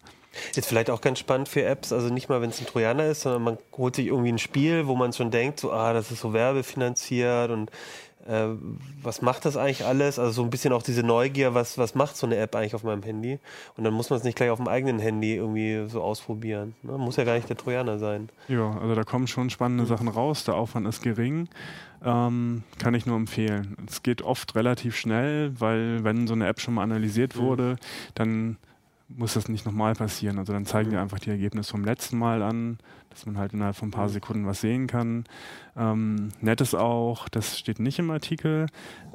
Ist 0.55 0.67
vielleicht 0.67 0.89
auch 0.89 1.01
ganz 1.01 1.19
spannend 1.19 1.49
für 1.49 1.63
Apps, 1.63 1.91
also 1.91 2.13
nicht 2.13 2.29
mal, 2.29 2.39
wenn 2.41 2.51
es 2.51 2.59
ein 2.59 2.67
Trojaner 2.67 3.07
ist, 3.07 3.21
sondern 3.21 3.41
man 3.41 3.57
holt 3.75 3.95
sich 3.95 4.07
irgendwie 4.07 4.31
ein 4.31 4.37
Spiel, 4.37 4.85
wo 4.85 4.95
man 4.95 5.11
schon 5.11 5.31
denkt, 5.31 5.59
so, 5.59 5.71
ah, 5.71 5.91
das 5.91 6.11
ist 6.11 6.21
so 6.21 6.33
werbefinanziert 6.33 7.49
und 7.49 7.71
äh, 8.27 8.47
was 9.01 9.21
macht 9.21 9.45
das 9.45 9.57
eigentlich 9.57 9.85
alles? 9.85 10.19
Also 10.19 10.31
so 10.31 10.43
ein 10.43 10.49
bisschen 10.49 10.73
auch 10.73 10.83
diese 10.83 11.03
Neugier, 11.03 11.53
was, 11.53 11.77
was 11.77 11.95
macht 11.95 12.17
so 12.17 12.27
eine 12.27 12.37
App 12.37 12.55
eigentlich 12.55 12.75
auf 12.75 12.83
meinem 12.83 13.03
Handy? 13.03 13.39
Und 13.77 13.83
dann 13.83 13.93
muss 13.93 14.09
man 14.09 14.17
es 14.17 14.23
nicht 14.23 14.35
gleich 14.35 14.49
auf 14.49 14.59
dem 14.59 14.67
eigenen 14.67 14.99
Handy 14.99 15.35
irgendwie 15.35 15.89
so 15.89 16.01
ausprobieren. 16.01 16.75
Ne? 16.83 16.97
Muss 16.97 17.15
ja 17.15 17.23
gar 17.23 17.35
nicht 17.35 17.49
der 17.49 17.57
Trojaner 17.57 17.99
sein. 17.99 18.29
Ja, 18.47 18.77
also 18.79 18.95
da 18.95 19.03
kommen 19.03 19.27
schon 19.27 19.49
spannende 19.49 19.85
Sachen 19.85 20.07
raus, 20.07 20.43
der 20.43 20.55
Aufwand 20.55 20.87
ist 20.87 21.01
gering. 21.01 21.49
Ähm, 22.03 22.63
kann 22.77 22.93
ich 22.93 23.05
nur 23.05 23.17
empfehlen. 23.17 23.75
Es 23.87 24.03
geht 24.03 24.21
oft 24.21 24.55
relativ 24.55 24.95
schnell, 24.95 25.59
weil 25.59 26.03
wenn 26.03 26.27
so 26.27 26.33
eine 26.33 26.47
App 26.47 26.61
schon 26.61 26.75
mal 26.75 26.83
analysiert 26.83 27.35
wurde, 27.35 27.75
dann 28.15 28.57
muss 29.09 29.33
das 29.33 29.49
nicht 29.49 29.65
nochmal 29.65 29.95
passieren. 29.95 30.37
Also 30.37 30.53
dann 30.53 30.65
zeigen 30.65 30.91
wir 30.91 31.01
einfach 31.01 31.19
die 31.19 31.31
Ergebnisse 31.31 31.71
vom 31.71 31.83
letzten 31.83 32.17
Mal 32.17 32.41
an, 32.43 32.77
dass 33.09 33.25
man 33.25 33.37
halt 33.37 33.53
innerhalb 33.53 33.75
von 33.75 33.89
ein 33.89 33.91
paar 33.91 34.09
Sekunden 34.09 34.45
was 34.45 34.61
sehen 34.61 34.87
kann. 34.87 35.25
Ähm, 35.75 36.29
nett 36.41 36.61
ist 36.61 36.75
auch, 36.75 37.27
das 37.27 37.57
steht 37.57 37.79
nicht 37.79 37.99
im 37.99 38.11
Artikel, 38.11 38.67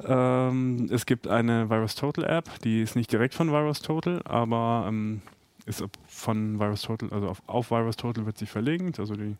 ähm, 0.03 0.87
es 0.91 1.05
gibt 1.05 1.27
eine 1.27 1.69
VirusTotal 1.69 2.25
App, 2.25 2.59
die 2.63 2.81
ist 2.81 2.95
nicht 2.95 3.11
direkt 3.11 3.33
von 3.33 3.49
VirusTotal, 3.49 4.21
aber 4.25 4.85
ähm, 4.87 5.21
ist 5.65 5.83
von 6.07 6.59
VirusTotal, 6.59 7.11
also 7.11 7.29
auf, 7.29 7.41
auf 7.47 7.67
VirusTotal 7.71 8.25
wird 8.25 8.37
sie 8.37 8.47
verlinkt, 8.47 8.99
also 8.99 9.15
die 9.15 9.37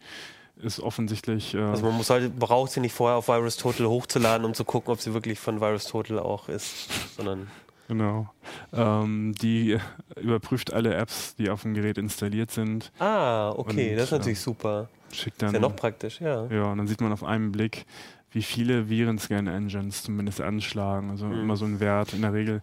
ist 0.62 0.80
offensichtlich. 0.80 1.54
Äh 1.54 1.60
also 1.60 1.86
man 1.86 1.98
muss 1.98 2.10
halt, 2.10 2.40
braucht 2.40 2.72
sie 2.72 2.80
nicht 2.80 2.94
vorher 2.94 3.18
auf 3.18 3.26
VirusTotal 3.26 3.88
hochzuladen, 3.88 4.46
um 4.46 4.54
zu 4.54 4.64
gucken, 4.64 4.94
ob 4.94 5.02
sie 5.02 5.14
wirklich 5.14 5.38
von 5.38 5.60
VirusTotal 5.60 6.20
auch 6.20 6.48
ist, 6.48 6.88
sondern 7.18 7.48
Genau. 7.88 8.28
Ähm, 8.74 9.34
die 9.42 9.78
überprüft 10.20 10.74
alle 10.74 10.96
Apps, 10.96 11.36
die 11.36 11.50
auf 11.50 11.62
dem 11.62 11.74
Gerät 11.74 11.98
installiert 11.98 12.52
sind. 12.52 12.92
Ah, 13.00 13.52
okay, 13.52 13.92
und, 13.92 13.98
das 13.98 14.06
ist 14.06 14.12
natürlich 14.12 14.40
super. 14.40 14.90
Schickt 15.12 15.42
dann, 15.42 15.50
ist 15.50 15.54
ja 15.54 15.60
noch 15.60 15.76
praktisch, 15.76 16.20
ja. 16.20 16.48
Ja, 16.48 16.72
und 16.72 16.80
dann 16.80 16.88
sieht 16.88 17.02
man 17.02 17.12
auf 17.12 17.24
einen 17.24 17.52
Blick, 17.52 17.86
wie 18.32 18.42
viele 18.42 18.90
Virenscan-Engines 18.90 20.04
zumindest 20.04 20.42
anschlagen. 20.42 21.12
Also 21.12 21.28
mhm. 21.28 21.42
immer 21.42 21.58
so 21.58 21.66
ein 21.66 21.80
Wert. 21.80 22.14
In 22.14 22.22
der 22.22 22.34
Regel 22.34 22.62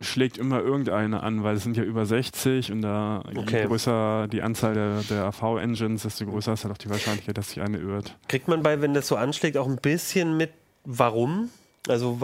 schlägt 0.00 0.38
immer 0.38 0.60
irgendeine 0.60 1.22
an, 1.22 1.42
weil 1.42 1.56
es 1.56 1.62
sind 1.62 1.76
ja 1.76 1.82
über 1.82 2.06
60 2.06 2.72
und 2.72 2.82
da 2.82 3.22
okay. 3.36 3.60
je 3.60 3.66
größer 3.66 4.28
die 4.28 4.42
Anzahl 4.42 4.74
der, 4.74 5.02
der 5.02 5.24
AV-Engines, 5.24 6.02
desto 6.02 6.24
größer 6.24 6.54
ist 6.54 6.64
halt 6.64 6.72
auch 6.72 6.78
die 6.78 6.88
Wahrscheinlichkeit, 6.88 7.36
dass 7.36 7.50
sich 7.50 7.60
eine 7.60 7.78
irrt. 7.78 8.16
Kriegt 8.28 8.48
man 8.48 8.62
bei, 8.62 8.80
wenn 8.80 8.94
das 8.94 9.08
so 9.08 9.16
anschlägt, 9.16 9.56
auch 9.56 9.68
ein 9.68 9.76
bisschen 9.76 10.36
mit, 10.36 10.50
warum? 10.84 11.50
Also 11.88 12.18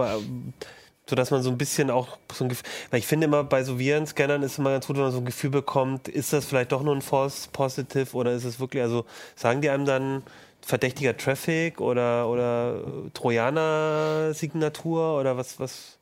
so 1.08 1.14
dass 1.14 1.30
man 1.30 1.42
so 1.42 1.50
ein 1.50 1.58
bisschen 1.58 1.90
auch 1.90 2.18
so 2.32 2.44
ein 2.44 2.48
Gefühl, 2.48 2.66
weil 2.90 2.98
ich 2.98 3.06
finde 3.06 3.26
immer 3.26 3.44
bei 3.44 3.62
so 3.62 3.78
Virenscannern 3.78 4.42
ist 4.42 4.52
es 4.52 4.58
immer 4.58 4.70
ganz 4.70 4.86
gut, 4.86 4.96
wenn 4.96 5.04
man 5.04 5.12
so 5.12 5.18
ein 5.18 5.24
Gefühl 5.24 5.50
bekommt, 5.50 6.08
ist 6.08 6.32
das 6.32 6.46
vielleicht 6.46 6.72
doch 6.72 6.82
nur 6.82 6.94
ein 6.94 7.02
False 7.02 7.48
Positive 7.52 8.16
oder 8.16 8.32
ist 8.32 8.44
es 8.44 8.58
wirklich, 8.58 8.82
also 8.82 9.04
sagen 9.36 9.60
die 9.60 9.70
einem 9.70 9.84
dann 9.84 10.22
verdächtiger 10.62 11.16
Traffic 11.16 11.80
oder, 11.80 12.28
oder 12.28 12.80
Trojaner-Signatur 13.14 15.20
oder 15.20 15.36
was, 15.36 15.60
was? 15.60 15.98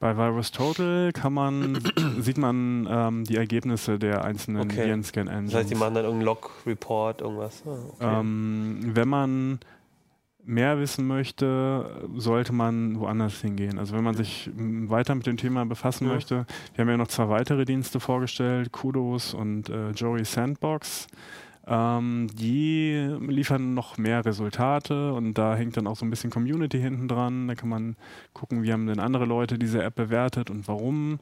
Bei 0.00 0.16
Virus 0.16 0.52
Total 0.52 1.12
kann 1.12 1.34
man, 1.34 1.82
sieht 2.18 2.38
man 2.38 2.88
ähm, 2.90 3.24
die 3.24 3.36
Ergebnisse 3.36 3.98
der 3.98 4.24
einzelnen 4.24 4.62
okay. 4.62 4.86
Virenscan-Engines. 4.86 5.52
Das 5.52 5.62
heißt, 5.62 5.70
die 5.70 5.74
machen 5.74 5.94
dann 5.94 6.04
irgendeinen 6.04 6.26
Log-Report, 6.26 7.20
irgendwas. 7.20 7.62
Ah, 7.66 7.76
okay. 7.90 8.20
ähm, 8.20 8.90
wenn 8.94 9.08
man 9.08 9.58
mehr 10.44 10.78
wissen 10.78 11.06
möchte, 11.06 12.06
sollte 12.16 12.52
man 12.52 12.98
woanders 13.00 13.40
hingehen. 13.40 13.78
Also 13.78 13.94
wenn 13.94 14.04
man 14.04 14.14
sich 14.14 14.50
weiter 14.54 15.14
mit 15.14 15.26
dem 15.26 15.36
Thema 15.36 15.64
befassen 15.64 16.06
ja. 16.06 16.14
möchte, 16.14 16.46
wir 16.74 16.82
haben 16.82 16.90
ja 16.90 16.96
noch 16.96 17.08
zwei 17.08 17.28
weitere 17.28 17.64
Dienste 17.64 18.00
vorgestellt, 18.00 18.72
Kudos 18.72 19.34
und 19.34 19.68
äh, 19.68 19.90
Joey 19.90 20.24
Sandbox. 20.24 21.06
Ähm, 21.66 22.28
die 22.34 23.16
liefern 23.26 23.72
noch 23.72 23.96
mehr 23.96 24.24
Resultate 24.24 25.14
und 25.14 25.34
da 25.34 25.56
hängt 25.56 25.78
dann 25.78 25.86
auch 25.86 25.96
so 25.96 26.04
ein 26.04 26.10
bisschen 26.10 26.30
Community 26.30 26.78
hinten 26.78 27.08
dran. 27.08 27.48
Da 27.48 27.54
kann 27.54 27.70
man 27.70 27.96
gucken, 28.34 28.62
wie 28.62 28.72
haben 28.72 28.86
denn 28.86 29.00
andere 29.00 29.24
Leute 29.24 29.58
diese 29.58 29.82
App 29.82 29.94
bewertet 29.94 30.50
und 30.50 30.68
warum. 30.68 31.20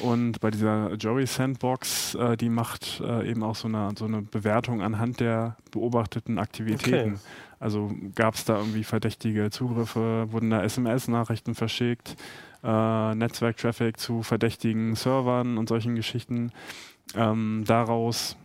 Und 0.00 0.40
bei 0.40 0.50
dieser 0.50 0.94
Joey 0.94 1.26
Sandbox, 1.26 2.14
äh, 2.14 2.36
die 2.36 2.48
macht 2.48 3.00
äh, 3.04 3.28
eben 3.28 3.42
auch 3.42 3.56
so 3.56 3.66
eine, 3.66 3.90
so 3.98 4.04
eine 4.04 4.22
Bewertung 4.22 4.82
anhand 4.82 5.18
der 5.18 5.56
beobachteten 5.72 6.38
Aktivitäten. 6.38 7.14
Okay. 7.14 7.20
Also 7.62 7.92
gab 8.16 8.34
es 8.34 8.44
da 8.44 8.58
irgendwie 8.58 8.82
verdächtige 8.82 9.50
Zugriffe, 9.50 10.26
wurden 10.32 10.50
da 10.50 10.64
SMS-Nachrichten 10.64 11.54
verschickt, 11.54 12.16
äh, 12.64 13.14
Netzwerktraffic 13.14 14.00
zu 14.00 14.24
verdächtigen 14.24 14.96
Servern 14.96 15.58
und 15.58 15.68
solchen 15.68 15.94
Geschichten. 15.94 16.50
Ähm, 17.14 17.62
daraus 17.64 18.36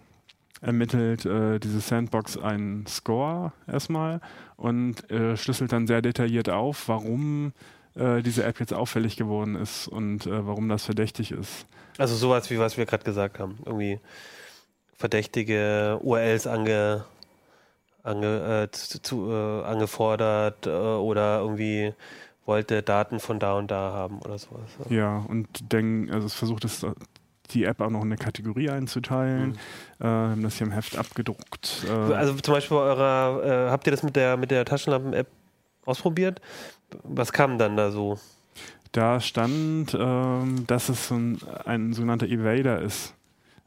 ermittelt 0.62 1.26
äh, 1.26 1.58
diese 1.58 1.80
Sandbox 1.80 2.38
einen 2.38 2.86
Score 2.86 3.54
erstmal 3.66 4.22
und 4.56 5.10
äh, 5.10 5.36
schlüsselt 5.36 5.72
dann 5.72 5.88
sehr 5.88 6.04
detailliert 6.04 6.52
auf, 6.52 6.88
warum 6.88 7.54
äh, 7.96 8.22
diese 8.22 8.44
App 8.44 8.60
jetzt 8.60 8.74
auffällig 8.74 9.18
geworden 9.18 9.56
ist 9.56 9.88
und 9.88 10.28
äh, 10.28 10.46
warum 10.46 10.70
das 10.70 10.86
verdächtig 10.86 11.32
ist. 11.32 11.66
Also 11.98 12.16
sowas 12.16 12.52
wie 12.52 12.60
was 12.60 12.78
wir 12.78 12.86
gerade 12.86 13.04
gesagt 13.04 13.40
haben, 13.40 13.58
irgendwie 13.66 14.00
verdächtige 14.96 15.98
URLs 16.04 16.46
ange 16.46 17.04
ange, 18.08 18.64
äh, 18.64 18.72
zu, 18.72 19.30
äh, 19.32 19.64
angefordert 19.64 20.66
äh, 20.66 20.70
oder 20.70 21.40
irgendwie 21.40 21.94
wollte 22.46 22.82
Daten 22.82 23.20
von 23.20 23.40
da 23.40 23.58
und 23.58 23.70
da 23.70 23.92
haben 23.92 24.20
oder 24.20 24.38
sowas. 24.38 24.70
Ja, 24.90 25.26
und 25.28 25.72
denk, 25.72 26.12
also 26.12 26.26
es 26.26 26.34
versucht 26.34 26.64
es 26.66 26.86
die 27.52 27.64
App 27.66 27.82
auch 27.82 27.90
noch 27.90 28.02
in 28.02 28.08
eine 28.08 28.18
Kategorie 28.18 28.70
einzuteilen. 28.70 29.58
Mhm. 30.00 30.06
Äh, 30.06 30.08
haben 30.08 30.44
das 30.44 30.56
hier 30.58 30.68
im 30.68 30.74
Heft 30.74 30.98
abgedruckt. 30.98 31.86
Äh 31.88 32.14
also 32.14 32.34
zum 32.34 32.54
Beispiel 32.54 32.78
bei 32.78 32.84
eurer, 32.84 33.68
äh, 33.68 33.70
habt 33.70 33.88
ihr 33.88 33.92
das 33.92 34.04
mit 34.04 34.16
der 34.16 34.38
mit 34.38 34.52
der 34.52 34.66
Taschenlampen-App 34.66 35.28
ausprobiert? 35.86 36.42
Was 37.04 37.32
kam 37.32 37.58
dann 37.58 37.78
da 37.78 37.92
so? 37.92 38.18
Da 38.92 39.20
stand, 39.20 39.96
ähm, 40.00 40.66
dass 40.68 40.90
es 40.90 41.10
so 41.10 41.16
ein, 41.16 41.40
ein 41.66 41.94
sogenannter 41.94 42.28
Evader 42.28 42.82
ist. 42.82 43.14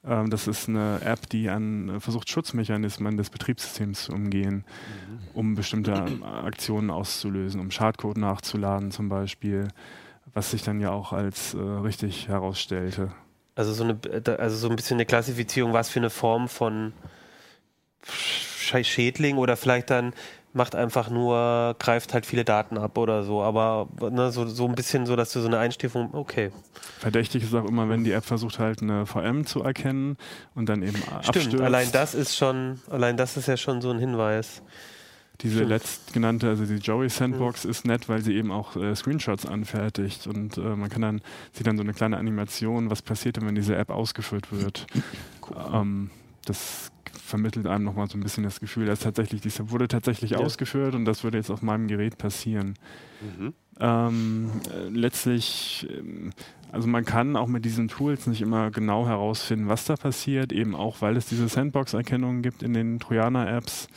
Ähm, 0.05 0.31
das 0.31 0.47
ist 0.47 0.69
eine 0.69 1.01
App, 1.05 1.29
die 1.29 1.51
an, 1.51 1.89
äh, 1.89 2.01
versucht, 2.01 2.31
Schutzmechanismen 2.31 3.17
des 3.17 3.31
Betriebssystems 3.31 4.05
zu 4.05 4.13
umgehen, 4.13 4.65
mhm. 4.65 5.19
um 5.35 5.55
bestimmte 5.55 5.93
äh, 5.93 6.25
Aktionen 6.25 6.91
auszulösen, 6.91 7.61
um 7.61 7.71
Schadcode 7.71 8.19
nachzuladen 8.19 8.91
zum 8.91 9.09
Beispiel, 9.09 9.69
was 10.33 10.51
sich 10.51 10.63
dann 10.63 10.81
ja 10.81 10.91
auch 10.91 11.13
als 11.13 11.55
äh, 11.55 11.59
richtig 11.59 12.29
herausstellte. 12.29 13.13
Also 13.55 13.73
so, 13.73 13.85
eine, 13.85 13.99
also 14.39 14.57
so 14.57 14.71
ein 14.71 14.77
bisschen 14.77 14.97
eine 14.97 15.07
Klassifizierung, 15.07 15.73
was 15.73 15.91
für 15.91 16.01
eine 16.01 16.09
Form 16.09 16.49
von 16.49 16.95
Schädling 18.03 19.37
oder 19.37 19.57
vielleicht 19.57 19.91
dann 19.91 20.15
macht 20.53 20.75
einfach 20.75 21.11
nur, 21.11 21.77
greift 21.79 22.13
halt 22.13 22.27
viele 22.27 22.45
Daten 22.45 22.77
ab 22.79 22.99
oder 22.99 23.23
so. 23.23 23.43
Aber 23.43 23.89
ne, 24.01 24.33
so, 24.33 24.47
so 24.47 24.67
ein 24.67 24.75
bisschen 24.75 25.07
so, 25.07 25.17
dass 25.17 25.33
du 25.33 25.41
so 25.41 25.47
eine 25.47 25.59
Einstufung, 25.59 26.11
okay. 26.13 26.51
Verdächtig 26.99 27.45
ist 27.45 27.55
auch 27.55 27.67
immer, 27.67 27.89
wenn 27.89 28.05
die 28.05 28.13
App 28.13 28.25
versucht 28.25 28.59
halt 28.59 28.83
eine 28.83 29.07
VM 29.07 29.47
zu 29.47 29.63
erkennen 29.63 30.17
und 30.55 30.69
dann 30.69 30.83
eben 30.83 30.97
Stimmt, 30.97 31.29
abstürzt. 31.29 31.61
allein 31.61 31.93
das 31.93 32.15
ist 32.15 32.37
schon, 32.37 32.81
allein 32.91 33.17
das 33.17 33.37
ist 33.37 33.47
ja 33.47 33.57
schon 33.57 33.81
so 33.81 33.91
ein 33.91 33.99
Hinweis. 33.99 34.63
Diese 35.43 35.65
letztgenannte, 35.65 36.49
also 36.49 36.67
die 36.67 36.77
Joey 36.77 37.09
Sandbox 37.09 37.65
mhm. 37.65 37.71
ist 37.71 37.87
nett, 37.87 38.09
weil 38.11 38.21
sie 38.21 38.35
eben 38.35 38.53
auch 38.53 38.77
äh, 38.77 38.95
Screenshots 38.95 39.47
anfertigt 39.47 40.27
und 40.27 40.59
äh, 40.59 40.61
man 40.61 40.91
kann 40.91 41.01
dann, 41.01 41.23
sieht 41.53 41.67
dann 41.67 41.79
so 41.79 41.83
eine 41.83 41.95
kleine 41.95 42.19
Animation, 42.19 42.91
was 42.91 43.01
passiert, 43.01 43.41
wenn 43.41 43.55
diese 43.55 43.77
App 43.77 43.91
ausgeführt 43.91 44.53
wird. 44.53 44.87
Cool. 45.43 45.57
Ähm, 45.73 46.11
das 46.45 46.93
vermittelt 47.31 47.67
einem 47.67 47.85
nochmal 47.85 48.09
so 48.09 48.19
ein 48.19 48.23
bisschen 48.23 48.45
das 48.45 48.61
Gefühl, 48.61 48.87
dass 48.87 49.01
tatsächlich, 49.01 49.41
dies 49.41 49.61
wurde 49.71 49.89
tatsächlich 49.89 50.33
ja. 50.33 50.39
ausgeführt 50.39 50.95
und 50.95 51.05
das 51.05 51.25
würde 51.25 51.39
jetzt 51.39 51.51
auf 51.51 51.63
meinem 51.63 51.89
Gerät 51.89 52.19
passieren. 52.19 52.75
Mhm. 53.21 53.55
Ähm, 53.81 54.51
äh, 54.71 54.89
letztlich, 54.91 55.87
ähm, 55.91 56.33
also 56.71 56.87
man 56.87 57.05
kann 57.07 57.37
auch 57.37 57.49
mit 57.49 57.65
diesen 57.65 57.89
Tools 57.89 58.27
nicht 58.27 58.43
immer 58.43 58.71
genau 58.71 59.07
herausfinden, 59.07 59.69
was 59.69 59.87
da 59.87 59.97
passiert, 59.97 60.53
eben 60.53 60.75
auch, 60.75 61.01
weil 61.01 61.17
es 61.17 61.27
diese 61.27 61.49
Sandbox-Erkennungen 61.49 62.43
gibt 62.43 62.63
in 62.63 62.75
den 62.75 63.01
Trojaner-Apps. 63.01 63.89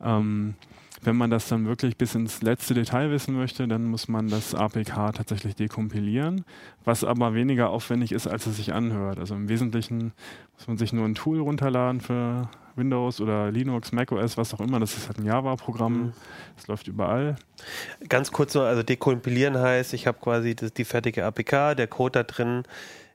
Ähm, 0.00 0.54
wenn 1.02 1.16
man 1.16 1.30
das 1.30 1.48
dann 1.48 1.66
wirklich 1.66 1.98
bis 1.98 2.14
ins 2.14 2.40
letzte 2.40 2.72
Detail 2.72 3.10
wissen 3.10 3.34
möchte, 3.34 3.68
dann 3.68 3.84
muss 3.84 4.08
man 4.08 4.28
das 4.28 4.54
APK 4.54 5.12
tatsächlich 5.12 5.54
dekompilieren, 5.54 6.44
was 6.84 7.04
aber 7.04 7.34
weniger 7.34 7.70
aufwendig 7.70 8.12
ist, 8.12 8.26
als 8.26 8.46
es 8.46 8.56
sich 8.56 8.72
anhört. 8.72 9.18
Also 9.18 9.34
im 9.34 9.48
Wesentlichen 9.48 10.12
muss 10.56 10.66
man 10.66 10.78
sich 10.78 10.92
nur 10.92 11.04
ein 11.04 11.14
Tool 11.14 11.40
runterladen 11.40 12.00
für 12.00 12.48
Windows 12.76 13.20
oder 13.20 13.50
Linux, 13.50 13.92
macOS, 13.92 14.36
was 14.36 14.54
auch 14.54 14.60
immer. 14.60 14.80
Das 14.80 14.96
ist 14.96 15.08
halt 15.08 15.18
ein 15.18 15.26
Java-Programm. 15.26 15.92
Mhm. 15.92 16.12
Das 16.56 16.66
läuft 16.66 16.88
überall. 16.88 17.36
Ganz 18.08 18.32
kurz 18.32 18.54
nur, 18.54 18.64
also 18.64 18.82
dekompilieren 18.82 19.58
heißt, 19.58 19.94
ich 19.94 20.06
habe 20.06 20.18
quasi 20.20 20.54
das, 20.54 20.72
die 20.72 20.84
fertige 20.84 21.24
APK, 21.24 21.74
der 21.74 21.86
Code 21.86 22.12
da 22.12 22.22
drin 22.22 22.64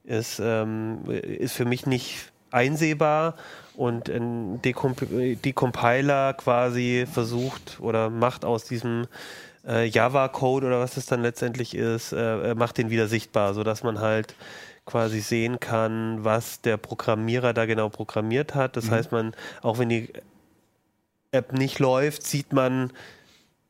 ist, 0.04 0.40
ähm, 0.44 1.00
ist 1.10 1.54
für 1.54 1.66
mich 1.66 1.86
nicht 1.86 2.32
einsehbar 2.52 3.36
und 3.76 4.10
ein 4.10 4.62
Decomp 4.62 5.06
Decompiler 5.44 6.34
quasi 6.34 7.06
versucht 7.12 7.80
oder 7.80 8.10
macht 8.10 8.44
aus 8.44 8.64
diesem 8.66 9.06
äh, 9.68 9.88
Java-Code 9.88 10.68
oder 10.68 10.80
was 10.80 10.98
es 10.98 11.06
dann 11.06 11.22
letztendlich 11.22 11.76
ist, 11.76 12.12
äh, 12.12 12.56
macht 12.56 12.78
den 12.78 12.90
wieder 12.90 13.08
sichtbar, 13.08 13.54
sodass 13.54 13.84
man 13.84 14.00
halt 14.00 14.36
quasi 14.90 15.20
sehen 15.20 15.60
kann, 15.60 16.24
was 16.24 16.62
der 16.62 16.78
Programmierer 16.78 17.54
da 17.54 17.66
genau 17.66 17.90
programmiert 17.90 18.56
hat. 18.56 18.76
Das 18.76 18.86
mhm. 18.86 18.92
heißt, 18.92 19.12
man, 19.12 19.36
auch 19.62 19.78
wenn 19.78 19.90
die 19.90 20.10
App 21.32 21.54
nicht 21.54 21.78
läuft, 21.78 22.26
sieht 22.26 22.54
man, 22.54 22.92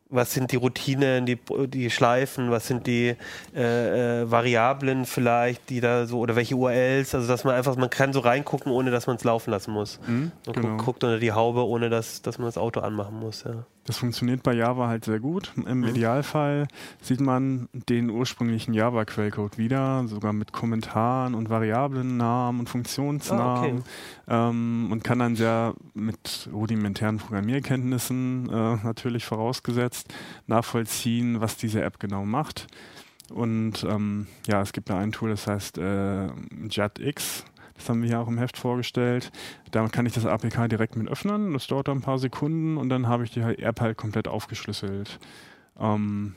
was 0.09 0.33
sind 0.33 0.51
die 0.53 0.55
Routinen, 0.55 1.25
die, 1.25 1.37
die 1.67 1.89
Schleifen, 1.89 2.49
was 2.51 2.67
sind 2.67 2.87
die 2.87 3.15
äh, 3.53 4.21
äh, 4.21 4.31
Variablen 4.31 5.05
vielleicht, 5.05 5.69
die 5.69 5.81
da 5.81 6.05
so, 6.07 6.19
oder 6.19 6.35
welche 6.37 6.55
URLs, 6.55 7.13
also 7.13 7.27
dass 7.27 7.43
man 7.43 7.53
einfach, 7.53 7.75
man 7.75 7.89
kann 7.89 8.13
so 8.13 8.21
reingucken, 8.21 8.71
ohne 8.71 8.89
dass 8.89 9.05
man 9.05 9.17
es 9.17 9.23
laufen 9.23 9.51
lassen 9.51 9.71
muss. 9.71 9.99
Mhm, 10.07 10.31
man 10.45 10.55
genau. 10.55 10.77
guckt, 10.77 11.03
unter 11.03 11.19
die 11.19 11.33
Haube, 11.33 11.67
ohne 11.67 11.89
dass, 11.89 12.21
dass 12.21 12.39
man 12.39 12.47
das 12.47 12.57
Auto 12.57 12.79
anmachen 12.79 13.19
muss, 13.19 13.43
ja. 13.43 13.65
Das 13.89 13.97
funktioniert 13.97 14.43
bei 14.43 14.53
Java 14.53 14.87
halt 14.87 15.03
sehr 15.05 15.19
gut. 15.19 15.51
Im 15.65 15.79
Mhm. 15.79 15.87
Idealfall 15.87 16.67
sieht 17.01 17.21
man 17.21 17.69
den 17.73 18.11
ursprünglichen 18.11 18.75
Java-Quellcode 18.75 19.57
wieder, 19.57 20.07
sogar 20.07 20.31
mit 20.31 20.51
Kommentaren 20.51 21.33
und 21.33 21.49
Variablennamen 21.49 22.59
und 22.59 22.69
Funktionsnamen 22.69 23.83
Ah, 24.27 24.49
ähm, 24.49 24.89
und 24.91 25.03
kann 25.03 25.17
dann 25.17 25.35
sehr 25.35 25.73
mit 25.95 26.47
rudimentären 26.53 27.17
Programmierkenntnissen 27.17 28.47
äh, 28.51 28.75
natürlich 28.83 29.25
vorausgesetzt 29.25 30.13
nachvollziehen, 30.45 31.41
was 31.41 31.57
diese 31.57 31.81
App 31.81 31.99
genau 31.99 32.25
macht. 32.25 32.67
Und 33.31 33.83
ähm, 33.89 34.27
ja, 34.45 34.61
es 34.61 34.71
gibt 34.71 34.91
da 34.91 34.99
ein 34.99 35.11
Tool, 35.11 35.31
das 35.31 35.47
heißt 35.47 35.79
äh, 35.79 36.27
JetX. 36.69 37.43
Das 37.79 37.87
haben 37.87 38.01
wir 38.01 38.09
hier 38.09 38.19
auch 38.19 38.27
im 38.27 38.37
Heft 38.37 38.57
vorgestellt. 38.57 39.31
Da 39.71 39.87
kann 39.87 40.05
ich 40.05 40.11
das 40.11 40.25
APK 40.25 40.67
direkt 40.67 40.97
mit 40.97 41.07
öffnen. 41.07 41.53
Das 41.53 41.65
dauert 41.67 41.87
ein 41.87 42.01
paar 42.01 42.19
Sekunden 42.19 42.75
und 42.75 42.89
dann 42.89 43.07
habe 43.07 43.23
ich 43.23 43.31
die 43.31 43.39
App 43.39 43.79
halt 43.79 43.97
komplett 43.97 44.27
aufgeschlüsselt. 44.27 45.17
Ähm, 45.79 46.35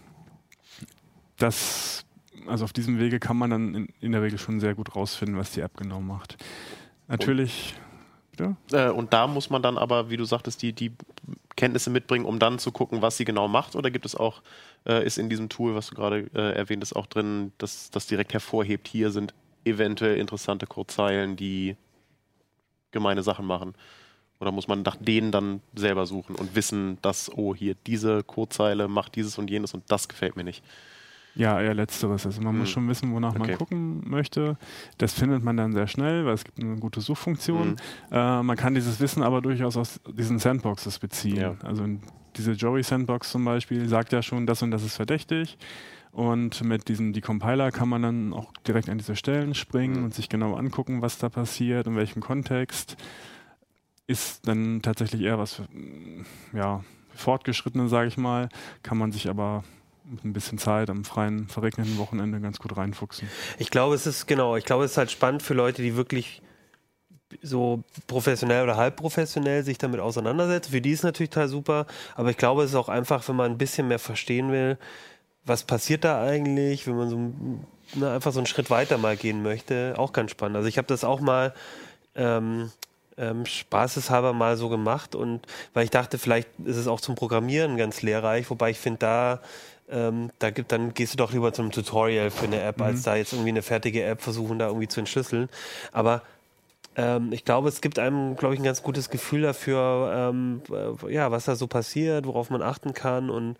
das, 1.36 2.05
also 2.47 2.64
auf 2.64 2.72
diesem 2.72 3.01
Wege 3.01 3.18
kann 3.18 3.36
man 3.36 3.51
dann 3.51 3.74
in, 3.74 3.88
in 4.01 4.12
der 4.12 4.22
Regel 4.22 4.38
schon 4.38 4.61
sehr 4.61 4.76
gut 4.76 4.95
rausfinden, 4.95 5.36
was 5.36 5.51
die 5.51 5.61
App 5.61 5.76
genau 5.76 6.01
macht. 6.01 6.36
Natürlich. 7.09 7.74
Äh, 8.70 8.90
und 8.90 9.12
da 9.12 9.26
muss 9.26 9.51
man 9.51 9.62
dann 9.62 9.78
aber, 9.78 10.11
wie 10.11 10.16
du 10.16 10.24
sagtest, 10.24 10.62
die, 10.62 10.72
die 10.72 10.93
Kenntnisse 11.57 11.90
mitbringen, 11.90 12.24
um 12.24 12.38
dann 12.38 12.61
zu 12.61 12.70
gucken, 12.70 13.03
was 13.03 13.16
sie 13.16 13.24
genau 13.24 13.49
macht? 13.49 13.74
Oder 13.74 13.90
gibt 13.90 14.07
es 14.07 14.14
auch, 14.14 14.43
äh, 14.86 15.05
ist 15.05 15.18
in 15.18 15.28
diesem 15.28 15.49
Tool, 15.49 15.74
was 15.74 15.88
du 15.88 15.97
gerade 15.97 16.30
äh, 16.34 16.55
erwähnt 16.55 16.82
hast, 16.82 16.95
auch 16.95 17.07
drin, 17.07 17.53
dass 17.59 17.90
das 17.90 18.07
direkt 18.07 18.32
hervorhebt, 18.32 18.86
hier 18.86 19.11
sind 19.11 19.34
eventuell 19.64 20.16
interessante 20.18 20.66
Codezeilen, 20.66 21.36
die 21.36 21.76
gemeine 22.90 23.22
Sachen 23.22 23.46
machen? 23.46 23.74
Oder 24.40 24.50
muss 24.50 24.66
man 24.66 24.82
nach 24.82 24.96
denen 24.96 25.30
dann 25.30 25.60
selber 25.74 26.04
suchen 26.06 26.34
und 26.34 26.56
wissen, 26.56 26.98
dass, 27.00 27.30
oh, 27.32 27.54
hier 27.54 27.76
diese 27.86 28.24
Codezeile 28.24 28.88
macht 28.88 29.14
dieses 29.14 29.38
und 29.38 29.48
jenes 29.50 29.72
und 29.72 29.84
das 29.88 30.08
gefällt 30.08 30.34
mir 30.36 30.42
nicht? 30.44 30.64
Ja, 31.34 31.58
eher 31.62 31.72
letzteres. 31.74 32.26
Also 32.26 32.42
man 32.42 32.58
muss 32.58 32.68
Hm. 32.68 32.72
schon 32.74 32.88
wissen, 32.88 33.14
wonach 33.14 33.32
man 33.32 33.42
Okay. 33.42 33.54
gucken 33.54 34.02
möchte. 34.06 34.58
Das 34.98 35.14
findet 35.14 35.42
man 35.42 35.56
dann 35.56 35.72
sehr 35.72 35.86
schnell, 35.86 36.26
weil 36.26 36.34
es 36.34 36.44
gibt 36.44 36.58
eine 36.58 36.76
gute 36.76 37.00
Suchfunktion. 37.00 37.76
Äh, 38.10 38.42
man 38.42 38.56
kann 38.56 38.74
dieses 38.74 39.00
Wissen 39.00 39.22
aber 39.22 39.40
durchaus 39.40 39.76
aus 39.78 39.98
diesen 40.12 40.38
Sandboxes 40.38 40.98
beziehen. 40.98 41.36
Ja. 41.36 41.56
Also 41.62 41.86
diese 42.36 42.52
Joey 42.52 42.82
Sandbox 42.82 43.30
zum 43.30 43.44
Beispiel 43.46 43.88
sagt 43.88 44.12
ja 44.12 44.22
schon, 44.22 44.46
das 44.46 44.60
und 44.62 44.72
das 44.72 44.82
ist 44.82 44.96
verdächtig. 44.96 45.56
Und 46.12 46.62
mit 46.62 46.88
diesem 46.88 47.12
Decompiler 47.14 47.70
kann 47.72 47.88
man 47.88 48.02
dann 48.02 48.32
auch 48.34 48.52
direkt 48.68 48.90
an 48.90 48.98
diese 48.98 49.16
Stellen 49.16 49.54
springen 49.54 49.98
Mhm. 49.98 50.04
und 50.04 50.14
sich 50.14 50.28
genau 50.28 50.54
angucken, 50.54 51.00
was 51.00 51.16
da 51.18 51.28
passiert, 51.30 51.86
in 51.86 51.96
welchem 51.96 52.20
Kontext. 52.20 52.96
Ist 54.06 54.46
dann 54.46 54.82
tatsächlich 54.82 55.22
eher 55.22 55.38
was 55.38 55.54
für 55.54 55.62
mm, 55.62 56.26
ja, 56.52 56.84
Fortgeschrittene, 57.14 57.88
sage 57.88 58.08
ich 58.08 58.18
mal, 58.18 58.48
kann 58.82 58.98
man 58.98 59.10
sich 59.12 59.28
aber 59.30 59.64
mit 60.04 60.24
ein 60.24 60.32
bisschen 60.34 60.58
Zeit 60.58 60.90
am 60.90 61.04
freien, 61.04 61.48
verregneten 61.48 61.96
Wochenende 61.96 62.40
ganz 62.40 62.58
gut 62.58 62.76
reinfuchsen. 62.76 63.28
Ich 63.58 63.70
glaube, 63.70 63.94
es 63.94 64.06
ist 64.06 64.26
genau, 64.26 64.56
ich 64.56 64.64
glaube, 64.64 64.84
es 64.84 64.92
ist 64.92 64.96
halt 64.98 65.10
spannend 65.10 65.42
für 65.42 65.54
Leute, 65.54 65.80
die 65.80 65.96
wirklich 65.96 66.42
so 67.40 67.82
professionell 68.08 68.64
oder 68.64 68.76
halb 68.76 68.96
professionell 68.96 69.62
sich 69.64 69.78
damit 69.78 70.00
auseinandersetzen. 70.00 70.72
Für 70.72 70.80
die 70.82 70.90
ist 70.90 70.98
es 71.00 71.04
natürlich 71.04 71.30
total 71.30 71.48
super, 71.48 71.86
aber 72.14 72.28
ich 72.30 72.36
glaube, 72.36 72.64
es 72.64 72.70
ist 72.70 72.76
auch 72.76 72.90
einfach, 72.90 73.26
wenn 73.28 73.36
man 73.36 73.52
ein 73.52 73.58
bisschen 73.58 73.88
mehr 73.88 73.98
verstehen 74.00 74.50
will, 74.50 74.76
was 75.45 75.64
passiert 75.64 76.05
da 76.05 76.22
eigentlich, 76.22 76.86
wenn 76.86 76.97
man 76.97 77.09
so 77.09 77.18
ne, 77.99 78.11
einfach 78.11 78.32
so 78.32 78.40
einen 78.40 78.47
Schritt 78.47 78.70
weiter 78.70 78.99
mal 78.99 79.16
gehen 79.16 79.43
möchte, 79.43 79.95
auch 79.97 80.12
ganz 80.12 80.30
spannend. 80.30 80.57
Also 80.57 80.68
ich 80.68 80.78
habe 80.78 80.88
das 80.88 81.05
auch 81.05 81.20
mal 81.20 81.55
ähm, 82.14 82.70
ähm, 83.16 83.45
spaßeshalber 83.47 84.32
mal 84.32 84.57
so 84.57 84.68
gemacht 84.68 85.14
und 85.14 85.40
weil 85.74 85.84
ich 85.84 85.90
dachte, 85.90 86.18
vielleicht 86.18 86.49
ist 86.64 86.76
es 86.76 86.86
auch 86.86 87.01
zum 87.01 87.14
Programmieren 87.14 87.76
ganz 87.76 88.03
lehrreich, 88.03 88.49
wobei 88.51 88.70
ich 88.70 88.78
finde, 88.78 88.99
da 88.99 89.40
ähm, 89.90 90.30
da 90.38 90.51
gibt, 90.51 90.72
dann 90.72 90.95
gehst 90.95 91.12
du 91.12 91.18
doch 91.18 91.32
lieber 91.32 91.53
zum 91.53 91.70
Tutorial 91.70 92.30
für 92.30 92.47
eine 92.47 92.62
App, 92.62 92.80
als 92.80 93.03
da 93.03 93.14
jetzt 93.14 93.32
irgendwie 93.34 93.51
eine 93.51 93.62
fertige 93.62 94.03
App 94.05 94.22
versuchen, 94.22 94.59
da 94.59 94.68
irgendwie 94.68 94.88
zu 94.88 95.01
entschlüsseln. 95.01 95.51
Aber 95.93 96.22
ähm, 96.97 97.32
ich 97.32 97.45
glaube, 97.45 97.68
es 97.68 97.82
gibt 97.82 97.99
einem, 97.99 98.36
glaube 98.36 98.55
ich, 98.55 98.61
ein 98.61 98.64
ganz 98.64 98.82
gutes 98.82 99.11
Gefühl 99.11 99.43
dafür, 99.43 100.30
ähm, 100.32 100.62
äh, 100.70 101.12
ja, 101.12 101.30
was 101.30 101.45
da 101.45 101.57
so 101.57 101.66
passiert, 101.66 102.26
worauf 102.26 102.49
man 102.49 102.62
achten 102.62 102.95
kann 102.95 103.28
und 103.28 103.57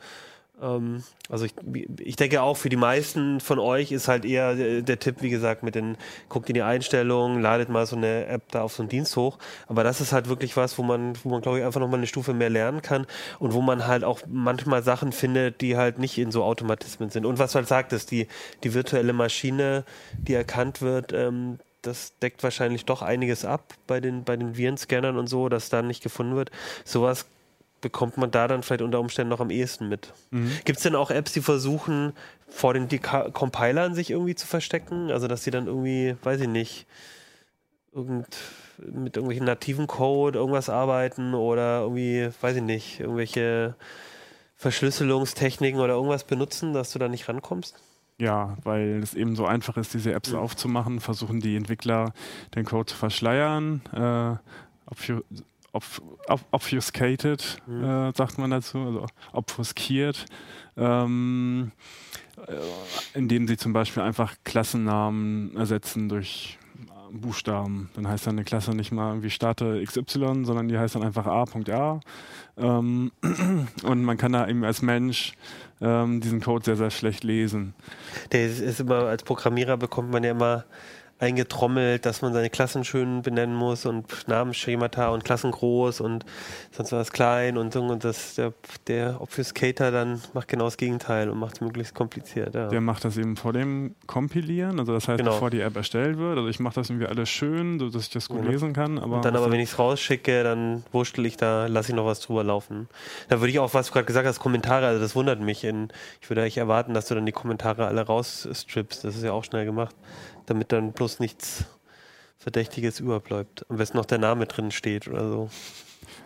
also 0.63 1.45
ich, 1.45 1.55
ich 1.99 2.15
denke 2.15 2.41
auch 2.41 2.57
für 2.57 2.69
die 2.69 2.77
meisten 2.77 3.41
von 3.41 3.59
euch 3.59 3.91
ist 3.91 4.07
halt 4.07 4.25
eher 4.25 4.55
der, 4.55 4.83
der 4.83 4.99
Tipp, 5.01 5.17
wie 5.21 5.31
gesagt, 5.31 5.65
mit 5.65 5.75
den, 5.75 5.97
guckt 6.29 6.49
in 6.49 6.55
die 6.55 6.63
Einstellungen, 6.63 7.43
ladet 7.43 7.69
mal 7.69 7.85
so 7.85 7.97
eine 7.97 8.27
App 8.27 8.43
da 8.53 8.63
auf 8.63 8.75
so 8.75 8.83
einen 8.83 8.89
Dienst 8.89 9.17
hoch. 9.17 9.39
Aber 9.67 9.83
das 9.83 10.01
ist 10.01 10.13
halt 10.13 10.29
wirklich 10.29 10.57
was, 10.57 10.79
wo 10.79 10.85
man, 10.85 11.15
wo 11.25 11.31
man, 11.31 11.41
glaube 11.41 11.59
ich, 11.59 11.65
einfach 11.65 11.81
nochmal 11.81 11.99
eine 11.99 12.07
Stufe 12.07 12.33
mehr 12.33 12.51
lernen 12.51 12.81
kann 12.81 13.07
und 13.41 13.55
wo 13.55 13.61
man 13.61 13.89
halt 13.89 14.05
auch 14.05 14.21
manchmal 14.29 14.85
Sachen 14.85 15.11
findet, 15.11 15.61
die 15.61 15.77
halt 15.77 15.99
nicht 15.99 16.17
in 16.17 16.31
so 16.31 16.45
Automatismen 16.45 17.11
sind. 17.11 17.27
Und 17.27 17.41
was 17.41 17.53
du 17.53 17.57
halt 17.57 17.69
sagtest, 17.69 18.13
die, 18.13 18.29
die 18.63 18.73
virtuelle 18.73 19.13
Maschine, 19.13 19.85
die 20.13 20.35
erkannt 20.35 20.81
wird, 20.81 21.13
ähm, 21.13 21.59
das 21.83 22.17
deckt 22.21 22.43
wahrscheinlich 22.45 22.85
doch 22.85 23.03
einiges 23.03 23.45
ab 23.45 23.75
bei 23.89 24.01
den, 24.01 24.23
bei 24.23 24.37
den 24.37 24.57
Virenscannern 24.57 25.17
und 25.17 25.27
so, 25.27 25.49
dass 25.49 25.69
da 25.69 25.83
nicht 25.83 26.03
gefunden 26.03 26.37
wird. 26.37 26.53
Sowas 26.85 27.27
bekommt 27.83 28.17
man 28.17 28.31
da 28.31 28.49
dann 28.49 28.63
vielleicht 28.63 28.81
unter 28.81 28.99
Umständen 29.01 29.29
noch 29.29 29.41
am 29.41 29.51
ehesten 29.51 29.91
mit. 29.91 30.15
Gibt 30.65 30.79
es 30.79 30.83
denn 30.83 30.95
auch 30.95 31.11
Apps, 31.11 31.33
die 31.33 31.43
versuchen, 31.43 32.15
vor 32.49 32.73
den 32.73 32.89
Deka 32.89 33.29
Compilern 33.31 33.95
sich 33.95 34.11
irgendwie 34.11 34.35
zu 34.35 34.47
verstecken? 34.47 35.11
Also, 35.11 35.29
dass 35.29 35.45
sie 35.45 35.51
dann 35.51 35.67
irgendwie, 35.67 36.17
weiß 36.23 36.41
ich 36.41 36.49
nicht, 36.49 36.87
irgend, 37.93 38.27
mit 38.79 39.17
irgendwelchen 39.17 39.45
nativen 39.45 39.87
Code 39.87 40.39
irgendwas 40.39 40.71
arbeiten 40.71 41.35
oder 41.35 41.81
irgendwie, 41.83 42.31
weiß 42.41 42.57
ich 42.57 42.63
nicht, 42.63 43.01
irgendwelche 43.01 43.75
Verschlüsselungstechniken 44.57 45.81
oder 45.81 45.95
irgendwas 45.95 46.25
benutzen, 46.25 46.73
dass 46.73 46.93
du 46.93 46.99
da 46.99 47.09
nicht 47.09 47.29
rankommst? 47.29 47.77
Ja, 48.19 48.57
weil 48.63 49.01
es 49.03 49.15
eben 49.15 49.35
so 49.35 49.45
einfach 49.47 49.77
ist, 49.77 49.93
diese 49.95 50.13
Apps 50.13 50.31
Mhm. 50.31 50.39
aufzumachen, 50.39 51.01
versuchen 51.01 51.41
die 51.41 51.57
Entwickler 51.57 52.13
den 52.55 52.65
Code 52.65 52.87
zu 52.87 52.97
verschleiern. 52.97 53.83
Äh, 53.93 54.37
obf 55.73 56.01
ob 56.29 56.41
obfuscated, 56.51 57.59
Mhm. 57.67 57.85
äh, 57.85 58.13
sagt 58.17 58.39
man 58.39 58.51
dazu, 58.51 58.79
also 58.79 59.07
obfuskiert. 59.33 60.27
Ähm, 60.77 61.73
äh, 62.47 63.19
indem 63.19 63.47
sie 63.47 63.57
zum 63.57 63.73
Beispiel 63.73 64.03
einfach 64.03 64.35
Klassennamen 64.45 65.55
ersetzen 65.57 66.09
durch 66.09 66.59
äh, 66.79 67.15
Buchstaben. 67.17 67.91
Dann 67.95 68.09
heißt 68.09 68.27
dann 68.27 68.37
eine 68.37 68.45
Klasse 68.45 68.73
nicht 68.75 68.91
mal 68.91 69.11
irgendwie 69.11 69.31
Starte 69.31 69.83
XY, 69.85 70.45
sondern 70.45 70.69
die 70.69 70.79
heißt 70.79 70.95
dann 70.95 71.03
einfach 71.03 71.27
A.A. 71.27 72.01
Ähm, 72.57 73.13
und 73.83 74.03
man 74.05 74.17
kann 74.17 74.33
da 74.33 74.49
eben 74.49 74.65
als 74.65 74.81
Mensch 74.83 75.35
ähm, 75.83 76.21
diesen 76.21 76.41
Code 76.41 76.65
sehr, 76.65 76.77
sehr 76.77 76.91
schlecht 76.91 77.23
lesen. 77.23 77.75
Der 78.33 78.47
ist, 78.47 78.61
ist 78.61 78.81
immer, 78.81 79.05
als 79.05 79.23
Programmierer 79.25 79.77
bekommt 79.77 80.11
man 80.11 80.25
ja 80.25 80.31
immer 80.31 80.65
eingetrommelt, 81.23 82.05
dass 82.05 82.21
man 82.21 82.33
seine 82.33 82.51
Klassen 82.51 82.85
schön 82.85 83.23
benennen 83.23 83.55
muss 83.55 83.87
und 83.87 84.07
Namensschemata 84.29 85.09
und 85.09 85.25
Klassen 85.25 85.53
groß 85.53 86.01
und 86.01 86.25
sonst 86.73 86.93
was 86.93 87.13
klein 87.13 87.57
und 87.57 87.73
so 87.73 87.81
und 87.83 88.05
das 88.05 88.35
der, 88.35 88.53
der 88.89 89.21
Obfuscator 89.21 89.91
dann 89.91 90.21
macht 90.35 90.49
genau 90.49 90.65
das 90.65 90.77
Gegenteil 90.77 91.31
und 91.31 91.39
macht 91.39 91.55
es 91.55 91.61
möglichst 91.61 91.95
kompliziert. 91.95 92.55
Ja. 92.55 92.69
Der 92.69 92.81
macht 92.81 93.05
das 93.05 93.17
eben 93.17 93.37
vor 93.37 93.53
dem 93.53 93.95
Kompilieren, 94.07 94.79
also 94.81 94.93
das 94.93 95.09
heißt, 95.09 95.19
Genau. 95.19 95.33
bevor 95.33 95.51
die 95.51 95.61
App 95.61 95.77
erstellt 95.77 96.19
wird. 96.19 96.37
Also 96.37 96.49
ich 96.49 96.59
mache 96.59 96.75
das 96.75 96.91
irgendwie 96.91 97.07
alles 97.07 97.29
schön, 97.29 97.79
so 97.79 97.89
dass 97.89 98.03
ich 98.03 98.11
das 98.11 98.29
gut 98.29 98.43
Mhm. 98.43 98.51
lesen 98.51 98.73
kann. 98.73 98.99
Aber 98.99 99.17
und 99.17 99.25
dann 99.25 99.37
aber, 99.37 99.51
wenn 99.51 99.61
ich 99.61 99.71
es 99.71 99.79
rausschicke, 99.79 100.43
dann 100.43 100.83
wurschtel 100.91 101.25
ich 101.27 101.37
da, 101.37 101.67
lasse 101.67 101.91
ich 101.91 101.95
noch 101.97 102.07
was 102.07 102.21
drüber 102.21 102.43
laufen. 102.43 102.89
Da 103.29 103.41
würde 103.41 103.51
ich 103.51 103.59
auch, 103.61 103.73
was 103.75 103.87
du 103.87 103.93
gerade 103.93 104.07
gesagt 104.07 104.27
hast, 104.27 104.41
Kommentare, 104.41 104.87
also 104.87 105.01
das 105.01 105.15
wundert 105.15 105.41
mich. 105.41 105.63
In, 105.65 105.89
ich 106.21 106.29
würde 106.29 106.41
eigentlich 106.43 106.59
erwarten, 106.59 106.95
dass 106.95 107.07
du 107.07 107.15
dann 107.15 107.27
die 107.27 107.33
Kommentare 107.33 107.87
alle 107.87 108.03
rausstrippst. 108.03 109.05
Das 109.05 109.15
ist 109.15 109.23
ja 109.23 109.33
auch 109.33 109.45
schnell 109.45 109.65
gemacht, 109.65 109.95
damit 110.53 110.73
dann 110.73 110.93
bloß 110.93 111.21
nichts 111.21 111.65
Verdächtiges 112.39 113.01
überbleibt. 113.01 113.65
Am 113.69 113.77
besten 113.77 113.97
noch 113.97 114.05
der 114.07 114.19
Name 114.19 114.47
drin 114.47 114.71
steht 114.71 115.09
oder 115.09 115.29
so. 115.29 115.51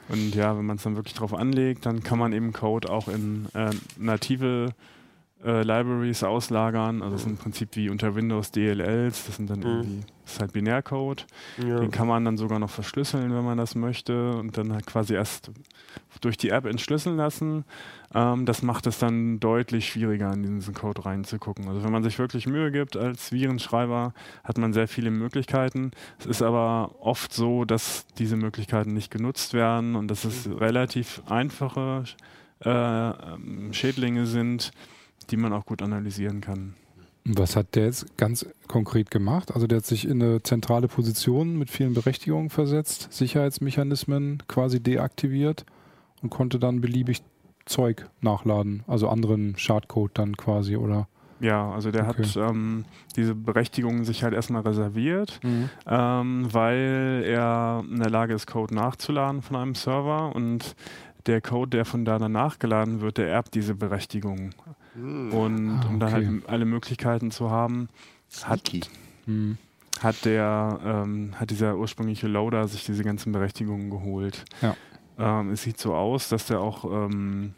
Und 0.08 0.34
ja, 0.34 0.56
wenn 0.56 0.64
man 0.64 0.76
es 0.76 0.82
dann 0.82 0.96
wirklich 0.96 1.14
drauf 1.14 1.34
anlegt, 1.34 1.86
dann 1.86 2.02
kann 2.02 2.18
man 2.18 2.32
eben 2.32 2.52
Code 2.52 2.90
auch 2.90 3.08
in 3.08 3.46
äh, 3.54 3.70
native 3.96 4.70
äh, 5.46 5.62
Libraries 5.62 6.22
auslagern. 6.24 7.02
Also 7.02 7.12
das 7.14 7.22
ist 7.22 7.28
im 7.28 7.36
Prinzip 7.36 7.76
wie 7.76 7.88
unter 7.88 8.14
Windows 8.16 8.50
DLLs. 8.50 9.26
Das 9.26 9.36
sind 9.36 9.48
dann 9.48 9.60
Mhm. 9.60 9.64
irgendwie, 9.66 10.00
das 10.24 10.32
ist 10.34 10.40
halt 10.40 10.52
Binärcode. 10.52 11.26
Ja. 11.64 11.78
Den 11.80 11.90
kann 11.90 12.08
man 12.08 12.24
dann 12.24 12.36
sogar 12.36 12.58
noch 12.58 12.70
verschlüsseln, 12.70 13.32
wenn 13.34 13.44
man 13.44 13.56
das 13.56 13.74
möchte. 13.76 14.32
Und 14.32 14.58
dann 14.58 14.72
halt 14.72 14.86
quasi 14.86 15.14
erst 15.14 15.50
durch 16.20 16.36
die 16.36 16.48
App 16.48 16.64
entschlüsseln 16.66 17.16
lassen. 17.16 17.64
Ähm, 18.14 18.46
das 18.46 18.62
macht 18.62 18.86
es 18.86 18.98
dann 18.98 19.38
deutlich 19.38 19.88
schwieriger, 19.88 20.32
in 20.32 20.42
diesen 20.56 20.74
Code 20.74 21.04
reinzugucken. 21.04 21.68
Also 21.68 21.84
wenn 21.84 21.92
man 21.92 22.02
sich 22.02 22.18
wirklich 22.18 22.46
Mühe 22.46 22.72
gibt 22.72 22.96
als 22.96 23.30
Virenschreiber, 23.32 24.14
hat 24.42 24.58
man 24.58 24.72
sehr 24.72 24.88
viele 24.88 25.10
Möglichkeiten. 25.10 25.90
Es 26.18 26.26
ist 26.26 26.42
aber 26.42 26.96
oft 27.00 27.32
so, 27.32 27.64
dass 27.64 28.06
diese 28.18 28.36
Möglichkeiten 28.36 28.94
nicht 28.94 29.10
genutzt 29.10 29.54
werden 29.54 29.94
und 29.94 30.08
dass 30.08 30.24
es 30.24 30.48
relativ 30.58 31.22
einfache 31.28 32.04
äh, 32.64 32.68
ähm, 32.70 33.72
Schädlinge 33.74 34.24
sind, 34.26 34.70
die 35.30 35.36
man 35.36 35.52
auch 35.52 35.66
gut 35.66 35.82
analysieren 35.82 36.40
kann. 36.40 36.74
Was 37.24 37.56
hat 37.56 37.74
der 37.74 37.86
jetzt 37.86 38.16
ganz 38.16 38.46
konkret 38.68 39.10
gemacht? 39.10 39.52
Also 39.52 39.66
der 39.66 39.78
hat 39.78 39.84
sich 39.86 40.06
in 40.06 40.22
eine 40.22 40.42
zentrale 40.44 40.86
Position 40.86 41.58
mit 41.58 41.70
vielen 41.70 41.92
Berechtigungen 41.92 42.50
versetzt, 42.50 43.08
Sicherheitsmechanismen 43.12 44.42
quasi 44.48 44.80
deaktiviert 44.80 45.64
und 46.22 46.30
konnte 46.30 46.58
dann 46.60 46.80
beliebig 46.80 47.22
Zeug 47.64 48.06
nachladen, 48.20 48.84
also 48.86 49.08
anderen 49.08 49.58
Schadcode 49.58 50.12
dann 50.14 50.36
quasi, 50.36 50.76
oder? 50.76 51.08
Ja, 51.40 51.70
also 51.72 51.90
der 51.90 52.08
Okay. 52.08 52.22
hat 52.22 52.36
ähm, 52.36 52.84
diese 53.16 53.34
Berechtigung 53.34 54.04
sich 54.04 54.22
halt 54.22 54.32
erstmal 54.32 54.62
reserviert, 54.62 55.40
Mhm. 55.42 55.68
ähm, 55.86 56.48
weil 56.52 57.24
er 57.26 57.82
in 57.90 57.98
der 57.98 58.08
Lage 58.08 58.34
ist, 58.34 58.46
Code 58.46 58.72
nachzuladen 58.74 59.42
von 59.42 59.56
einem 59.56 59.74
Server 59.74 60.34
und 60.34 60.76
der 61.26 61.40
Code, 61.40 61.70
der 61.70 61.84
von 61.84 62.04
da 62.04 62.18
dann 62.20 62.32
nachgeladen 62.32 63.00
wird, 63.00 63.18
der 63.18 63.28
erbt 63.28 63.54
diese 63.54 63.74
Berechtigung. 63.74 64.50
Hm. 64.96 65.32
Und 65.32 65.70
Ah, 65.70 65.86
um 65.88 66.00
dann 66.00 66.14
okay. 66.14 66.26
halt 66.26 66.48
alle 66.48 66.64
Möglichkeiten 66.64 67.30
zu 67.30 67.50
haben, 67.50 67.88
hat. 68.42 68.72
Mhm. 69.26 69.58
hat 70.00 70.24
der 70.24 70.80
ähm, 70.84 71.34
hat 71.38 71.50
dieser 71.50 71.76
ursprüngliche 71.76 72.28
Loader 72.28 72.66
sich 72.68 72.84
diese 72.84 73.02
ganzen 73.04 73.32
Berechtigungen 73.32 73.90
geholt. 73.90 74.44
Ja. 74.62 74.76
Ähm, 75.18 75.50
es 75.50 75.62
sieht 75.62 75.78
so 75.78 75.94
aus, 75.94 76.28
dass 76.28 76.46
der 76.46 76.60
auch 76.60 76.84
ähm, 76.84 77.54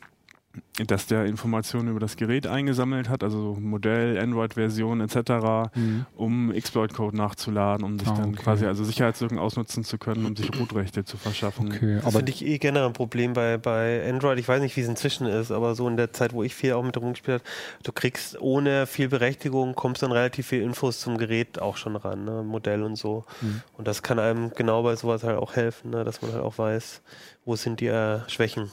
dass 0.87 1.07
der 1.07 1.25
Informationen 1.27 1.89
über 1.89 2.01
das 2.01 2.17
Gerät 2.17 2.47
eingesammelt 2.47 3.09
hat, 3.09 3.23
also 3.25 3.57
Modell, 3.61 4.19
Android-Version 4.19 5.01
etc., 5.01 5.71
Mhm. 5.75 6.07
um 6.17 6.53
Exploit-Code 6.53 7.17
nachzuladen, 7.17 7.85
um 7.85 7.99
sich 7.99 8.09
Ah, 8.09 8.15
dann 8.15 8.29
okay. 8.35 8.43
quasi 8.43 8.67
also 8.67 8.85
Sicherheitslücken 8.85 9.39
ausnutzen 9.39 9.85
zu 9.85 9.99
können, 9.99 10.25
um 10.25 10.37
sich 10.37 10.51
Root-Rechte 10.59 11.05
zu 11.05 11.17
verschaffen. 11.17 11.69
Okay, 11.73 11.97
Das 11.97 12.05
aber 12.05 12.19
finde 12.19 12.33
ich 12.33 12.45
eh 12.45 12.59
generell 12.59 12.87
ein 12.87 12.93
Problem 12.93 13.33
bei, 13.33 13.57
bei 13.59 14.09
Android. 14.09 14.39
Ich 14.39 14.49
weiß 14.49 14.61
nicht, 14.61 14.77
wie 14.77 14.81
es 14.83 14.89
inzwischen 14.89 15.27
ist, 15.27 15.51
aber 15.51 15.75
so 15.75 15.89
in 15.89 15.97
der 15.97 16.13
Zeit, 16.13 16.33
wo 16.33 16.43
ich 16.43 16.55
viel 16.55 16.73
auch 16.75 16.83
mit 16.85 16.97
rumgespielt 16.97 17.41
habe, 17.43 17.51
du 17.85 17.93
kriegst 17.93 18.41
ohne 18.41 18.87
viel 18.87 19.09
Berechtigung, 19.09 19.75
kommst 19.75 20.03
dann 20.03 20.13
relativ 20.13 20.47
viel 20.47 20.63
Infos 20.63 21.01
zum 21.01 21.19
Gerät 21.19 21.61
auch 21.61 21.77
schon 21.77 21.97
ran, 21.97 22.25
ne? 22.25 22.43
Modell 22.43 22.83
und 22.83 22.97
so. 22.97 23.25
Mhm. 23.41 23.63
Und 23.77 23.89
das 23.89 24.03
kann 24.03 24.19
einem 24.19 24.51
genau 24.55 24.83
bei 24.83 24.97
sowas 24.97 25.23
halt 25.25 25.39
auch 25.39 25.57
helfen, 25.57 25.91
ne? 25.91 26.05
dass 26.05 26.23
man 26.23 26.33
halt 26.33 26.43
auch 26.43 26.59
weiß, 26.59 27.03
wo 27.45 27.57
sind 27.57 27.81
die 27.81 27.87
äh, 27.87 28.21
Schwächen. 28.29 28.71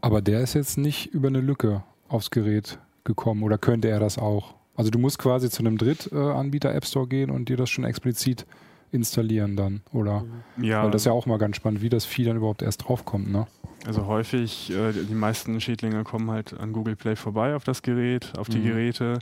Aber 0.00 0.22
der 0.22 0.40
ist 0.40 0.54
jetzt 0.54 0.78
nicht 0.78 1.06
über 1.06 1.28
eine 1.28 1.40
Lücke 1.40 1.82
aufs 2.08 2.30
Gerät 2.30 2.78
gekommen 3.04 3.42
oder 3.42 3.58
könnte 3.58 3.88
er 3.88 4.00
das 4.00 4.18
auch? 4.18 4.54
Also 4.76 4.90
du 4.90 4.98
musst 4.98 5.18
quasi 5.18 5.50
zu 5.50 5.60
einem 5.60 5.76
Drittanbieter 5.76 6.72
App 6.74 6.86
Store 6.86 7.08
gehen 7.08 7.30
und 7.30 7.48
dir 7.48 7.56
das 7.56 7.68
schon 7.68 7.84
explizit 7.84 8.46
installieren 8.92 9.56
dann, 9.56 9.82
oder? 9.92 10.24
Ja, 10.56 10.84
Weil 10.84 10.90
das 10.90 11.02
ist 11.02 11.06
ja 11.06 11.12
auch 11.12 11.26
mal 11.26 11.38
ganz 11.38 11.56
spannend, 11.56 11.82
wie 11.82 11.88
das 11.88 12.04
Vieh 12.04 12.24
dann 12.24 12.36
überhaupt 12.36 12.62
erst 12.62 12.88
draufkommt, 12.88 13.30
ne? 13.30 13.46
Also 13.86 14.06
häufig, 14.06 14.70
äh, 14.70 14.92
die 14.92 15.14
meisten 15.14 15.60
Schädlinge 15.60 16.04
kommen 16.04 16.30
halt 16.30 16.58
an 16.58 16.72
Google 16.72 16.96
Play 16.96 17.16
vorbei 17.16 17.54
auf 17.54 17.64
das 17.64 17.82
Gerät, 17.82 18.32
auf 18.36 18.48
die 18.48 18.58
Mhm. 18.58 18.64
Geräte. 18.64 19.18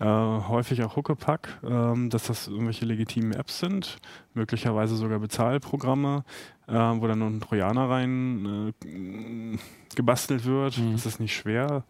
Äh, 0.00 0.04
häufig 0.04 0.82
auch 0.84 0.96
Huckepack, 0.96 1.58
ähm, 1.64 2.08
dass 2.10 2.24
das 2.28 2.48
irgendwelche 2.48 2.84
legitimen 2.84 3.32
Apps 3.32 3.58
sind, 3.58 3.98
möglicherweise 4.34 4.96
sogar 4.96 5.18
Bezahlprogramme, 5.18 6.24
äh, 6.68 6.72
wo 6.72 7.06
dann 7.06 7.18
noch 7.18 7.26
ein 7.26 7.40
Trojaner 7.40 7.90
rein 7.90 8.72
äh, 8.84 9.58
gebastelt 9.94 10.44
wird. 10.44 10.78
Mhm. 10.78 10.92
Das 10.92 11.06
ist 11.06 11.20
nicht 11.20 11.34
schwer. 11.34 11.84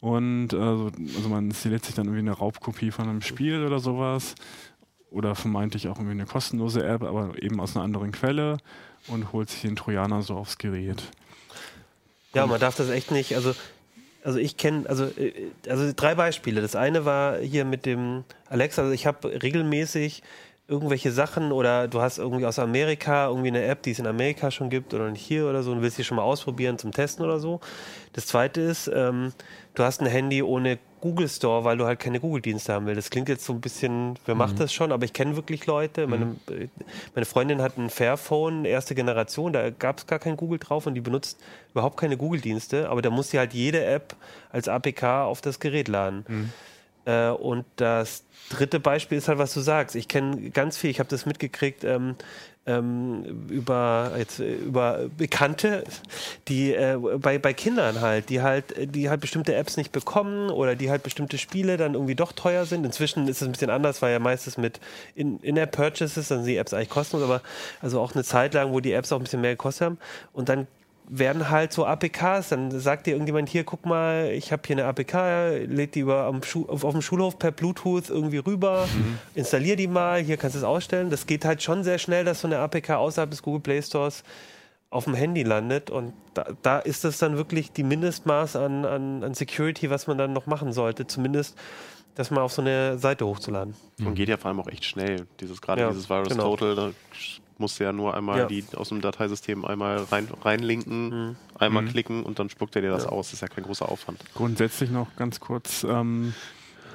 Und 0.00 0.52
äh, 0.52 0.56
so- 0.56 0.90
also 1.16 1.28
man 1.28 1.46
installiert 1.46 1.84
sich 1.84 1.94
dann 1.94 2.06
irgendwie 2.06 2.20
eine 2.20 2.32
Raubkopie 2.32 2.90
von 2.90 3.08
einem 3.08 3.20
Spiel 3.22 3.64
oder 3.64 3.78
sowas. 3.78 4.34
Oder 5.10 5.34
vermeintlich 5.34 5.88
auch 5.88 5.96
irgendwie 5.96 6.10
eine 6.12 6.26
kostenlose 6.26 6.84
App, 6.86 7.02
aber 7.02 7.42
eben 7.42 7.60
aus 7.60 7.74
einer 7.74 7.82
anderen 7.84 8.12
Quelle 8.12 8.58
und 9.06 9.32
holt 9.32 9.48
sich 9.48 9.62
den 9.62 9.74
Trojaner 9.74 10.20
so 10.20 10.34
aufs 10.36 10.58
Gerät. 10.58 11.02
Ja, 12.34 12.46
man 12.46 12.60
darf 12.60 12.76
das 12.76 12.90
echt 12.90 13.10
nicht, 13.10 13.34
also, 13.34 13.54
also 14.22 14.38
ich 14.38 14.56
kenne, 14.56 14.88
also, 14.88 15.04
äh, 15.04 15.32
also 15.68 15.90
drei 15.94 16.14
Beispiele. 16.14 16.60
Das 16.60 16.76
eine 16.76 17.04
war 17.04 17.38
hier 17.38 17.64
mit 17.64 17.86
dem 17.86 18.24
Alexa, 18.48 18.82
also 18.82 18.92
ich 18.92 19.06
habe 19.06 19.42
regelmäßig 19.42 20.22
irgendwelche 20.68 21.10
Sachen 21.10 21.50
oder 21.50 21.88
du 21.88 22.02
hast 22.02 22.18
irgendwie 22.18 22.44
aus 22.44 22.58
Amerika 22.58 23.28
irgendwie 23.28 23.48
eine 23.48 23.64
App, 23.64 23.82
die 23.82 23.92
es 23.92 23.98
in 23.98 24.06
Amerika 24.06 24.50
schon 24.50 24.68
gibt 24.68 24.92
oder 24.92 25.10
nicht 25.10 25.24
hier 25.24 25.46
oder 25.46 25.62
so 25.62 25.72
und 25.72 25.80
willst 25.80 25.96
die 25.96 26.04
schon 26.04 26.18
mal 26.18 26.22
ausprobieren 26.22 26.78
zum 26.78 26.92
Testen 26.92 27.24
oder 27.24 27.38
so. 27.38 27.60
Das 28.12 28.26
zweite 28.26 28.60
ist, 28.60 28.90
ähm, 28.94 29.32
du 29.74 29.82
hast 29.82 30.02
ein 30.02 30.06
Handy 30.06 30.42
ohne 30.42 30.78
Google 31.00 31.28
Store, 31.28 31.64
weil 31.64 31.76
du 31.76 31.84
halt 31.84 31.98
keine 32.00 32.20
Google-Dienste 32.20 32.72
haben 32.72 32.86
willst. 32.86 32.98
Das 32.98 33.10
klingt 33.10 33.28
jetzt 33.28 33.44
so 33.44 33.52
ein 33.52 33.60
bisschen, 33.60 34.18
wer 34.26 34.34
macht 34.34 34.58
das 34.60 34.72
schon, 34.72 34.92
aber 34.92 35.04
ich 35.04 35.12
kenne 35.12 35.36
wirklich 35.36 35.66
Leute. 35.66 36.06
Meine, 36.06 36.36
äh, 36.50 36.68
meine 37.14 37.24
Freundin 37.24 37.62
hat 37.62 37.78
ein 37.78 37.90
Fairphone, 37.90 38.64
erste 38.64 38.94
Generation, 38.94 39.52
da 39.52 39.70
gab 39.70 39.98
es 39.98 40.06
gar 40.06 40.18
kein 40.18 40.36
Google 40.36 40.58
drauf 40.58 40.86
und 40.86 40.94
die 40.94 41.00
benutzt 41.00 41.38
überhaupt 41.72 41.96
keine 41.98 42.16
Google-Dienste, 42.16 42.88
aber 42.88 43.02
da 43.02 43.10
muss 43.10 43.30
sie 43.30 43.38
halt 43.38 43.54
jede 43.54 43.84
App 43.84 44.16
als 44.50 44.68
APK 44.68 45.02
auf 45.24 45.40
das 45.40 45.60
Gerät 45.60 45.88
laden. 45.88 46.52
Äh, 47.08 47.30
und 47.30 47.64
das 47.76 48.24
dritte 48.50 48.80
Beispiel 48.80 49.16
ist 49.18 49.28
halt, 49.28 49.38
was 49.38 49.54
du 49.54 49.60
sagst. 49.60 49.96
Ich 49.96 50.08
kenne 50.08 50.50
ganz 50.50 50.76
viel, 50.76 50.90
ich 50.90 50.98
habe 51.00 51.08
das 51.08 51.24
mitgekriegt 51.24 51.82
ähm, 51.84 52.16
ähm, 52.66 53.46
über, 53.48 54.12
jetzt, 54.18 54.40
über 54.40 55.08
Bekannte, 55.16 55.84
die 56.48 56.74
äh, 56.74 56.98
bei, 57.18 57.38
bei 57.38 57.54
Kindern 57.54 58.02
halt, 58.02 58.28
die 58.28 58.42
halt, 58.42 58.74
die 58.94 59.08
halt 59.08 59.22
bestimmte 59.22 59.54
Apps 59.54 59.78
nicht 59.78 59.90
bekommen 59.90 60.50
oder 60.50 60.76
die 60.76 60.90
halt 60.90 61.02
bestimmte 61.02 61.38
Spiele 61.38 61.78
dann 61.78 61.94
irgendwie 61.94 62.14
doch 62.14 62.32
teuer 62.32 62.66
sind. 62.66 62.84
Inzwischen 62.84 63.26
ist 63.26 63.40
es 63.40 63.48
ein 63.48 63.52
bisschen 63.52 63.70
anders, 63.70 64.02
weil 64.02 64.12
ja 64.12 64.18
meistens 64.18 64.58
mit 64.58 64.78
in- 65.14 65.40
In-App-Purchases, 65.40 66.28
dann 66.28 66.38
sind 66.40 66.46
die 66.46 66.58
Apps 66.58 66.74
eigentlich 66.74 66.90
kostenlos, 66.90 67.24
aber 67.26 67.40
also 67.80 68.00
auch 68.02 68.14
eine 68.14 68.24
Zeit 68.24 68.52
lang, 68.52 68.70
wo 68.72 68.80
die 68.80 68.92
Apps 68.92 69.12
auch 69.12 69.16
ein 69.16 69.24
bisschen 69.24 69.40
mehr 69.40 69.52
gekostet 69.52 69.86
haben. 69.86 69.98
Und 70.34 70.50
dann 70.50 70.66
werden 71.08 71.48
halt 71.50 71.72
so 71.72 71.86
APKs, 71.86 72.50
dann 72.50 72.70
sagt 72.78 73.06
dir 73.06 73.12
irgendjemand 73.12 73.48
hier, 73.48 73.64
guck 73.64 73.86
mal, 73.86 74.30
ich 74.32 74.52
habe 74.52 74.62
hier 74.66 74.76
eine 74.76 74.84
APK, 74.84 75.66
lädt 75.66 75.94
die 75.94 76.00
über 76.00 76.24
am 76.24 76.42
Schu 76.42 76.66
auf, 76.68 76.84
auf 76.84 76.92
dem 76.92 77.02
Schulhof 77.02 77.38
per 77.38 77.50
Bluetooth 77.50 78.10
irgendwie 78.10 78.38
rüber, 78.38 78.86
installier 79.34 79.76
die 79.76 79.86
mal, 79.86 80.20
hier 80.20 80.36
kannst 80.36 80.54
du 80.54 80.58
es 80.58 80.64
ausstellen. 80.64 81.10
Das 81.10 81.26
geht 81.26 81.44
halt 81.44 81.62
schon 81.62 81.82
sehr 81.84 81.98
schnell, 81.98 82.24
dass 82.24 82.40
so 82.42 82.48
eine 82.48 82.58
APK 82.58 82.90
außerhalb 82.90 83.30
des 83.30 83.42
Google 83.42 83.60
Play 83.60 83.82
Stores 83.82 84.22
auf 84.90 85.04
dem 85.04 85.14
Handy 85.14 85.42
landet 85.42 85.90
und 85.90 86.14
da, 86.34 86.46
da 86.62 86.78
ist 86.78 87.04
das 87.04 87.18
dann 87.18 87.36
wirklich 87.36 87.72
die 87.72 87.82
Mindestmaß 87.82 88.56
an, 88.56 88.84
an, 88.84 89.22
an 89.22 89.34
Security, 89.34 89.90
was 89.90 90.06
man 90.06 90.16
dann 90.16 90.32
noch 90.32 90.46
machen 90.46 90.72
sollte, 90.72 91.06
zumindest 91.06 91.58
das 92.14 92.30
mal 92.30 92.40
auf 92.40 92.52
so 92.52 92.62
eine 92.62 92.98
Seite 92.98 93.26
hochzuladen. 93.26 93.74
Und 94.04 94.14
geht 94.14 94.28
ja 94.28 94.36
vor 94.36 94.48
allem 94.48 94.60
auch 94.60 94.66
echt 94.66 94.84
schnell. 94.84 95.26
Dieses 95.40 95.60
gerade 95.60 95.82
Ja, 95.82 95.88
dieses 95.90 96.08
Virus 96.10 96.28
genau. 96.28 96.56
Total, 96.56 96.74
da 96.74 96.90
musst 97.58 97.78
du 97.80 97.84
ja 97.84 97.92
nur 97.92 98.14
einmal 98.16 98.38
Ja. 98.38 98.46
die 98.46 98.64
aus 98.76 98.88
dem 98.90 99.00
Dateisystem 99.00 99.64
einmal 99.64 99.98
rein, 100.10 100.28
reinlinken, 100.42 101.36
einmal 101.58 101.84
klicken 101.86 102.22
und 102.22 102.38
dann 102.38 102.48
spuckt 102.50 102.76
er 102.76 102.82
dir 102.82 102.90
das 102.90 103.06
aus. 103.06 103.26
Das 103.28 103.34
ist 103.34 103.40
ja 103.40 103.48
kein 103.48 103.64
großer 103.64 103.88
Aufwand. 103.88 104.18
Grundsätzlich 104.34 104.90
noch 104.90 105.14
ganz 105.16 105.40
kurz, 105.40 105.84
ähm, 105.88 106.34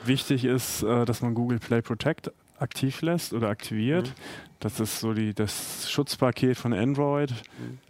wichtig 0.06 0.46
ist, 0.46 0.84
äh, 0.84 1.06
dass 1.06 1.22
man 1.22 1.34
Google 1.34 1.60
Play 1.60 1.82
Protect 1.82 2.32
aktiv 2.60 3.02
lässt 3.02 3.34
oder 3.34 3.50
aktiviert. 3.50 4.08
Mhm. 4.10 4.14
Das 4.60 4.80
ist 4.80 5.00
so 5.02 5.14
die, 5.14 5.34
das 5.34 5.92
Schutzpaket 5.92 6.58
von 6.58 6.74
Android. 6.74 7.34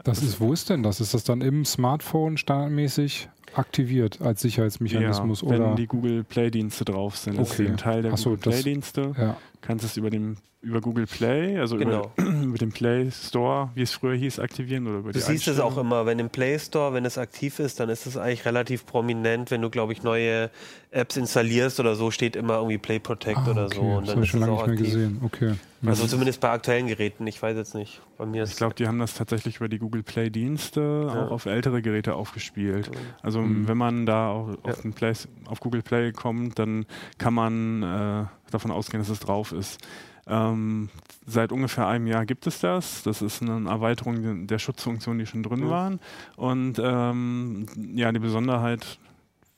Das 0.03 0.23
ist, 0.23 0.39
wo 0.39 0.51
ist 0.53 0.69
denn 0.69 0.81
das? 0.81 0.99
Ist 0.99 1.13
das 1.13 1.23
dann 1.23 1.41
im 1.41 1.65
Smartphone 1.65 2.37
standardmäßig 2.37 3.29
aktiviert 3.55 4.21
als 4.21 4.41
Sicherheitsmechanismus? 4.41 5.41
ja, 5.41 5.47
oder? 5.47 5.59
wenn 5.69 5.75
die 5.75 5.87
Google 5.87 6.23
Play 6.23 6.49
Dienste 6.51 6.85
drauf 6.85 7.17
sind. 7.17 7.37
Das 7.37 7.51
Okay. 7.51 7.63
ist 7.63 7.69
ein 7.69 7.77
Teil 7.77 8.01
der 8.01 8.17
so, 8.17 8.31
Google 8.31 8.43
das- 8.51 8.61
Play 8.61 8.71
Dienste. 8.73 9.13
ja. 9.17 9.37
Kannst 9.61 9.85
es 9.85 9.97
über 9.97 10.09
dem 10.09 10.37
über 10.61 10.79
Google 10.79 11.07
Play, 11.07 11.57
also 11.59 11.75
Genau. 11.75 12.13
über, 12.15 12.29
über 12.45 12.57
den 12.57 12.71
Play 12.71 13.11
Store, 13.11 13.71
wie 13.75 13.81
es 13.81 13.91
früher 13.91 14.15
hieß, 14.15 14.39
aktivieren 14.39 14.87
oder 14.87 14.99
über 14.99 15.11
Du 15.11 15.19
die 15.19 15.25
siehst 15.25 15.49
es 15.49 15.59
auch 15.59 15.77
immer, 15.77 16.05
wenn 16.05 16.19
im 16.19 16.29
Play 16.29 16.57
Store, 16.57 16.93
wenn 16.93 17.03
es 17.03 17.17
aktiv 17.17 17.59
ist, 17.59 17.81
dann 17.81 17.89
ist 17.89 18.05
es 18.05 18.15
eigentlich 18.15 18.45
relativ 18.45 18.85
prominent, 18.85 19.51
wenn 19.51 19.61
du, 19.61 19.69
glaube 19.69 19.91
ich, 19.91 20.03
neue 20.03 20.49
Apps 20.91 21.17
installierst 21.17 21.81
oder 21.81 21.95
so, 21.95 22.11
steht 22.11 22.37
immer 22.37 22.55
irgendwie 22.59 22.77
Play 22.77 22.99
Protect 22.99 23.39
Ah, 23.39 23.51
oder 23.51 23.65
okay. 23.65 23.75
so. 23.75 23.81
Und 23.81 24.07
das 24.07 24.07
dann 24.07 24.15
habe 24.15 24.19
ich 24.19 24.23
ist 24.23 24.31
schon 24.31 24.41
es 24.41 24.47
lange 24.47 24.57
auch 24.61 24.67
nicht 24.67 24.79
mehr 24.79 24.87
aktiv. 24.87 24.93
gesehen. 24.93 25.21
Okay. 25.25 25.53
Also 25.85 26.07
zumindest 26.07 26.39
bei 26.39 26.49
aktuellen 26.49 26.87
Geräten, 26.87 27.27
ich 27.27 27.41
weiß 27.41 27.57
jetzt 27.57 27.75
nicht. 27.75 27.99
Bei 28.17 28.25
mir 28.25 28.43
ist 28.43 28.51
Ich 28.51 28.55
glaube, 28.55 28.73
die 28.73 28.87
haben 28.87 28.99
das 28.99 29.15
tatsächlich 29.15 29.57
über 29.57 29.67
die 29.67 29.79
Google 29.79 30.01
Play 30.01 30.29
Dienste 30.29 31.09
auch 31.09 31.29
auf 31.31 31.45
ältere 31.45 31.81
Geräte 31.81 32.15
aufgespielt. 32.15 32.89
Also 33.21 33.41
Mhm. 33.45 33.67
wenn 33.67 33.77
man 33.77 34.05
da 34.05 34.29
auf, 34.29 34.49
Ja. 34.65 34.71
auf, 34.71 34.81
den 34.81 34.93
Play, 34.93 35.13
auf 35.45 35.59
Google 35.59 35.81
Play 35.81 36.11
kommt, 36.11 36.57
dann 36.59 36.85
kann 37.17 37.33
man 37.33 37.83
äh, 37.83 38.25
davon 38.51 38.71
ausgehen, 38.71 39.01
dass 39.01 39.09
es 39.09 39.19
drauf 39.19 39.51
ist. 39.51 39.79
Ähm, 40.25 40.89
seit 41.25 41.51
ungefähr 41.51 41.87
einem 41.87 42.07
Jahr 42.07 42.25
gibt 42.25 42.47
es 42.47 42.59
das. 42.59 43.03
Das 43.03 43.21
ist 43.21 43.41
eine 43.41 43.69
Erweiterung 43.69 44.47
der 44.47 44.57
Schutzfunktionen, 44.59 45.19
die 45.19 45.25
schon 45.25 45.43
drin 45.43 45.61
Mhm. 45.65 45.69
waren. 45.69 45.99
Und 46.37 46.79
ähm, 46.81 47.65
ja, 47.95 48.11
die 48.11 48.19
Besonderheit, 48.19 48.99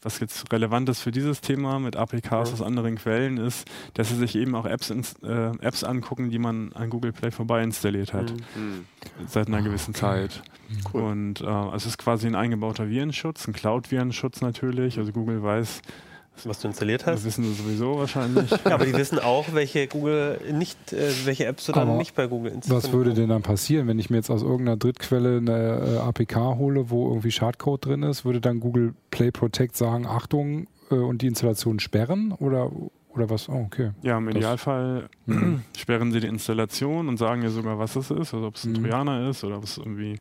was 0.05 0.19
jetzt 0.19 0.51
relevant 0.53 0.87
ist 0.87 1.01
für 1.01 1.11
dieses 1.11 1.41
Thema 1.41 1.79
mit 1.79 1.95
APKs 1.95 2.49
Mhm. 2.49 2.53
aus 2.53 2.61
anderen 2.61 2.95
Quellen, 2.95 3.37
ist, 3.37 3.67
dass 3.95 4.09
sie 4.09 4.15
sich 4.15 4.35
eben 4.35 4.55
auch 4.55 4.65
Apps, 4.65 4.89
ins, 4.91 5.15
äh, 5.23 5.51
Apps 5.59 5.83
angucken, 5.83 6.29
die 6.29 6.39
man 6.39 6.71
an 6.73 6.89
Google 6.89 7.11
Play 7.11 7.31
vorbei 7.31 7.63
installiert 7.63 8.13
hat 8.13 8.31
Mhm. 8.31 8.37
Hm. 8.55 8.85
seit 9.27 9.47
einer 9.47 9.61
gewissen 9.61 9.91
okay. 9.91 9.99
Zeit. 9.99 10.43
Cool. 10.93 11.01
Und 11.01 11.41
äh, 11.41 11.45
also 11.45 11.75
es 11.77 11.85
ist 11.87 11.97
quasi 11.97 12.27
ein 12.27 12.35
eingebauter 12.35 12.89
Virenschutz, 12.89 13.47
ein 13.47 13.53
Cloud-Virenschutz 13.53 14.41
natürlich. 14.41 14.97
Also 14.97 15.11
Google 15.11 15.43
weiß, 15.43 15.81
was 16.43 16.59
du 16.59 16.67
installiert 16.67 17.01
das 17.01 17.15
hast. 17.17 17.25
wissen 17.25 17.43
sie 17.45 17.53
sowieso 17.53 17.97
wahrscheinlich. 17.97 18.49
Ja, 18.65 18.73
aber 18.75 18.85
die 18.85 18.93
wissen 18.93 19.19
auch, 19.19 19.45
welche 19.53 19.87
Google 19.87 20.39
nicht, 20.53 20.91
äh, 20.93 21.11
welche 21.25 21.45
Apps 21.45 21.65
du 21.65 21.71
dann 21.71 21.87
Aber 21.89 21.97
nicht 21.97 22.15
bei 22.15 22.27
Google 22.27 22.51
installiert 22.51 22.83
Was 22.83 22.91
würde 22.91 23.13
denn 23.13 23.29
dann 23.29 23.41
passieren, 23.41 23.87
wenn 23.87 23.99
ich 23.99 24.09
mir 24.09 24.17
jetzt 24.17 24.29
aus 24.29 24.41
irgendeiner 24.41 24.77
Drittquelle 24.77 25.37
eine 25.37 25.95
äh, 25.95 25.97
APK 25.99 26.35
hole, 26.57 26.89
wo 26.89 27.07
irgendwie 27.09 27.31
Schadcode 27.31 27.85
drin 27.85 28.03
ist? 28.03 28.25
Würde 28.25 28.41
dann 28.41 28.59
Google 28.59 28.93
Play 29.11 29.31
Protect 29.31 29.75
sagen, 29.77 30.05
Achtung, 30.05 30.67
äh, 30.91 30.95
und 30.95 31.21
die 31.21 31.27
Installation 31.27 31.79
sperren? 31.79 32.31
Oder, 32.39 32.71
oder 33.09 33.29
was? 33.29 33.47
Oh, 33.49 33.63
okay. 33.65 33.91
ja, 34.01 34.17
im 34.17 34.25
Das- 34.27 34.35
Idealfall 34.35 35.09
Mhm. 35.25 35.61
sperren 35.77 36.11
sie 36.11 36.19
die 36.19 36.27
Installation 36.27 37.07
und 37.07 37.17
sagen 37.17 37.41
ja 37.43 37.49
sogar, 37.49 37.79
was 37.79 37.95
es 37.95 38.11
ist, 38.11 38.33
also 38.33 38.47
ob 38.47 38.55
es 38.55 38.63
ein 38.65 38.71
Mhm. 38.73 38.75
Trojaner 38.83 39.29
ist 39.29 39.43
oder 39.43 39.57
ob 39.57 39.63
es 39.63 39.77
irgendwie 39.77 40.17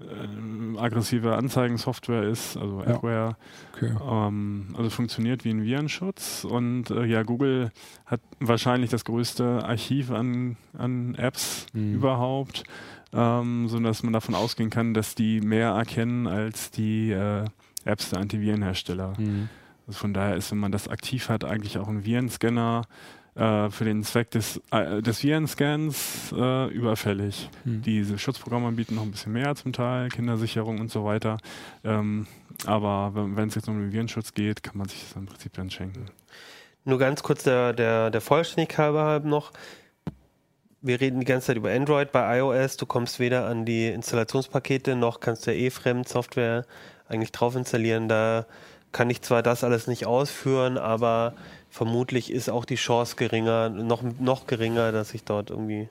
äh, 0.00 0.78
aggressive 0.78 1.36
Anzeigensoftware 1.36 2.24
ist, 2.24 2.56
also 2.56 2.80
Ja. 2.82 2.96
Adware. 2.96 3.36
Okay. 3.74 3.92
Ähm, 4.10 4.74
also 4.76 4.90
funktioniert 4.90 5.44
wie 5.44 5.50
ein 5.50 5.62
Virenschutz 5.62 6.44
und 6.44 6.90
äh, 6.90 7.04
ja, 7.04 7.22
Google 7.22 7.70
hat 8.06 8.20
wahrscheinlich 8.40 8.90
das 8.90 9.04
größte 9.04 9.64
Archiv 9.64 10.10
an, 10.10 10.56
an 10.76 11.14
Apps 11.14 11.66
Mhm. 11.72 11.94
überhaupt, 11.94 12.64
ähm, 13.12 13.68
sodass 13.68 14.02
man 14.02 14.12
davon 14.12 14.34
ausgehen 14.34 14.70
kann, 14.70 14.94
dass 14.94 15.14
die 15.14 15.40
mehr 15.40 15.70
erkennen 15.70 16.26
als 16.26 16.70
die 16.70 17.10
äh, 17.12 17.44
Apps 17.84 18.10
der 18.10 18.20
Antivirenhersteller. 18.20 19.12
Mhm. 19.18 19.48
Also 19.86 19.98
von 19.98 20.14
daher 20.14 20.34
ist, 20.36 20.50
wenn 20.50 20.58
man 20.58 20.72
das 20.72 20.88
aktiv 20.88 21.28
hat, 21.28 21.44
eigentlich 21.44 21.78
auch 21.78 21.88
ein 21.88 22.04
Virenscanner 22.04 22.82
äh, 23.34 23.70
für 23.70 23.84
den 23.84 24.04
Zweck 24.04 24.30
des, 24.30 24.60
äh, 24.70 25.02
des 25.02 25.22
Virenscans 25.22 26.32
äh, 26.36 26.68
überfällig. 26.68 27.50
Mhm. 27.64 27.82
Diese 27.82 28.18
Schutzprogramme 28.18 28.72
bieten 28.72 28.94
noch 28.94 29.02
ein 29.02 29.10
bisschen 29.10 29.32
mehr 29.32 29.54
zum 29.56 29.72
Teil, 29.72 30.08
Kindersicherung 30.08 30.80
und 30.80 30.90
so 30.90 31.04
weiter. 31.04 31.38
Ähm, 31.82 32.26
aber 32.66 33.12
wenn 33.14 33.48
es 33.48 33.56
jetzt 33.56 33.68
um 33.68 33.80
den 33.80 33.92
Virenschutz 33.92 34.34
geht, 34.34 34.62
kann 34.62 34.78
man 34.78 34.88
sich 34.88 35.00
das 35.00 35.16
im 35.16 35.26
Prinzip 35.26 35.52
dann 35.54 35.70
schenken. 35.70 36.06
Nur 36.84 36.98
ganz 36.98 37.22
kurz 37.22 37.42
der, 37.42 37.72
der, 37.72 38.10
der 38.10 38.20
Vollständigkeit 38.20 38.92
halber 38.94 39.20
noch. 39.20 39.52
Wir 40.80 41.00
reden 41.00 41.18
die 41.18 41.26
ganze 41.26 41.48
Zeit 41.48 41.56
über 41.56 41.72
Android. 41.72 42.12
Bei 42.12 42.38
iOS, 42.38 42.76
du 42.76 42.84
kommst 42.84 43.18
weder 43.18 43.46
an 43.46 43.64
die 43.64 43.88
Installationspakete, 43.88 44.94
noch 44.94 45.20
kannst 45.20 45.46
du 45.46 45.54
eh 45.54 45.70
Fremdsoftware 45.70 46.66
eigentlich 47.08 47.32
drauf 47.32 47.56
installieren. 47.56 48.08
Da 48.08 48.46
kann 48.92 49.08
ich 49.08 49.22
zwar 49.22 49.42
das 49.42 49.64
alles 49.64 49.86
nicht 49.86 50.06
ausführen, 50.06 50.76
aber 50.76 51.34
vermutlich 51.74 52.30
ist 52.30 52.48
auch 52.48 52.64
die 52.64 52.76
Chance 52.76 53.16
geringer, 53.16 53.68
noch, 53.68 54.02
noch 54.20 54.46
geringer, 54.46 54.92
dass 54.92 55.12
ich 55.12 55.24
dort 55.24 55.50
irgendwie 55.50 55.88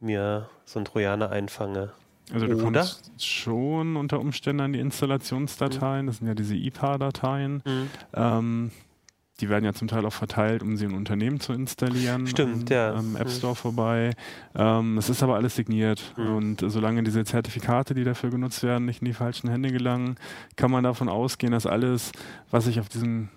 mir 0.00 0.48
so 0.64 0.78
einen 0.78 0.86
Trojaner 0.86 1.30
einfange. 1.30 1.92
Also 2.32 2.46
du 2.46 2.54
Oder? 2.54 2.62
kommst 2.80 3.22
schon 3.22 3.96
unter 3.96 4.18
Umständen 4.18 4.62
an 4.62 4.72
die 4.72 4.78
Installationsdateien, 4.80 6.06
das 6.06 6.18
sind 6.18 6.26
ja 6.28 6.34
diese 6.34 6.54
IPA-Dateien. 6.54 7.62
Ähm, 8.14 8.70
die 9.40 9.48
werden 9.50 9.64
ja 9.66 9.74
zum 9.74 9.88
Teil 9.88 10.06
auch 10.06 10.12
verteilt, 10.12 10.62
um 10.62 10.78
sie 10.78 10.86
in 10.86 10.94
Unternehmen 10.94 11.38
zu 11.38 11.52
installieren. 11.52 12.26
Stimmt, 12.26 12.70
am, 12.70 12.76
ja. 12.76 12.94
Am 12.94 13.16
App 13.16 13.26
Mhm. 13.26 13.30
Store 13.30 13.54
vorbei. 13.54 14.12
Ähm, 14.54 14.96
es 14.96 15.10
ist 15.10 15.22
aber 15.22 15.34
alles 15.36 15.54
signiert. 15.54 16.14
Mhm. 16.16 16.34
Und 16.34 16.64
solange 16.66 17.02
diese 17.02 17.24
Zertifikate, 17.24 17.92
die 17.92 18.04
dafür 18.04 18.30
genutzt 18.30 18.62
werden, 18.62 18.86
nicht 18.86 19.02
in 19.02 19.06
die 19.06 19.12
falschen 19.12 19.50
Hände 19.50 19.70
gelangen, 19.70 20.16
kann 20.56 20.70
man 20.70 20.84
davon 20.84 21.10
ausgehen, 21.10 21.52
dass 21.52 21.66
alles, 21.66 22.12
was 22.50 22.66
ich 22.66 22.80
auf 22.80 22.88
diesem 22.88 23.28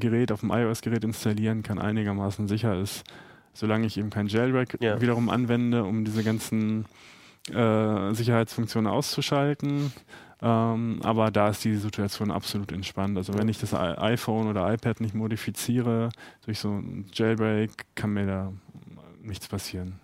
Gerät, 0.00 0.32
auf 0.32 0.40
dem 0.40 0.50
iOS-Gerät 0.50 1.04
installieren 1.04 1.62
kann, 1.62 1.78
einigermaßen 1.78 2.48
sicher 2.48 2.78
ist. 2.80 3.04
Solange 3.52 3.86
ich 3.86 3.96
eben 3.96 4.10
kein 4.10 4.26
Jailbreak 4.26 4.76
Ja. 4.80 5.00
wiederum 5.00 5.30
anwende, 5.30 5.84
um 5.84 6.04
diese 6.04 6.22
ganzen 6.22 6.84
äh, 7.50 8.12
Sicherheitsfunktionen 8.12 8.90
auszuschalten. 8.90 9.92
Ähm, 10.42 11.00
aber 11.02 11.30
da 11.30 11.48
ist 11.48 11.64
die 11.64 11.76
Situation 11.76 12.30
absolut 12.30 12.70
entspannt. 12.70 13.16
Also 13.16 13.34
wenn 13.34 13.48
ich 13.48 13.58
das 13.58 13.72
iPhone 13.72 14.48
oder 14.48 14.70
iPad 14.72 15.00
nicht 15.00 15.14
modifiziere 15.14 16.10
durch 16.44 16.58
so 16.58 16.72
ein 16.72 17.06
Jailbreak, 17.12 17.70
kann 17.94 18.12
mir 18.12 18.26
da 18.26 18.52
nichts 19.22 19.48
passieren. 19.48 20.00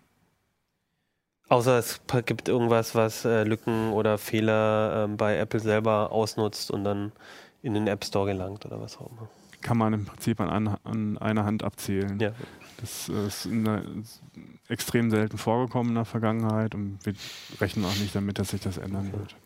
Außer 1.49 1.77
es 1.79 2.01
gibt 2.25 2.49
irgendwas, 2.49 2.95
was 2.95 3.27
äh, 3.27 3.45
Lücken 3.45 3.93
oder 3.93 4.17
Fehler 4.17 5.05
ähm, 5.05 5.19
bei 5.19 5.37
Apple 5.37 5.61
selber 5.61 6.11
ausnutzt 6.11 6.71
und 6.71 6.83
dann 6.85 7.13
in 7.61 7.75
den 7.75 7.87
App 7.89 8.05
Store 8.07 8.27
gelangt 8.27 8.65
oder 8.65 8.81
was 8.81 8.97
auch 8.97 9.11
immer. 9.11 9.29
Kann 9.63 9.79
man 9.79 9.93
im 9.95 10.05
Prinzip 10.05 10.41
an, 10.41 10.49
an, 10.49 10.79
an 10.85 11.19
einer 11.19 11.45
Hand 11.45 11.63
abzählen. 11.63 12.19
Ja. 12.21 12.33
Das 12.81 13.09
äh, 13.09 13.27
ist 13.27 13.47
in 13.47 13.65
der, 13.65 13.83
ist 14.01 14.21
extrem 14.69 15.11
selten 15.11 15.39
vorgekommen 15.39 15.91
in 15.91 15.95
der 15.95 16.05
Vergangenheit 16.05 16.75
und 16.75 16.99
wir 17.05 17.15
rechnen 17.61 17.85
auch 17.85 17.97
nicht 17.97 18.15
damit, 18.15 18.39
dass 18.39 18.49
sich 18.49 18.61
das 18.61 18.79
ändern 18.79 19.13
wird. 19.13 19.37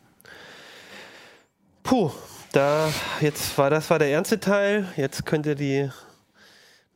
Puh, 1.83 2.11
da 2.53 2.89
jetzt 3.21 3.57
war 3.59 3.71
das 3.71 3.91
war 3.91 3.99
der 3.99 4.11
ernste 4.11 4.41
Teil. 4.41 4.89
Jetzt 4.97 5.27
könnt 5.27 5.47
ihr 5.47 5.55
die 5.55 5.89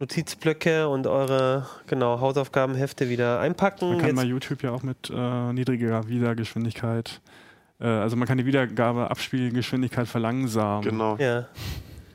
Notizblöcke 0.00 0.88
und 0.88 1.06
eure 1.06 1.66
genau 1.86 2.20
Hausaufgabenhefte 2.20 3.10
wieder 3.10 3.38
einpacken. 3.38 3.90
Man 3.90 3.98
kann 3.98 4.08
Jetzt, 4.08 4.16
bei 4.16 4.24
YouTube 4.24 4.62
ja 4.62 4.70
auch 4.70 4.82
mit 4.82 5.10
äh, 5.14 5.52
niedriger 5.52 6.08
Wiedergeschwindigkeit, 6.08 7.20
äh, 7.80 7.86
also 7.86 8.16
man 8.16 8.26
kann 8.26 8.38
die 8.38 8.46
Wiedergabe-Abspielgeschwindigkeit 8.46 10.08
verlangsamen. 10.08 10.88
Genau. 10.88 11.16
ja, 11.18 11.46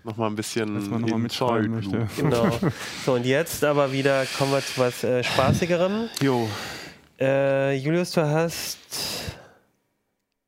Nochmal 0.05 0.29
ein 0.29 0.35
bisschen. 0.35 0.75
Dass 0.75 0.87
man 0.87 1.01
mitschreiben 1.21 1.73
Zeitlupe. 1.73 1.97
möchte. 1.97 2.21
genau. 2.21 2.47
so 3.05 3.13
und 3.13 3.25
jetzt 3.25 3.63
aber 3.63 3.91
wieder 3.91 4.25
kommen 4.37 4.51
wir 4.51 4.61
zu 4.61 4.79
was 4.79 5.03
äh, 5.03 5.23
spaßigerem. 5.23 6.09
Jo, 6.21 6.47
Äh, 7.19 7.75
Julius, 7.77 8.11
du 8.11 8.21
hast 8.21 8.77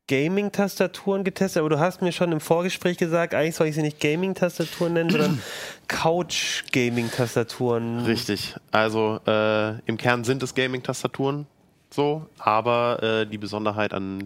Gaming-Tastaturen 0.08 1.24
getestet, 1.24 1.62
aber 1.62 1.70
du 1.70 1.80
hast 1.80 2.02
mir 2.04 2.12
schon 2.12 2.32
im 2.32 2.40
Vorgespräch 2.40 2.98
gesagt, 2.98 3.34
eigentlich 3.34 3.56
soll 3.56 3.66
ich 3.68 3.74
sie 3.76 3.82
nicht 3.82 4.00
Gaming-Tastaturen 4.00 4.94
nennen, 4.94 5.10
sondern 5.10 5.42
Couch-Gaming-Tastaturen. 5.88 8.06
richtig. 8.06 8.56
Also 8.72 9.20
äh, 9.26 9.80
im 9.86 9.98
Kern 9.98 10.24
sind 10.24 10.44
es 10.44 10.54
Gaming-Tastaturen 10.54 11.48
so, 11.90 12.28
aber 12.38 13.02
äh, 13.02 13.26
die 13.26 13.38
Besonderheit 13.40 13.94
an 13.94 14.26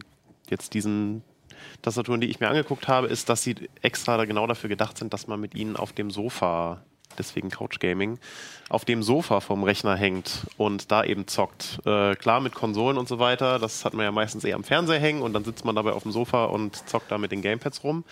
jetzt 0.49 0.73
diesen 0.73 1.23
Tastaturen, 1.81 2.21
die 2.21 2.27
ich 2.27 2.39
mir 2.39 2.49
angeguckt 2.49 2.87
habe, 2.87 3.07
ist, 3.07 3.29
dass 3.29 3.43
sie 3.43 3.55
extra 3.81 4.17
da 4.17 4.25
genau 4.25 4.47
dafür 4.47 4.69
gedacht 4.69 4.97
sind, 4.97 5.13
dass 5.13 5.27
man 5.27 5.39
mit 5.39 5.55
ihnen 5.55 5.75
auf 5.75 5.93
dem 5.93 6.11
Sofa, 6.11 6.81
deswegen 7.17 7.49
Couch 7.49 7.79
Gaming, 7.79 8.19
auf 8.69 8.85
dem 8.85 9.03
Sofa 9.03 9.39
vom 9.39 9.63
Rechner 9.63 9.95
hängt 9.95 10.47
und 10.57 10.91
da 10.91 11.03
eben 11.03 11.27
zockt. 11.27 11.79
Äh, 11.85 12.15
klar, 12.15 12.39
mit 12.39 12.53
Konsolen 12.53 12.97
und 12.97 13.07
so 13.07 13.19
weiter, 13.19 13.59
das 13.59 13.83
hat 13.83 13.93
man 13.93 14.05
ja 14.05 14.11
meistens 14.11 14.43
eher 14.43 14.55
am 14.55 14.63
Fernseher 14.63 14.99
hängen 14.99 15.21
und 15.21 15.33
dann 15.33 15.43
sitzt 15.43 15.65
man 15.65 15.75
dabei 15.75 15.91
auf 15.93 16.03
dem 16.03 16.11
Sofa 16.11 16.45
und 16.45 16.87
zockt 16.87 17.11
da 17.11 17.17
mit 17.17 17.31
den 17.31 17.41
Gamepads 17.41 17.83
rum. 17.83 18.03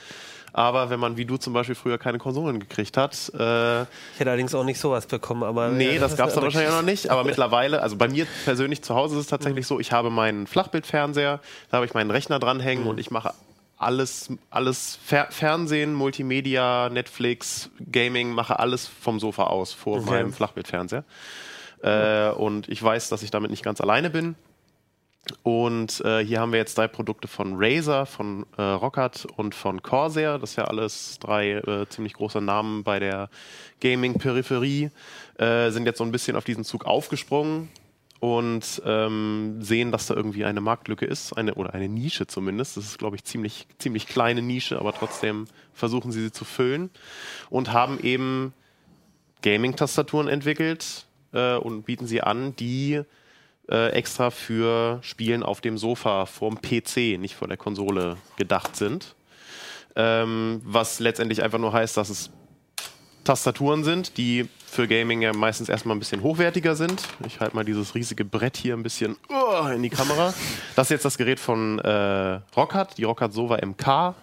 Aber 0.51 0.89
wenn 0.89 0.99
man 0.99 1.15
wie 1.15 1.25
du 1.25 1.37
zum 1.37 1.53
Beispiel 1.53 1.75
früher 1.75 1.97
keine 1.97 2.17
Konsolen 2.17 2.59
gekriegt 2.59 2.97
hat, 2.97 3.13
äh, 3.33 3.81
Ich 3.83 3.87
hätte 4.17 4.31
allerdings 4.31 4.55
auch 4.55 4.63
nicht 4.63 4.79
sowas 4.79 5.05
bekommen, 5.05 5.43
aber. 5.43 5.69
Nee, 5.69 5.93
ja, 5.93 5.99
das 5.99 6.13
ist 6.13 6.17
gab 6.17 6.29
es 6.29 6.35
dann 6.35 6.43
wahrscheinlich 6.45 6.71
noch 6.71 6.81
nicht. 6.81 7.09
Aber 7.09 7.23
mittlerweile, 7.23 7.81
also 7.81 7.95
bei 7.97 8.07
mir 8.07 8.25
persönlich 8.45 8.81
zu 8.81 8.95
Hause 8.95 9.15
ist 9.15 9.21
es 9.21 9.27
tatsächlich 9.27 9.67
so, 9.67 9.79
ich 9.79 9.91
habe 9.91 10.09
meinen 10.09 10.47
Flachbildfernseher, 10.47 11.39
da 11.69 11.77
habe 11.77 11.85
ich 11.85 11.93
meinen 11.93 12.09
Rechner 12.11 12.39
dranhängen 12.39 12.87
und 12.87 12.99
ich 12.99 13.11
mache 13.11 13.33
alles, 13.79 14.29
alles 14.49 14.99
Fer 15.03 15.27
Fernsehen, 15.31 15.93
Multimedia, 15.93 16.89
Netflix, 16.89 17.69
Gaming, 17.91 18.29
mache 18.31 18.59
alles 18.59 18.85
vom 18.87 19.19
Sofa 19.19 19.43
aus 19.43 19.73
vor 19.73 19.97
Okay. 19.99 20.09
meinem 20.09 20.33
Flachbildfernseher. 20.33 21.03
Äh, 21.81 22.29
und 22.31 22.67
ich 22.67 22.83
weiß, 22.83 23.09
dass 23.09 23.23
ich 23.23 23.31
damit 23.31 23.51
nicht 23.51 23.63
ganz 23.63 23.79
alleine 23.81 24.09
bin. 24.09 24.35
Und 25.43 26.01
äh, 26.01 26.25
hier 26.25 26.39
haben 26.39 26.51
wir 26.51 26.59
jetzt 26.59 26.77
drei 26.77 26.87
Produkte 26.87 27.27
von 27.27 27.53
Razer, 27.57 28.05
von 28.05 28.45
äh, 28.57 28.61
Rockat 28.61 29.27
und 29.37 29.55
von 29.55 29.81
Corsair. 29.81 30.39
Das 30.39 30.53
sind 30.53 30.63
ja 30.63 30.69
alles 30.69 31.17
drei 31.19 31.51
äh, 31.51 31.87
ziemlich 31.89 32.13
große 32.13 32.41
Namen 32.41 32.83
bei 32.83 32.99
der 32.99 33.29
Gaming-Peripherie. 33.79 34.89
Äh, 35.37 35.69
sind 35.71 35.85
jetzt 35.85 35.99
so 35.99 36.03
ein 36.03 36.11
bisschen 36.11 36.35
auf 36.35 36.43
diesen 36.45 36.63
Zug 36.63 36.85
aufgesprungen 36.85 37.69
und 38.19 38.81
ähm, 38.85 39.61
sehen, 39.61 39.91
dass 39.91 40.07
da 40.07 40.13
irgendwie 40.13 40.43
eine 40.43 40.61
Marktlücke 40.61 41.05
ist, 41.05 41.33
eine 41.33 41.55
oder 41.55 41.73
eine 41.73 41.87
Nische 41.87 42.27
zumindest. 42.27 42.75
Das 42.75 42.85
ist, 42.85 42.97
glaube 42.97 43.15
ich, 43.15 43.23
ziemlich 43.23 43.67
ziemlich 43.77 44.07
kleine 44.07 44.41
Nische, 44.41 44.77
aber 44.79 44.93
trotzdem 44.93 45.47
versuchen 45.73 46.11
sie 46.11 46.21
sie 46.21 46.31
zu 46.31 46.45
füllen 46.45 46.89
und 47.49 47.71
haben 47.71 47.99
eben 48.01 48.53
Gaming-Tastaturen 49.41 50.27
entwickelt 50.27 51.05
äh, 51.31 51.55
und 51.55 51.83
bieten 51.83 52.07
sie 52.07 52.21
an, 52.21 52.55
die 52.57 53.01
äh, 53.69 53.91
extra 53.91 54.31
für 54.31 54.99
Spielen 55.01 55.43
auf 55.43 55.61
dem 55.61 55.77
Sofa 55.77 56.25
vorm 56.25 56.59
PC, 56.61 57.17
nicht 57.17 57.35
vor 57.35 57.47
der 57.47 57.57
Konsole 57.57 58.17
gedacht 58.35 58.75
sind. 58.75 59.15
Ähm, 59.95 60.61
was 60.65 60.99
letztendlich 60.99 61.41
einfach 61.41 61.59
nur 61.59 61.73
heißt, 61.73 61.95
dass 61.95 62.09
es 62.09 62.31
Tastaturen 63.23 63.83
sind, 63.83 64.17
die 64.17 64.49
für 64.69 64.87
Gaming 64.87 65.21
ja 65.21 65.33
meistens 65.33 65.69
erstmal 65.69 65.95
ein 65.95 65.99
bisschen 65.99 66.21
hochwertiger 66.21 66.75
sind. 66.75 67.03
Ich 67.25 67.39
halte 67.39 67.55
mal 67.55 67.65
dieses 67.65 67.95
riesige 67.95 68.23
Brett 68.23 68.55
hier 68.55 68.75
ein 68.75 68.83
bisschen 68.83 69.17
uh, 69.29 69.67
in 69.67 69.83
die 69.83 69.89
Kamera. 69.89 70.33
Das 70.75 70.87
ist 70.87 70.91
jetzt 70.91 71.05
das 71.05 71.17
Gerät 71.17 71.39
von 71.39 71.79
äh, 71.79 72.39
Rockat, 72.55 72.97
die 72.97 73.03
Rockat 73.03 73.33
Sova 73.33 73.57
MK. 73.65 74.15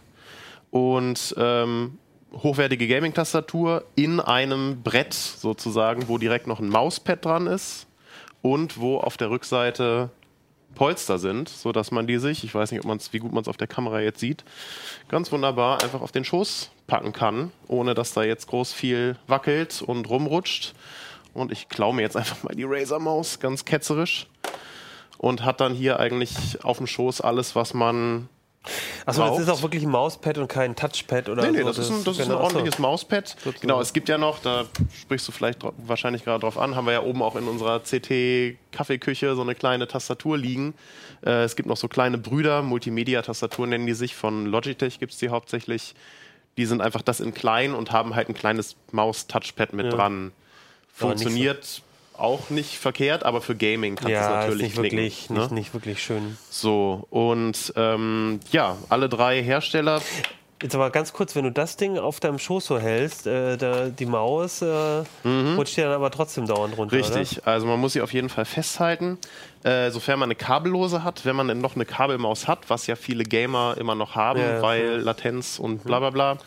Und 0.70 1.34
ähm, 1.38 1.98
hochwertige 2.32 2.86
Gaming-Tastatur 2.88 3.84
in 3.94 4.20
einem 4.20 4.82
Brett 4.82 5.14
sozusagen, 5.14 6.08
wo 6.08 6.18
direkt 6.18 6.46
noch 6.46 6.60
ein 6.60 6.68
Mauspad 6.68 7.24
dran 7.24 7.46
ist 7.46 7.86
und 8.42 8.78
wo 8.78 8.98
auf 8.98 9.16
der 9.16 9.30
Rückseite 9.30 10.10
Polster 10.76 11.18
sind, 11.18 11.48
sodass 11.48 11.90
man 11.90 12.06
die 12.06 12.18
sich, 12.18 12.44
ich 12.44 12.54
weiß 12.54 12.70
nicht, 12.70 12.80
ob 12.80 12.86
man's, 12.86 13.12
wie 13.12 13.18
gut 13.18 13.32
man 13.32 13.42
es 13.42 13.48
auf 13.48 13.56
der 13.56 13.66
Kamera 13.66 14.00
jetzt 14.00 14.20
sieht, 14.20 14.44
ganz 15.08 15.32
wunderbar 15.32 15.82
einfach 15.82 16.00
auf 16.00 16.12
den 16.12 16.24
Schoß 16.24 16.70
packen 16.86 17.12
kann, 17.12 17.50
ohne 17.66 17.94
dass 17.94 18.12
da 18.12 18.22
jetzt 18.22 18.46
groß 18.46 18.72
viel 18.72 19.16
wackelt 19.26 19.82
und 19.82 20.08
rumrutscht. 20.08 20.74
Und 21.34 21.50
ich 21.50 21.68
klaue 21.68 21.94
mir 21.94 22.02
jetzt 22.02 22.16
einfach 22.16 22.44
mal 22.44 22.54
die 22.54 22.64
Razer-Maus, 22.64 23.40
ganz 23.40 23.64
ketzerisch. 23.64 24.28
Und 25.18 25.44
hat 25.44 25.60
dann 25.60 25.74
hier 25.74 25.98
eigentlich 25.98 26.62
auf 26.62 26.76
dem 26.76 26.86
Schoß 26.86 27.22
alles, 27.22 27.56
was 27.56 27.74
man 27.74 28.28
Achso, 29.06 29.24
das 29.24 29.38
ist 29.38 29.48
auch 29.48 29.62
wirklich 29.62 29.84
ein 29.84 29.90
Mauspad 29.90 30.36
und 30.38 30.48
kein 30.48 30.74
Touchpad 30.74 31.28
oder 31.28 31.44
Nee, 31.44 31.52
nee, 31.52 31.58
so. 31.60 31.66
das 31.68 31.78
ist 31.78 31.90
ein, 31.90 32.04
das 32.04 32.16
ist 32.16 32.22
ein 32.22 32.26
genau, 32.26 32.34
achso. 32.40 32.44
ordentliches 32.56 32.78
Mauspad. 32.80 33.36
Genau, 33.60 33.80
es 33.80 33.92
gibt 33.92 34.08
ja 34.08 34.18
noch, 34.18 34.40
da 34.40 34.64
sprichst 35.00 35.28
du 35.28 35.32
vielleicht 35.32 35.60
wahrscheinlich 35.78 36.24
gerade 36.24 36.40
drauf 36.40 36.58
an, 36.58 36.74
haben 36.74 36.86
wir 36.86 36.92
ja 36.92 37.02
oben 37.02 37.22
auch 37.22 37.36
in 37.36 37.46
unserer 37.46 37.78
CT-Kaffeeküche 37.80 39.34
so 39.36 39.42
eine 39.42 39.54
kleine 39.54 39.86
Tastatur 39.86 40.36
liegen. 40.36 40.74
Äh, 41.24 41.44
es 41.44 41.54
gibt 41.56 41.68
noch 41.68 41.76
so 41.76 41.86
kleine 41.88 42.18
Brüder, 42.18 42.62
Multimedia-Tastaturen 42.62 43.70
nennen 43.70 43.86
die 43.86 43.94
sich, 43.94 44.16
von 44.16 44.46
Logitech 44.46 44.98
gibt 44.98 45.12
es 45.12 45.18
die 45.18 45.28
hauptsächlich. 45.28 45.94
Die 46.56 46.66
sind 46.66 46.80
einfach 46.80 47.02
das 47.02 47.20
in 47.20 47.32
klein 47.32 47.74
und 47.74 47.92
haben 47.92 48.14
halt 48.16 48.28
ein 48.28 48.34
kleines 48.34 48.76
Maus-Touchpad 48.90 49.72
mit 49.72 49.86
Ja. 49.86 49.92
dran. 49.92 50.32
Funktioniert 50.92 51.82
auch 52.18 52.50
nicht 52.50 52.78
verkehrt, 52.78 53.24
aber 53.24 53.40
für 53.40 53.56
Gaming 53.56 53.96
kann 53.96 54.06
es 54.06 54.12
Ja, 54.12 54.40
ist 54.40 54.46
natürlich 54.46 54.62
nicht 54.62 54.74
knicken, 54.78 54.96
wirklich, 54.98 55.30
ne? 55.30 55.38
nicht, 55.38 55.50
nicht 55.52 55.74
wirklich 55.74 56.02
schön. 56.02 56.38
So, 56.50 57.06
und 57.10 57.72
ähm, 57.76 58.40
ja, 58.52 58.76
alle 58.88 59.08
drei 59.08 59.42
Hersteller 59.42 60.00
Jetzt 60.62 60.74
aber 60.74 60.88
ganz 60.88 61.12
kurz, 61.12 61.36
wenn 61.36 61.44
du 61.44 61.52
das 61.52 61.76
Ding 61.76 61.98
auf 61.98 62.18
deinem 62.18 62.38
Schoß 62.38 62.64
so 62.64 62.78
hältst, 62.78 63.26
äh, 63.26 63.58
da, 63.58 63.90
die 63.90 64.06
Maus 64.06 64.62
äh, 64.62 65.04
rutscht 65.24 65.76
dir 65.76 65.84
dann 65.84 65.92
aber 65.92 66.10
trotzdem 66.10 66.46
dauernd 66.46 66.78
runter. 66.78 66.96
Mhm. 66.96 67.02
Richtig, 67.02 67.46
also 67.46 67.66
man 67.66 67.78
muss 67.78 67.92
sie 67.92 68.00
auf 68.00 68.14
jeden 68.14 68.30
Fall 68.30 68.46
festhalten, 68.46 69.18
äh, 69.64 69.90
sofern 69.90 70.18
man 70.18 70.28
eine 70.28 70.34
kabellose 70.34 71.04
hat. 71.04 71.26
Wenn 71.26 71.36
man 71.36 71.48
denn 71.48 71.60
noch 71.60 71.74
eine 71.74 71.84
Kabelmaus 71.84 72.48
hat, 72.48 72.70
was 72.70 72.86
ja 72.86 72.96
viele 72.96 73.24
Gamer 73.24 73.76
immer 73.78 73.94
noch 73.94 74.14
haben, 74.14 74.40
Ja, 74.40 74.62
weil 74.62 74.86
ja. 74.86 74.96
Latenz 74.96 75.58
und 75.58 75.84
bla 75.84 75.98
bla 75.98 76.08
bla. 76.08 76.38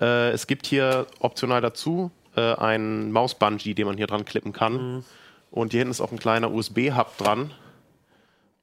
Äh, 0.00 0.30
es 0.30 0.46
gibt 0.46 0.66
hier 0.66 1.06
optional 1.20 1.60
dazu 1.60 2.10
äh, 2.38 2.54
einen 2.54 3.10
Maus-Bungee, 3.12 3.74
den 3.74 3.86
man 3.86 3.96
hier 3.96 4.06
dran 4.06 4.24
klippen 4.24 4.52
kann. 4.52 4.72
Mhm. 4.96 5.04
Und 5.50 5.72
hier 5.72 5.80
hinten 5.80 5.90
ist 5.90 6.00
auch 6.00 6.12
ein 6.12 6.18
kleiner 6.18 6.52
USB-Hub 6.52 7.16
dran, 7.16 7.50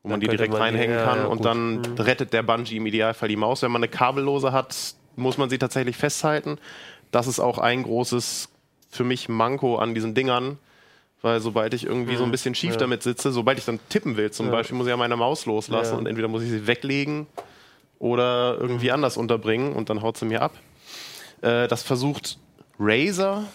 wo 0.03 0.09
man 0.09 0.19
die 0.19 0.27
direkt 0.27 0.53
man 0.53 0.61
reinhängen 0.61 0.95
ja, 0.97 1.03
kann. 1.03 1.17
ja, 1.19 1.25
und 1.25 1.37
gut. 1.37 1.45
dann 1.45 1.85
rettet 1.97 2.31
der 2.31 2.43
Bungee 2.43 2.77
im 2.77 2.85
Idealfall 2.85 3.27
die 3.27 3.35
Maus. 3.35 3.61
Wenn 3.63 3.71
man 3.71 3.81
eine 3.81 3.89
kabellose 3.89 4.51
hat, 4.51 4.95
muss 5.15 5.37
man 5.37 5.49
sie 5.49 5.57
tatsächlich 5.57 5.97
festhalten. 5.97 6.57
Das 7.11 7.27
ist 7.27 7.39
auch 7.39 7.57
ein 7.57 7.83
großes 7.83 8.49
für 8.89 9.03
mich 9.03 9.27
Manko 9.29 9.77
an 9.77 9.93
diesen 9.93 10.13
Dingern, 10.13 10.57
weil 11.21 11.41
sobald 11.41 11.73
ich 11.73 11.85
irgendwie 11.85 12.15
so 12.15 12.23
ein 12.23 12.31
bisschen 12.31 12.55
schief 12.55 12.77
damit 12.77 13.03
sitze, 13.03 13.31
sobald 13.31 13.57
ich 13.57 13.65
dann 13.65 13.79
tippen 13.89 14.15
will 14.15 14.31
zum 14.31 14.51
Beispiel, 14.51 14.77
muss 14.77 14.87
ich 14.87 14.91
ja 14.91 14.97
meine 14.97 15.17
Maus 15.17 15.45
loslassen 15.45 15.93
Ja. 15.93 15.97
und 15.97 16.05
entweder 16.07 16.27
muss 16.27 16.43
ich 16.43 16.49
sie 16.49 16.67
weglegen 16.67 17.27
oder 17.99 18.57
irgendwie 18.59 18.91
anders 18.91 19.17
unterbringen 19.17 19.73
und 19.73 19.89
dann 19.89 20.01
haut 20.01 20.17
sie 20.17 20.25
mir 20.25 20.41
ab. 20.41 20.53
Äh, 21.41 21.67
das 21.67 21.83
versucht 21.83 22.37
Razer, 22.79 23.45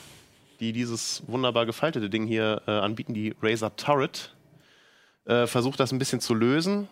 die 0.61 0.73
dieses 0.73 1.23
wunderbar 1.27 1.67
gefaltete 1.67 2.11
Ding 2.11 2.27
hier 2.27 2.63
äh, 2.67 2.71
anbieten, 2.71 3.15
die 3.15 3.35
Razer 3.43 3.75
Turret, 3.77 4.35
äh, 5.25 5.47
versucht 5.47 5.81
das 5.81 5.93
ein 5.93 5.99
bisschen 5.99 6.21
zu 6.21 6.35
lösen. 6.35 6.89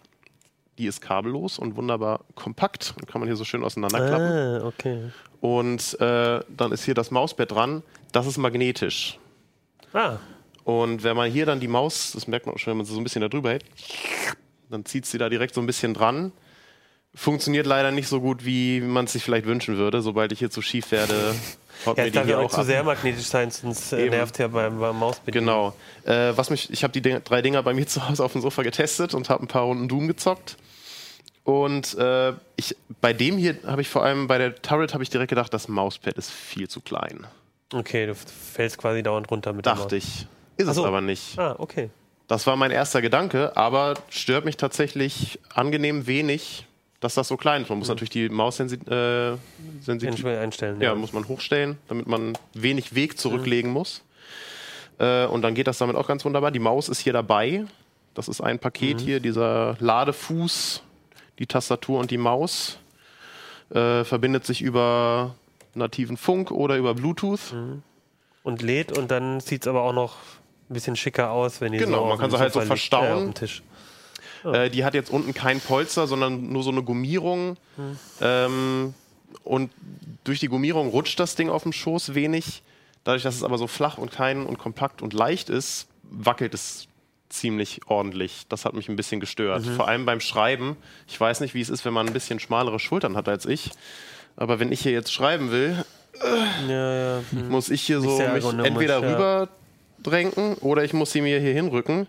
Die 0.78 0.86
ist 0.86 1.00
kabellos 1.00 1.58
und 1.58 1.76
wunderbar 1.76 2.20
kompakt 2.34 2.94
und 2.96 3.06
kann 3.08 3.20
man 3.20 3.28
hier 3.28 3.36
so 3.36 3.44
schön 3.44 3.64
auseinanderklappen. 3.64 4.26
Ah, 4.26 4.64
okay. 4.64 5.10
Und 5.40 6.00
äh, 6.00 6.40
dann 6.48 6.72
ist 6.72 6.84
hier 6.84 6.94
das 6.94 7.10
Mauspad 7.10 7.50
dran. 7.50 7.82
Das 8.12 8.26
ist 8.26 8.38
magnetisch. 8.38 9.18
Ah, 9.92 10.18
Und 10.64 11.02
wenn 11.02 11.16
man 11.16 11.30
hier 11.30 11.46
dann 11.46 11.60
die 11.60 11.68
Maus, 11.68 12.12
das 12.12 12.26
merkt 12.28 12.46
man 12.46 12.54
auch 12.54 12.58
schon, 12.58 12.70
wenn 12.72 12.76
man 12.78 12.86
sie 12.86 12.92
so 12.94 13.00
ein 13.00 13.04
bisschen 13.04 13.22
da 13.22 13.28
drüber 13.28 13.50
hält, 13.50 13.64
dann 14.70 14.84
zieht 14.84 15.06
sie 15.06 15.18
da 15.18 15.28
direkt 15.28 15.54
so 15.54 15.60
ein 15.60 15.66
bisschen 15.66 15.94
dran. 15.94 16.30
Funktioniert 17.14 17.66
leider 17.66 17.90
nicht 17.90 18.06
so 18.06 18.20
gut, 18.20 18.44
wie 18.44 18.80
man 18.80 19.06
es 19.06 19.12
sich 19.14 19.24
vielleicht 19.24 19.46
wünschen 19.46 19.76
würde. 19.78 20.00
Sobald 20.02 20.30
ich 20.30 20.38
hier 20.38 20.50
zu 20.50 20.62
schief 20.62 20.92
werde, 20.92 21.34
haut 21.86 21.96
ja, 21.98 22.04
mir 22.04 22.10
die 22.10 22.14
darf 22.16 22.26
ja 22.28 22.36
hier 22.36 22.44
auch 22.44 22.50
zu 22.50 22.58
ab. 22.58 22.66
sehr 22.66 22.82
magnetisch 22.84 23.26
sein, 23.26 23.50
sonst 23.50 23.92
äh, 23.92 24.02
Eben. 24.02 24.10
nervt 24.10 24.38
ja 24.38 24.48
beim, 24.48 24.78
beim 24.78 24.96
Mausbedienen. 24.98 25.46
Genau. 25.46 25.74
Äh, 26.04 26.36
was 26.36 26.50
mich, 26.50 26.70
ich 26.72 26.82
habe 26.84 26.92
die 26.92 27.00
Ding- 27.02 27.22
drei 27.24 27.42
Dinger 27.42 27.62
bei 27.62 27.74
mir 27.74 27.86
zu 27.88 28.08
Hause 28.08 28.24
auf 28.24 28.32
dem 28.32 28.40
Sofa 28.42 28.62
getestet 28.62 29.14
und 29.14 29.28
habe 29.30 29.44
ein 29.44 29.48
paar 29.48 29.62
Runden 29.62 29.88
Doom 29.88 30.08
gezockt. 30.08 30.56
Und 31.44 31.96
äh, 31.96 32.32
ich, 32.56 32.76
bei 33.00 33.12
dem 33.14 33.38
hier 33.38 33.56
habe 33.66 33.80
ich 33.80 33.88
vor 33.88 34.04
allem 34.04 34.26
bei 34.26 34.36
der 34.38 34.54
Turret 34.60 34.92
habe 34.92 35.02
ich 35.02 35.08
direkt 35.10 35.30
gedacht, 35.30 35.52
das 35.54 35.66
Mauspad 35.68 36.14
ist 36.18 36.30
viel 36.30 36.68
zu 36.68 36.80
klein. 36.82 37.26
Okay, 37.72 38.06
du 38.06 38.14
fällst 38.14 38.76
quasi 38.78 39.02
dauernd 39.02 39.30
runter 39.30 39.52
mit 39.52 39.64
Dachte 39.66 39.96
ich. 39.96 40.26
Ist 40.58 40.66
Ach 40.66 40.70
es 40.70 40.76
so. 40.76 40.84
aber 40.86 41.00
nicht. 41.00 41.38
Ah, 41.38 41.54
okay. 41.58 41.88
Das 42.26 42.46
war 42.46 42.56
mein 42.56 42.70
erster 42.70 43.00
Gedanke, 43.00 43.56
aber 43.56 43.94
stört 44.10 44.44
mich 44.44 44.58
tatsächlich 44.58 45.38
angenehm 45.54 46.06
wenig, 46.06 46.66
dass 47.00 47.14
das 47.14 47.28
so 47.28 47.36
klein 47.36 47.62
ist. 47.62 47.68
Man 47.68 47.78
muss 47.78 47.88
natürlich 47.88 48.10
die 48.10 48.28
Maus 48.28 48.56
sensi 48.56 48.76
äh, 48.90 49.36
sensitiv 49.80 50.24
einstellen. 50.24 50.80
ja, 50.80 50.94
muss 50.94 51.12
man 51.12 51.28
hochstellen, 51.28 51.78
damit 51.88 52.06
man 52.06 52.36
wenig 52.54 52.94
Weg 52.94 53.18
zurücklegen 53.18 53.70
muss. 53.70 54.02
Äh, 54.98 55.26
und 55.26 55.42
dann 55.42 55.54
geht 55.54 55.66
das 55.66 55.78
damit 55.78 55.96
auch 55.96 56.08
ganz 56.08 56.24
wunderbar. 56.24 56.50
Die 56.50 56.58
Maus 56.58 56.88
ist 56.88 56.98
hier 57.00 57.12
dabei. 57.12 57.64
Das 58.14 58.26
ist 58.26 58.40
ein 58.40 58.58
Paket 58.58 59.00
hier, 59.00 59.20
dieser 59.20 59.76
Ladefuß, 59.78 60.82
die 61.38 61.46
Tastatur 61.46 62.00
und 62.00 62.10
die 62.10 62.18
Maus. 62.18 62.78
Äh, 63.70 64.02
verbindet 64.02 64.44
sich 64.44 64.60
über 64.62 65.34
nativen 65.74 66.16
Funk 66.16 66.50
oder 66.50 66.76
über 66.76 66.94
Bluetooth. 66.94 67.54
Und 68.42 68.62
lädt 68.62 68.96
und 68.96 69.10
dann 69.10 69.40
sieht 69.40 69.62
es 69.62 69.68
aber 69.68 69.82
auch 69.82 69.92
noch 69.92 70.16
ein 70.68 70.74
bisschen 70.74 70.96
schicker 70.96 71.30
aus, 71.30 71.60
wenn 71.60 71.72
die 71.72 71.78
Genau, 71.78 72.04
so 72.04 72.06
man 72.06 72.18
kann 72.18 72.30
sie 72.30 72.38
halt 72.38 72.52
so 72.52 72.58
liegt, 72.60 72.66
verstauen. 72.68 73.34
äh, 73.40 73.46
Tisch. 74.42 74.54
Äh, 74.54 74.68
die 74.70 74.84
hat 74.84 74.94
jetzt 74.94 75.10
unten 75.10 75.34
kein 75.34 75.60
Polster, 75.60 76.06
sondern 76.06 76.52
nur 76.52 76.62
so 76.62 76.70
eine 76.70 76.82
Gummierung. 76.82 77.56
Ähm, 78.20 78.94
und 79.44 79.70
durch 80.24 80.40
die 80.40 80.48
Gummierung 80.48 80.88
rutscht 80.88 81.18
das 81.20 81.34
Ding 81.34 81.48
auf 81.50 81.62
dem 81.62 81.72
Schoß 81.72 82.14
wenig. 82.14 82.62
Dadurch, 83.04 83.22
dass 83.22 83.36
es 83.36 83.42
aber 83.42 83.58
so 83.58 83.66
flach 83.66 83.98
und 83.98 84.10
klein 84.10 84.44
und 84.44 84.58
kompakt 84.58 85.02
und 85.02 85.12
leicht 85.12 85.48
ist, 85.50 85.88
wackelt 86.02 86.54
es 86.54 86.88
ziemlich 87.28 87.80
ordentlich. 87.86 88.44
Das 88.48 88.64
hat 88.64 88.74
mich 88.74 88.88
ein 88.88 88.96
bisschen 88.96 89.20
gestört. 89.20 89.64
Vor 89.66 89.88
allem 89.88 90.06
beim 90.06 90.20
Schreiben. 90.20 90.76
Ich 91.06 91.20
weiß 91.20 91.40
nicht, 91.40 91.54
wie 91.54 91.60
es 91.60 91.68
ist, 91.68 91.84
wenn 91.84 91.92
man 91.92 92.06
ein 92.06 92.12
bisschen 92.12 92.40
schmalere 92.40 92.78
Schultern 92.78 93.16
hat 93.16 93.28
als 93.28 93.46
ich. 93.46 93.70
Aber 94.36 94.60
wenn 94.60 94.72
ich 94.72 94.80
hier 94.80 94.92
jetzt 94.92 95.12
schreiben 95.12 95.50
will, 95.50 95.84
Ja, 96.68 97.16
ja. 97.16 97.22
hm. 97.30 97.48
muss 97.48 97.70
ich 97.70 97.82
hier 97.82 98.00
so 98.00 98.16
sehr 98.16 98.32
mich 98.32 98.44
entweder 98.44 99.00
ja. 99.00 99.12
rüber 99.12 99.48
drängen 100.02 100.54
oder 100.60 100.84
ich 100.84 100.92
muss 100.92 101.12
sie 101.12 101.20
mir 101.20 101.40
hier 101.40 101.52
hinrücken. 101.52 102.06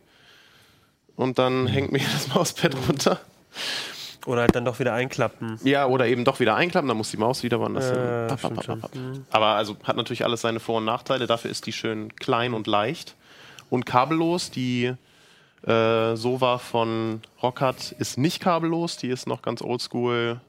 Und 1.20 1.38
dann 1.38 1.68
hängt 1.68 1.92
mir 1.92 2.00
das 2.00 2.34
Mauspad 2.34 2.74
runter. 2.88 3.20
Oder 4.26 4.42
halt 4.42 4.56
dann 4.56 4.64
doch 4.64 4.80
wieder 4.80 4.94
einklappen. 4.94 5.60
Ja, 5.66 5.86
oder 5.86 6.08
eben 6.08 6.24
doch 6.24 6.40
wieder 6.40 6.56
einklappen, 6.56 6.88
dann 6.88 6.96
muss 6.96 7.12
die 7.12 7.18
Maus 7.18 7.44
wieder 7.44 7.60
woanders 7.60 7.90
hin. 7.90 8.28
Papp, 8.30 8.40
schon. 8.40 8.56
papp, 8.56 8.92
papp. 8.92 8.92
Aber 9.30 9.48
also 9.48 9.76
hat 9.84 9.98
natürlich 9.98 10.24
alles 10.24 10.40
seine 10.40 10.62
Vor- 10.62 10.78
und 10.78 10.86
Nachteile. 10.86 11.28
Dafür 11.28 11.52
ist 11.52 11.66
die 11.66 11.74
schön 11.74 12.16
klein 12.16 12.54
und 12.54 12.68
leicht. 12.68 13.16
Und 13.70 13.86
kabellos, 13.86 14.50
die 14.50 14.94
äh, 15.68 16.16
Sova 16.16 16.58
von 16.58 17.22
Rockhart 17.44 17.92
ist 17.92 18.18
nicht 18.18 18.40
kabellos, 18.40 18.96
die 18.96 19.10
ist 19.10 19.28
noch 19.28 19.42
ganz 19.42 19.62
oldschool 19.62 20.40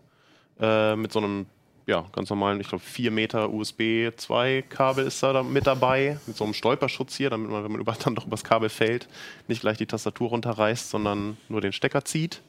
äh, 0.60 0.94
mit 0.94 1.10
so 1.10 1.18
einem 1.18 1.46
ja, 1.86 2.06
ganz 2.12 2.30
normalen, 2.30 2.60
ich 2.60 2.68
glaube 2.68 2.84
4 2.84 3.10
Meter 3.10 3.50
USB 3.50 4.10
2 4.16 4.62
Kabel 4.68 5.06
ist 5.06 5.22
da, 5.22 5.42
mit 5.42 5.66
dabei, 5.66 6.18
mit 6.26 6.36
so 6.36 6.44
einem 6.44 6.54
Stolperschutz 6.54 7.16
hier, 7.16 7.30
damit 7.30 7.50
man, 7.50 7.64
wenn 7.64 7.72
man 7.72 7.80
über, 7.80 7.92
dann 7.92 8.14
doch 8.14 8.26
übers 8.26 8.44
Kabel 8.44 8.68
fällt, 8.68 9.08
nicht 9.48 9.60
gleich 9.60 9.78
die 9.78 9.86
Tastatur 9.86 10.30
runterreißt, 10.30 10.90
sondern 10.90 11.36
nur 11.48 11.60
den 11.60 11.72
Stecker 11.72 12.04
zieht. 12.04 12.42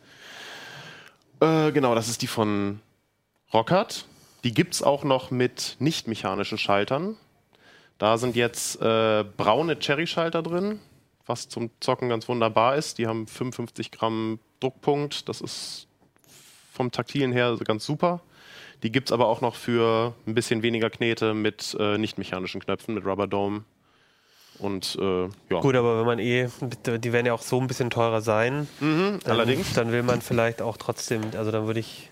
Äh, 1.39 1.71
genau, 1.71 1.95
das 1.95 2.07
ist 2.07 2.21
die 2.21 2.27
von 2.27 2.79
Rockhart. 3.53 4.05
Die 4.43 4.53
gibt 4.53 4.73
es 4.73 4.83
auch 4.83 5.03
noch 5.03 5.31
mit 5.31 5.75
nicht 5.79 6.07
mechanischen 6.07 6.57
Schaltern. 6.57 7.17
Da 7.97 8.17
sind 8.17 8.35
jetzt 8.35 8.81
äh, 8.81 9.23
braune 9.37 9.77
Cherry-Schalter 9.77 10.41
drin, 10.41 10.79
was 11.25 11.49
zum 11.49 11.69
Zocken 11.79 12.09
ganz 12.09 12.27
wunderbar 12.27 12.75
ist. 12.75 12.97
Die 12.97 13.07
haben 13.07 13.27
55 13.27 13.91
Gramm 13.91 14.39
Druckpunkt. 14.59 15.29
Das 15.29 15.41
ist 15.41 15.87
vom 16.71 16.91
Taktilen 16.91 17.31
her 17.31 17.57
ganz 17.63 17.85
super. 17.85 18.21
Die 18.83 18.91
gibt 18.91 19.09
es 19.09 19.11
aber 19.11 19.27
auch 19.27 19.41
noch 19.41 19.55
für 19.55 20.13
ein 20.27 20.33
bisschen 20.33 20.63
weniger 20.63 20.89
Knete 20.89 21.33
mit 21.33 21.75
äh, 21.79 21.97
nicht 21.97 22.17
mechanischen 22.17 22.61
Knöpfen, 22.61 22.95
mit 22.95 23.05
Rubber 23.05 23.27
Dome. 23.27 23.63
Und 24.59 24.97
äh, 25.01 25.23
ja, 25.49 25.59
Gut, 25.59 25.75
aber 25.75 25.99
wenn 25.99 26.05
man 26.05 26.19
eh, 26.19 26.47
die 26.85 27.13
werden 27.13 27.25
ja 27.25 27.33
auch 27.33 27.41
so 27.41 27.59
ein 27.59 27.67
bisschen 27.67 27.89
teurer 27.89 28.21
sein. 28.21 28.67
Mhm, 28.79 29.19
Dann, 29.23 29.31
allerdings. 29.33 29.73
Dann 29.73 29.91
will 29.91 30.03
man 30.03 30.21
vielleicht 30.21 30.61
auch 30.61 30.77
trotzdem, 30.77 31.21
also 31.35 31.51
dann 31.51 31.65
würde 31.67 31.79
ich, 31.79 32.09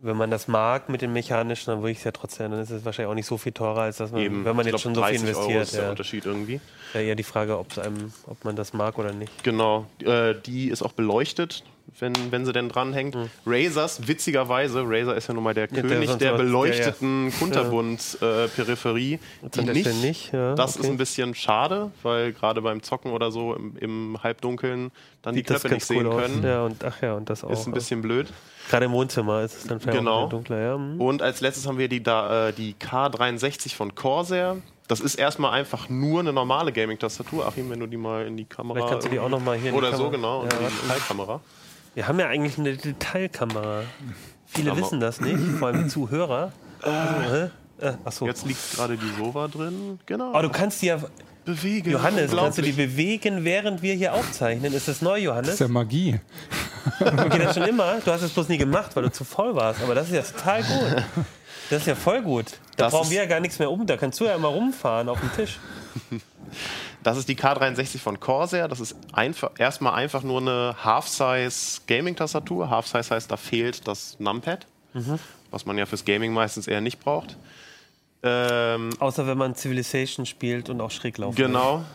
wenn 0.00 0.16
man 0.16 0.30
das 0.30 0.46
mag 0.48 0.88
mit 0.88 1.02
den 1.02 1.12
mechanischen, 1.12 1.70
dann 1.72 1.80
würde 1.82 1.92
ich 1.92 1.98
es 1.98 2.04
ja 2.04 2.12
trotzdem, 2.12 2.50
dann 2.52 2.60
ist 2.60 2.70
es 2.70 2.84
wahrscheinlich 2.84 3.10
auch 3.10 3.14
nicht 3.14 3.26
so 3.26 3.36
viel 3.38 3.52
teurer, 3.52 3.82
als 3.82 3.96
dass 3.98 4.12
man, 4.12 4.20
Eben, 4.22 4.44
wenn 4.44 4.54
man 4.56 4.66
ich 4.66 4.72
jetzt 4.72 4.82
glaub, 4.82 4.94
schon 4.94 4.94
so 4.94 5.02
viel 5.04 5.18
30 5.18 5.36
Euro 5.36 5.40
investiert. 5.48 5.62
ist 5.64 5.74
der 5.74 5.82
Ja. 5.84 5.90
Unterschied 5.90 6.26
irgendwie. 6.26 6.60
ja 6.94 7.00
eher 7.00 7.14
die 7.16 7.22
Frage, 7.24 7.58
ob's 7.58 7.78
einem, 7.78 8.12
ob 8.26 8.44
man 8.44 8.54
das 8.56 8.72
mag 8.72 8.98
oder 8.98 9.12
nicht. 9.12 9.44
Genau, 9.44 9.86
äh, 10.04 10.34
die 10.46 10.68
ist 10.68 10.82
auch 10.82 10.92
beleuchtet, 10.92 11.64
wenn, 12.00 12.12
wenn 12.30 12.44
sie 12.44 12.52
denn 12.52 12.68
dranhängt. 12.68 13.16
Razers, 13.46 14.06
witzigerweise, 14.06 14.82
Razer 14.86 15.16
ist 15.16 15.26
ja 15.28 15.34
nun 15.34 15.44
mal 15.44 15.54
der 15.54 15.66
der 15.68 15.82
König 15.82 16.10
der 16.16 16.32
was- 16.32 16.38
beleuchteten 16.40 17.32
Kunterbund-Peripherie. 17.38 19.18
Jetzt 19.42 19.58
an 19.58 19.66
der 19.66 19.74
Stelle 19.74 19.94
nicht. 19.96 20.32
Ja, 20.32 20.54
Das 20.54 20.76
okay. 20.76 20.84
ist 20.86 20.90
ein 20.92 20.96
bisschen 20.96 21.34
schade, 21.34 21.90
weil 22.02 22.32
gerade 22.32 22.62
beim 22.62 22.82
Zocken 22.82 23.12
oder 23.12 23.30
so 23.30 23.54
im, 23.54 23.76
im 23.78 24.18
Halbdunkeln 24.22 24.90
dann 25.22 25.34
die 25.34 25.42
das 25.42 25.62
Knöpfe 25.62 25.74
nicht 25.74 25.90
cool 25.90 25.96
sehen 25.96 26.06
aus. 26.06 26.22
können. 26.22 26.44
Ja, 26.44 26.62
und 26.64 26.84
ach 26.84 27.02
ja, 27.02 27.14
und 27.14 27.28
das 27.30 27.44
auch. 27.44 27.50
Ist 27.50 27.66
ein 27.66 27.72
bisschen 27.72 28.02
blöd. 28.02 28.32
Gerade 28.70 28.84
im 28.86 28.92
Wohnzimmer 28.92 29.42
ist 29.42 29.56
es 29.56 29.66
dann 29.66 29.80
vielleicht 29.80 29.98
Genau. 29.98 30.26
dunkler. 30.28 30.60
Ja. 30.60 30.74
hm. 30.74 31.00
Und 31.00 31.22
als 31.22 31.40
letztes 31.40 31.66
haben 31.66 31.78
wir 31.78 31.88
die, 31.88 32.02
da, 32.02 32.48
äh, 32.48 32.52
die 32.52 32.74
K63 32.74 33.74
von 33.74 33.94
Corsair. 33.94 34.56
Das 34.88 35.00
ist 35.00 35.16
erstmal 35.16 35.52
einfach 35.52 35.88
nur 35.90 36.20
eine 36.20 36.32
normale 36.32 36.72
Gaming-Tastatur. 36.72 37.46
Achim, 37.46 37.68
wenn 37.70 37.80
du 37.80 37.86
die 37.86 37.98
mal 37.98 38.26
in 38.26 38.36
die 38.38 38.46
Kamera. 38.46 38.74
Vielleicht 38.78 38.90
kannst 38.92 39.06
du 39.06 39.10
die 39.10 39.18
auch 39.20 39.28
noch 39.28 39.40
mal 39.42 39.56
hier 39.58 39.68
in 39.70 39.74
die 39.74 39.78
Oder 39.78 39.94
so, 39.96 40.08
genau, 40.08 40.38
Ja, 40.38 40.42
unter 40.44 40.56
die 40.58 40.64
warte. 40.64 41.40
Wir 41.98 42.06
haben 42.06 42.20
ja 42.20 42.28
eigentlich 42.28 42.56
eine 42.58 42.76
Detailkamera. 42.76 43.82
Viele 44.46 44.70
Aber- 44.70 44.80
wissen 44.80 45.00
das 45.00 45.20
nicht, 45.20 45.36
vor 45.58 45.66
allem 45.66 45.82
die 45.82 45.88
Zuhörer. 45.90 46.52
Also, 46.80 47.32
hä? 47.34 47.50
Äh, 47.80 47.92
achso. 48.04 48.24
Jetzt 48.24 48.46
liegt 48.46 48.76
gerade 48.76 48.96
die 48.96 49.10
Sova 49.18 49.48
drin. 49.48 49.98
Genau. 50.06 50.28
Aber 50.30 50.42
du 50.42 50.48
kannst 50.50 50.80
die 50.80 50.86
ja, 50.86 51.00
bewegen. 51.44 51.90
Johannes, 51.90 52.30
kannst 52.30 52.58
du 52.58 52.62
die 52.62 52.70
bewegen, 52.70 53.42
während 53.42 53.82
wir 53.82 53.94
hier 53.94 54.14
aufzeichnen? 54.14 54.72
Ist 54.74 54.86
das 54.86 55.02
neu, 55.02 55.14
Das 55.16 55.24
Johannes? 55.24 55.48
ist 55.54 55.58
ja 55.58 55.66
Magie. 55.66 56.20
Geht 57.00 57.42
das 57.44 57.56
schon 57.56 57.66
immer? 57.66 57.96
Du 58.04 58.12
hast 58.12 58.22
es 58.22 58.30
bloß 58.30 58.46
nie 58.48 58.58
gemacht, 58.58 58.94
weil 58.94 59.02
du 59.02 59.10
zu 59.10 59.24
voll 59.24 59.56
warst. 59.56 59.82
Aber 59.82 59.96
das 59.96 60.06
ist 60.08 60.14
ja 60.14 60.22
total 60.22 60.62
gut. 60.62 61.02
Das 61.70 61.80
ist 61.80 61.86
ja 61.88 61.96
voll 61.96 62.22
gut. 62.22 62.46
Da 62.76 62.84
Das 62.84 62.92
brauchen 62.92 63.10
wir 63.10 63.16
ja 63.22 63.26
gar 63.26 63.40
nichts 63.40 63.58
mehr 63.58 63.72
um. 63.72 63.84
Da 63.88 63.96
kannst 63.96 64.20
du 64.20 64.24
ja 64.26 64.36
immer 64.36 64.48
rumfahren 64.48 65.08
auf 65.08 65.18
dem 65.18 65.32
Tisch. 65.34 65.58
Das 67.02 67.16
ist 67.16 67.28
die 67.28 67.36
K63 67.36 67.98
von 67.98 68.18
Corsair. 68.20 68.68
Das 68.68 68.80
ist 68.80 68.96
einfach, 69.12 69.50
erstmal 69.58 69.94
einfach 69.94 70.22
nur 70.22 70.40
eine 70.40 70.74
Half-Size 70.82 71.82
Gaming-Tastatur. 71.86 72.70
Half-Size 72.70 73.14
heißt, 73.14 73.30
da 73.30 73.36
fehlt 73.36 73.86
das 73.86 74.16
Numpad, 74.18 74.66
was 75.50 75.64
man 75.64 75.78
ja 75.78 75.86
fürs 75.86 76.04
Gaming 76.04 76.32
meistens 76.32 76.66
eher 76.66 76.80
nicht 76.80 77.00
braucht. 77.00 77.36
Ähm, 78.22 78.90
Außer 78.98 79.26
wenn 79.28 79.38
man 79.38 79.54
Civilization 79.54 80.26
spielt 80.26 80.70
und 80.70 80.80
auch 80.80 80.90
schräg 80.90 81.18
laufen. 81.18 81.36
genau. 81.36 81.84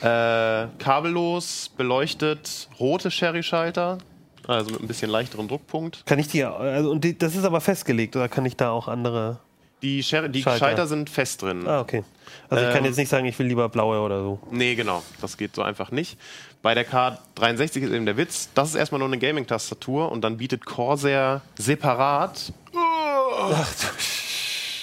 Äh, 0.00 0.68
kabellos, 0.78 1.72
beleuchtet, 1.76 2.68
rote 2.78 3.10
Sherry-Schalter, 3.10 3.98
also 4.46 4.70
mit 4.70 4.80
ein 4.80 4.86
bisschen 4.86 5.10
leichterem 5.10 5.48
Druckpunkt. 5.48 6.06
Kann 6.06 6.20
ich 6.20 6.28
die, 6.28 6.44
also, 6.44 6.92
und 6.92 7.02
die, 7.02 7.18
das 7.18 7.34
ist 7.34 7.42
aber 7.42 7.60
festgelegt, 7.60 8.14
oder 8.14 8.28
kann 8.28 8.46
ich 8.46 8.54
da 8.56 8.70
auch 8.70 8.86
andere? 8.86 9.40
Die, 9.82 10.02
Sherry, 10.02 10.28
die 10.28 10.42
Schalter. 10.42 10.58
Schalter. 10.58 10.86
sind 10.86 11.08
fest 11.08 11.42
drin. 11.42 11.66
Ah, 11.66 11.80
okay. 11.80 12.02
Also 12.50 12.64
ich 12.64 12.70
kann 12.72 12.80
Ähm, 12.80 12.86
jetzt 12.86 12.96
nicht 12.96 13.08
sagen, 13.08 13.26
ich 13.26 13.38
will 13.38 13.46
lieber 13.46 13.68
blaue 13.68 14.00
oder 14.00 14.20
so. 14.22 14.40
Nee, 14.50 14.74
genau. 14.74 15.02
Das 15.20 15.36
geht 15.36 15.54
so 15.54 15.62
einfach 15.62 15.90
nicht. 15.90 16.18
Bei 16.62 16.74
der 16.74 16.86
K63 16.88 17.62
ist 17.82 17.92
eben 17.92 18.04
der 18.06 18.16
Witz, 18.16 18.48
das 18.54 18.70
ist 18.70 18.74
erstmal 18.74 18.98
nur 18.98 19.08
eine 19.08 19.18
Gaming-Tastatur 19.18 20.10
und 20.10 20.22
dann 20.22 20.38
bietet 20.38 20.66
Corsair 20.66 21.42
separat 21.56 22.52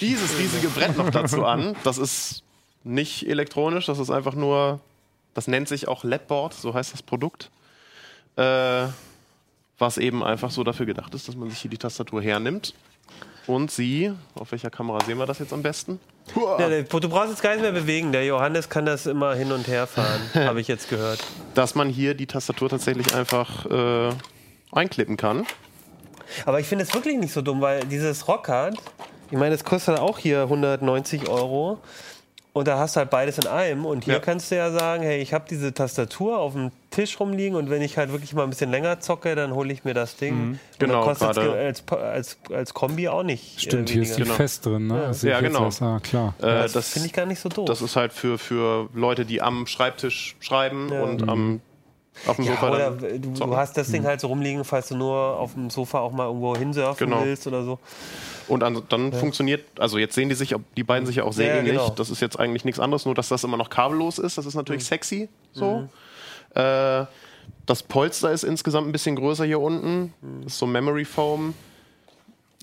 dieses 0.00 0.38
riesige 0.38 0.68
Brett 0.68 0.96
noch 0.96 1.10
dazu 1.10 1.44
an. 1.44 1.76
Das 1.84 1.98
ist 1.98 2.42
nicht 2.84 3.28
elektronisch, 3.28 3.86
das 3.86 3.98
ist 3.98 4.10
einfach 4.10 4.34
nur, 4.34 4.80
das 5.34 5.48
nennt 5.48 5.68
sich 5.68 5.88
auch 5.88 6.04
Labboard, 6.04 6.54
so 6.54 6.72
heißt 6.72 6.92
das 6.92 7.02
Produkt. 7.02 7.50
Äh, 8.36 8.86
was 9.78 9.98
eben 9.98 10.24
einfach 10.24 10.50
so 10.50 10.64
dafür 10.64 10.86
gedacht 10.86 11.14
ist, 11.14 11.28
dass 11.28 11.36
man 11.36 11.50
sich 11.50 11.58
hier 11.58 11.70
die 11.70 11.78
Tastatur 11.78 12.22
hernimmt 12.22 12.74
und 13.46 13.70
sie, 13.70 14.12
auf 14.34 14.52
welcher 14.52 14.70
Kamera 14.70 14.98
sehen 15.04 15.18
wir 15.18 15.26
das 15.26 15.38
jetzt 15.38 15.52
am 15.52 15.62
besten? 15.62 16.00
Ja, 16.34 16.68
der, 16.68 16.82
du 16.82 17.08
brauchst 17.08 17.30
jetzt 17.30 17.42
gar 17.42 17.52
nicht 17.52 17.62
mehr 17.62 17.72
bewegen. 17.72 18.12
Der 18.12 18.24
Johannes 18.24 18.68
kann 18.68 18.84
das 18.84 19.06
immer 19.06 19.34
hin 19.34 19.52
und 19.52 19.68
her 19.68 19.86
fahren, 19.86 20.20
habe 20.34 20.60
ich 20.60 20.68
jetzt 20.68 20.88
gehört. 20.88 21.20
Dass 21.54 21.74
man 21.74 21.88
hier 21.88 22.14
die 22.14 22.26
Tastatur 22.26 22.68
tatsächlich 22.68 23.14
einfach 23.14 23.66
äh, 23.66 24.10
einklippen 24.72 25.16
kann. 25.16 25.46
Aber 26.44 26.60
ich 26.60 26.66
finde 26.66 26.84
es 26.84 26.92
wirklich 26.92 27.16
nicht 27.16 27.32
so 27.32 27.42
dumm, 27.42 27.60
weil 27.60 27.84
dieses 27.86 28.26
Rockhard, 28.26 28.76
ich 29.30 29.38
meine, 29.38 29.52
das 29.52 29.64
kostet 29.64 29.98
auch 29.98 30.18
hier 30.18 30.42
190 30.42 31.28
Euro. 31.28 31.78
Und 32.56 32.66
da 32.68 32.78
hast 32.78 32.96
du 32.96 33.00
halt 33.00 33.10
beides 33.10 33.36
in 33.36 33.46
einem. 33.48 33.84
Und 33.84 34.04
hier 34.04 34.14
Ja. 34.14 34.18
kannst 34.20 34.50
du 34.50 34.56
ja 34.56 34.70
sagen, 34.70 35.02
hey, 35.02 35.20
ich 35.20 35.34
habe 35.34 35.44
diese 35.46 35.74
Tastatur 35.74 36.38
auf 36.38 36.54
dem 36.54 36.70
Tisch 36.90 37.20
rumliegen 37.20 37.54
und 37.54 37.68
wenn 37.68 37.82
ich 37.82 37.98
halt 37.98 38.12
wirklich 38.12 38.32
mal 38.32 38.44
ein 38.44 38.48
bisschen 38.48 38.70
länger 38.70 38.98
zocke, 38.98 39.34
dann 39.34 39.54
hole 39.54 39.70
ich 39.70 39.84
mir 39.84 39.92
das 39.92 40.16
Ding. 40.16 40.32
Und 40.32 40.58
Genau, 40.78 40.94
dann 40.94 41.02
kostet 41.04 41.30
es 41.32 41.38
als, 41.38 41.84
als, 41.92 42.38
als 42.50 42.72
Kombi 42.72 43.08
auch 43.08 43.24
nicht. 43.24 43.60
Stimmt, 43.60 43.90
äh, 43.90 43.92
hier 43.92 44.02
ist 44.04 44.16
die. 44.16 44.22
Genau. 44.22 44.32
fest 44.34 44.64
drin. 44.64 44.86
Ne? 44.86 45.02
Ja, 45.02 45.08
jetzt 45.08 45.40
genau. 45.42 45.64
erst. 45.64 45.82
Ah, 45.82 46.00
klar. 46.02 46.32
Äh, 46.38 46.44
das 46.44 46.72
das 46.72 46.88
finde 46.88 47.08
ich 47.08 47.12
gar 47.12 47.26
nicht 47.26 47.40
so 47.40 47.50
doof. 47.50 47.66
das 47.66 47.82
ist 47.82 47.94
halt 47.94 48.14
für, 48.14 48.38
für 48.38 48.88
Leute, 48.94 49.26
die 49.26 49.42
am 49.42 49.66
Schreibtisch 49.66 50.36
schreiben 50.40 50.88
Ja. 50.90 51.02
und 51.02 51.28
am, 51.28 51.60
auf 52.26 52.36
dem 52.36 52.46
ja, 52.46 52.52
Sofa 52.52 52.70
oder 52.70 52.90
dann 52.92 53.20
du, 53.20 53.30
du 53.32 53.54
hast 53.58 53.76
das 53.76 53.92
Ding 53.92 54.06
halt 54.06 54.22
so 54.22 54.28
rumliegen, 54.28 54.64
falls 54.64 54.88
du 54.88 54.96
nur 54.96 55.14
auf 55.38 55.52
dem 55.52 55.68
Sofa 55.68 55.98
auch 56.00 56.12
mal 56.12 56.24
irgendwo 56.24 56.56
hinsurfen 56.56 57.10
Genau. 57.10 57.22
willst 57.22 57.46
oder 57.46 57.62
so. 57.64 57.78
Und 58.48 58.62
an, 58.62 58.82
dann 58.88 59.12
funktioniert, 59.12 59.64
also 59.80 59.98
jetzt 59.98 60.14
sehen 60.14 60.28
die 60.28 60.34
sich, 60.34 60.54
die 60.76 60.84
beiden 60.84 61.06
sich 61.06 61.16
ja 61.16 61.24
auch 61.24 61.32
sehr 61.32 61.48
Ja, 61.48 61.54
ähnlich. 61.56 61.72
genau. 61.72 61.90
Das 61.90 62.10
ist 62.10 62.20
jetzt 62.20 62.38
eigentlich 62.38 62.64
nichts 62.64 62.78
anderes, 62.80 63.04
nur 63.04 63.14
dass 63.14 63.28
das 63.28 63.42
immer 63.44 63.56
noch 63.56 63.70
kabellos 63.70 64.18
ist. 64.18 64.38
Das 64.38 64.46
ist 64.46 64.54
natürlich 64.54 64.82
Mhm. 64.82 64.86
sexy 64.86 65.28
so. 65.52 65.88
Äh, 66.54 67.04
das 67.66 67.82
Polster 67.82 68.30
ist 68.30 68.44
insgesamt 68.44 68.86
ein 68.88 68.92
bisschen 68.92 69.16
größer 69.16 69.44
hier 69.44 69.60
unten. 69.60 70.12
Mhm. 70.20 70.42
Das 70.44 70.52
ist 70.52 70.58
so 70.58 70.66
Memory 70.66 71.04
Foam. 71.04 71.54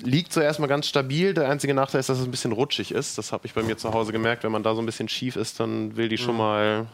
Liegt 0.03 0.31
zuerst 0.33 0.59
mal 0.59 0.67
ganz 0.67 0.87
stabil. 0.87 1.33
Der 1.33 1.49
einzige 1.49 1.73
Nachteil 1.73 1.99
ist, 1.99 2.09
dass 2.09 2.17
es 2.19 2.25
ein 2.25 2.31
bisschen 2.31 2.51
rutschig 2.53 2.91
ist. 2.91 3.17
Das 3.17 3.31
habe 3.31 3.45
ich 3.45 3.53
bei 3.53 3.61
mir 3.61 3.77
zu 3.77 3.93
Hause 3.93 4.11
gemerkt. 4.11 4.43
Wenn 4.43 4.51
man 4.51 4.63
da 4.63 4.73
so 4.75 4.81
ein 4.81 4.85
bisschen 4.85 5.07
schief 5.09 5.35
ist, 5.35 5.59
dann 5.59 5.95
will 5.97 6.07
die 6.09 6.15
Mhm. 6.15 6.19
schon 6.19 6.37
mal 6.37 6.87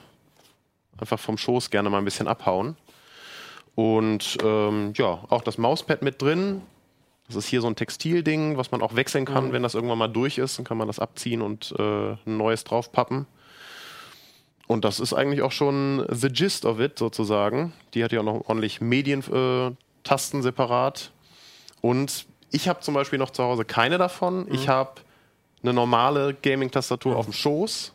einfach 0.98 1.20
vom 1.20 1.38
Schoß 1.38 1.70
gerne 1.70 1.90
mal 1.90 2.00
ein 2.00 2.06
bisschen 2.06 2.28
abhauen. 2.28 2.76
Und 3.76 4.38
ähm, 4.44 4.94
ja, 4.96 5.20
auch 5.30 5.42
das 5.44 5.58
Mauspad 5.58 6.02
mit 6.02 6.22
drin. 6.22 6.62
Das 7.30 7.36
ist 7.36 7.46
hier 7.46 7.62
so 7.62 7.68
ein 7.68 7.76
Textilding, 7.76 8.58
was 8.58 8.72
man 8.72 8.82
auch 8.82 8.96
wechseln 8.96 9.26
kann, 9.26 9.54
wenn 9.54 9.62
das 9.62 9.76
irgendwann 9.76 10.00
mal 10.00 10.08
durch 10.08 10.40
ist. 10.40 10.58
Dann 10.58 10.66
kann 10.66 10.78
man 10.78 10.88
das 10.88 10.98
abziehen 10.98 11.44
und 11.44 11.76
äh, 11.78 12.14
ein 12.26 12.38
neues 12.38 12.64
draufpappen. 12.64 13.28
Und 14.66 14.84
das 14.84 15.00
ist 15.00 15.14
eigentlich 15.14 15.44
auch 15.44 15.52
schon 15.52 16.06
the 16.10 16.30
gist 16.30 16.66
of 16.66 16.80
it 16.80 16.98
sozusagen. 16.98 17.72
Die 17.94 18.04
hat 18.04 18.12
ja 18.12 18.22
auch 18.22 18.24
noch 18.24 18.50
ordentlich 18.50 18.82
Medientasten 18.82 20.40
äh, 20.40 20.44
separat. 20.44 21.12
Und 21.82 22.26
ich 22.50 22.68
habe 22.68 22.80
zum 22.80 22.96
Beispiel 22.96 23.20
noch 23.20 23.30
zu 23.30 23.44
Hause 23.44 23.64
keine 23.64 24.00
davon. 24.00 24.48
Ich 24.52 24.68
habe 24.68 25.02
eine 25.62 25.74
normale 25.74 26.34
Gaming-Tastatur 26.34 27.16
auf 27.16 27.26
dem 27.26 27.34
Schoß, 27.34 27.94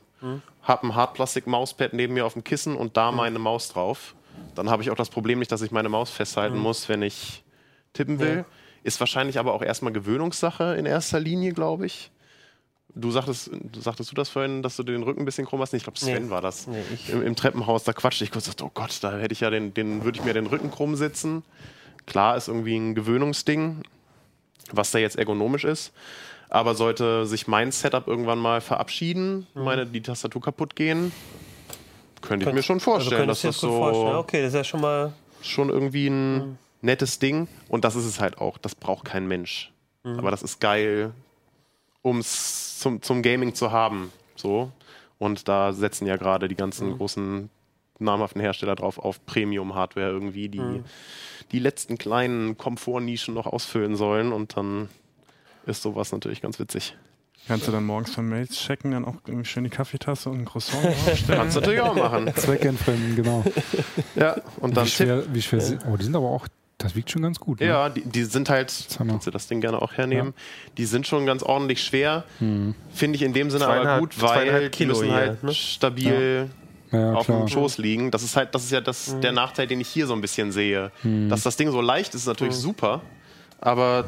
habe 0.62 0.87
ein 0.87 0.95
Hartplastik-Mauspad 0.95 1.93
neben 1.93 2.14
mir 2.14 2.24
auf 2.24 2.35
dem 2.35 2.45
Kissen 2.45 2.76
und 2.76 2.97
da 2.97 3.11
meine 3.11 3.41
Maus 3.41 3.68
drauf. 3.68 4.14
Dann 4.55 4.70
habe 4.70 4.82
ich 4.82 4.91
auch 4.91 4.97
das 4.97 5.11
Problem 5.11 5.41
nicht, 5.41 5.51
dass 5.51 5.62
ich 5.62 5.72
meine 5.72 5.89
Maus 5.89 6.11
festhalten 6.11 6.59
muss, 6.59 6.89
wenn 6.89 7.03
ich 7.03 7.43
tippen 7.95 8.20
will. 8.20 8.45
Ist 8.85 9.01
wahrscheinlich 9.01 9.39
aber 9.39 9.55
auch 9.55 9.62
erstmal 9.62 9.93
Gewöhnungssache 9.93 10.76
in 10.76 10.87
erster 10.87 11.18
Linie, 11.18 11.53
glaube 11.53 11.87
ich. 11.87 12.11
Du 12.95 13.11
sagtest, 13.11 13.51
du 13.53 13.80
sagtest 13.80 14.12
du 14.12 14.14
das 14.14 14.28
vorhin, 14.28 14.62
dass 14.62 14.76
du 14.76 14.85
den 14.85 15.03
Rücken 15.03 15.22
ein 15.22 15.24
bisschen 15.24 15.47
krumm 15.47 15.61
hast? 15.61 15.72
Nee, 15.72 15.78
ich 15.78 15.82
glaube, 15.82 15.99
Sven 15.99 16.26
Nee. 16.26 16.30
war 16.30 16.41
das. 16.43 16.68
Nee, 16.68 16.80
ich- 16.95 17.11
Im, 17.11 17.26
Im 17.26 17.35
Treppenhaus, 17.35 17.82
da 17.82 17.93
quatschte 17.93 18.22
ich 18.22 18.30
kurz, 18.30 18.45
dachte, 18.45 18.62
oh 18.64 18.70
Gott, 18.72 18.97
da 19.03 19.18
hätte 19.18 19.32
ich 19.32 19.41
ja 19.41 19.51
den, 19.51 19.74
den 19.74 20.05
würde 20.05 20.18
ich 20.20 20.24
mir 20.24 20.32
den 20.32 20.47
Rücken 20.47 20.70
krumm 20.70 20.95
sitzen. 20.95 21.43
Klar, 22.07 22.37
ist 22.37 22.47
irgendwie 22.47 22.76
ein 22.76 22.95
Gewöhnungsding, 22.95 23.82
was 24.70 24.93
da 24.93 24.99
jetzt 24.99 25.16
ergonomisch 25.16 25.64
ist. 25.64 25.93
Aber 26.51 26.76
sollte 26.76 27.26
sich 27.26 27.49
mein 27.49 27.72
Setup 27.72 28.07
irgendwann 28.07 28.39
mal 28.39 28.61
verabschieden, 28.61 29.47
Mhm. 29.55 29.64
meine 29.64 29.87
die 29.87 30.03
Tastatur 30.03 30.43
kaputt 30.43 30.76
gehen, 30.76 31.11
könnte 32.20 32.49
ich 32.49 32.55
mir 32.55 32.62
schon 32.62 32.78
vorstellen, 32.80 33.26
dass 33.26 33.41
könntest 33.43 33.62
das 33.62 33.68
gut 33.70 33.76
vorstellen. 33.78 34.12
so 34.12 34.18
Okay, 34.18 34.43
das 34.43 34.49
ist 34.53 34.55
ja 34.57 34.64
schon 34.64 34.80
mal. 34.82 35.12
schon 35.43 35.68
irgendwie 35.70 36.07
ein 36.07 36.35
Mhm. 36.37 36.59
Nettes 36.85 37.18
Ding. 37.18 37.49
Und 37.68 37.85
das 37.85 37.97
ist 37.97 38.05
es 38.05 38.20
halt 38.20 38.39
auch. 38.39 38.59
Das 38.59 38.74
braucht 38.74 39.05
kein 39.07 39.26
Mensch. 39.26 39.72
Mhm. 40.05 40.18
Aber 40.18 40.30
das 40.30 40.43
ist 40.43 40.61
geil, 40.61 41.12
um 42.03 42.18
es 42.18 42.78
zum, 42.78 43.03
zum 43.03 43.22
Gaming 43.22 43.55
zu 43.55 43.72
haben. 43.72 44.12
So. 44.37 44.70
Und 45.18 45.49
da 45.49 45.72
setzen 45.72 46.07
ja 46.07 46.16
gerade 46.16 46.49
die 46.49 46.55
ganzen 46.57 46.91
Mhm. 46.91 46.97
großen 46.99 47.51
namhaften 48.01 48.41
Hersteller 48.41 48.74
drauf 48.74 48.99
auf 48.99 49.24
Premium-Hardware 49.24 50.11
irgendwie, 50.11 50.49
die 50.49 50.59
Mhm. 50.61 50.85
die 51.53 51.59
letzten 51.61 51.97
kleinen 51.97 52.59
Komfortnischen 52.59 53.32
noch 53.35 53.47
ausfüllen 53.47 53.97
sollen. 53.97 54.32
Und 54.32 54.57
dann 54.57 54.89
ist 55.66 55.82
sowas 55.82 56.12
natürlich 56.12 56.43
ganz 56.43 56.59
witzig. 56.59 56.97
Kannst 57.47 57.68
du 57.68 57.72
dann 57.72 57.85
morgens 57.85 58.14
von 58.14 58.26
Mails 58.28 58.57
checken, 58.57 58.93
dann 58.93 59.05
auch 59.05 59.16
irgendwie 59.26 59.45
schön 59.45 59.64
die 59.64 59.70
Kaffeetasse 59.70 60.30
und 60.30 60.41
ein 60.41 60.45
Croissant 60.47 60.82
draufstellen? 61.07 61.39
Kannst 61.41 61.57
du 61.57 61.61
natürlich 61.61 61.80
auch 61.82 61.95
machen. 61.95 62.30
Zweckentfremden, 62.35 63.16
genau. 63.16 63.45
Ja, 64.16 64.37
und 64.61 64.76
dann 64.76 64.87
Wie 64.87 64.91
schwer, 64.91 65.35
wie 65.35 65.43
schwer 65.43 65.61
sie- 65.61 65.78
Oh, 65.91 65.97
die 65.97 66.05
sind 66.05 66.16
aber 66.16 66.28
auch, 66.30 66.49
das 66.85 66.95
wiegt 66.95 67.11
schon 67.11 67.22
ganz 67.22 67.41
gut. 67.41 67.61
Ne? 67.61 67.66
Ja, 67.66 67.89
die, 67.89 68.03
die 68.03 68.24
sind 68.24 68.49
halt, 68.49 68.72
kannst 68.97 69.26
du 69.26 69.30
das 69.30 69.49
Ding 69.49 69.61
gerne 69.61 69.80
auch 69.80 69.95
hernehmen, 69.95 70.35
die 70.76 70.85
sind 70.85 71.07
schon 71.07 71.26
ganz 71.26 71.43
ordentlich 71.43 71.82
schwer. 71.82 72.24
Finde 72.39 73.16
ich 73.16 73.22
in 73.22 73.32
dem 73.32 73.51
Sinne 73.51 73.66
aber 73.66 73.99
gut, 74.01 74.20
weil 74.20 74.70
die 74.70 74.87
müssen 74.87 75.07
hier, 75.07 75.14
halt 75.14 75.43
ne? 75.43 75.55
stabil 75.55 76.51
ja, 76.93 77.14
auf 77.14 77.26
klar. 77.26 77.41
dem 77.41 77.49
Schoß 77.49 77.78
liegen. 77.78 78.11
Das 78.11 78.22
ist 78.22 78.37
halt, 78.37 78.55
das 78.55 78.64
ist 78.64 78.70
ja 78.70 78.80
das, 78.80 79.18
der 79.20 79.32
Nachteil, 79.32 79.66
den 79.66 79.80
ich 79.80 79.89
hier 79.89 80.07
so 80.07 80.12
ein 80.12 80.20
bisschen 80.20 80.53
sehe. 80.53 80.93
Dass 81.28 81.43
das 81.43 81.57
Ding 81.57 81.70
so 81.70 81.80
leicht 81.80 82.14
ist, 82.14 82.22
ist 82.22 82.26
natürlich 82.26 82.55
super, 82.55 83.01
aber 83.61 84.05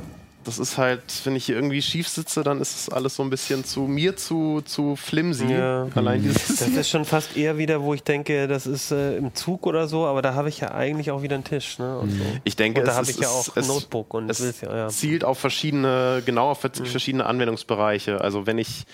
das 0.47 0.59
ist 0.59 0.79
halt, 0.79 1.03
wenn 1.25 1.35
ich 1.37 1.45
hier 1.47 1.57
irgendwie 1.57 1.83
schief 1.83 2.09
sitze, 2.09 2.43
dann 2.43 2.61
ist 2.61 2.75
es 2.75 2.89
alles 2.89 3.17
so 3.17 3.23
ein 3.23 3.31
bisschen 3.31 3.65
zu 3.65 3.81
mir 3.83 4.17
zu, 4.17 4.63
zu 4.65 4.97
flimsy. 4.97 5.47
Ja. 5.53 5.89
Allein 5.95 6.23
dieses 6.23 6.59
Das 6.59 6.69
ist 6.69 6.89
schon 6.89 7.05
fast 7.05 7.37
eher 7.37 7.59
wieder, 7.59 7.83
wo 7.83 7.93
ich 7.95 8.03
denke, 8.03 8.47
das 8.47 8.67
ist 8.67 8.93
äh, 8.93 9.17
im 9.17 9.35
Zug 9.35 9.67
oder 9.67 9.89
so, 9.89 10.07
aber 10.07 10.23
da 10.23 10.35
habe 10.35 10.49
ich 10.49 10.61
ja 10.61 10.73
eigentlich 10.73 11.11
auch 11.11 11.23
wieder 11.23 11.35
einen 11.35 11.45
Tisch. 11.45 11.79
Ne? 11.79 11.99
Und 11.99 12.11
so. 12.11 12.25
Ich 12.45 12.57
denke, 12.57 12.81
Und 12.81 12.87
da 12.87 12.95
habe 12.95 13.11
ich 13.11 13.19
ja 13.19 13.29
auch 13.29 13.57
ein 13.57 13.67
Notebook 13.67 14.15
und 14.15 14.31
es 14.31 14.61
ja, 14.63 14.75
ja. 14.77 14.89
zielt 14.89 15.25
auf 15.25 15.39
verschiedene, 15.39 16.23
genau 16.25 16.51
auf 16.51 16.63
Mhm. 16.65 16.85
verschiedene 16.87 17.27
Anwendungsbereiche. 17.27 18.21
Also 18.21 18.47
wenn 18.47 18.59
ich 18.59 18.85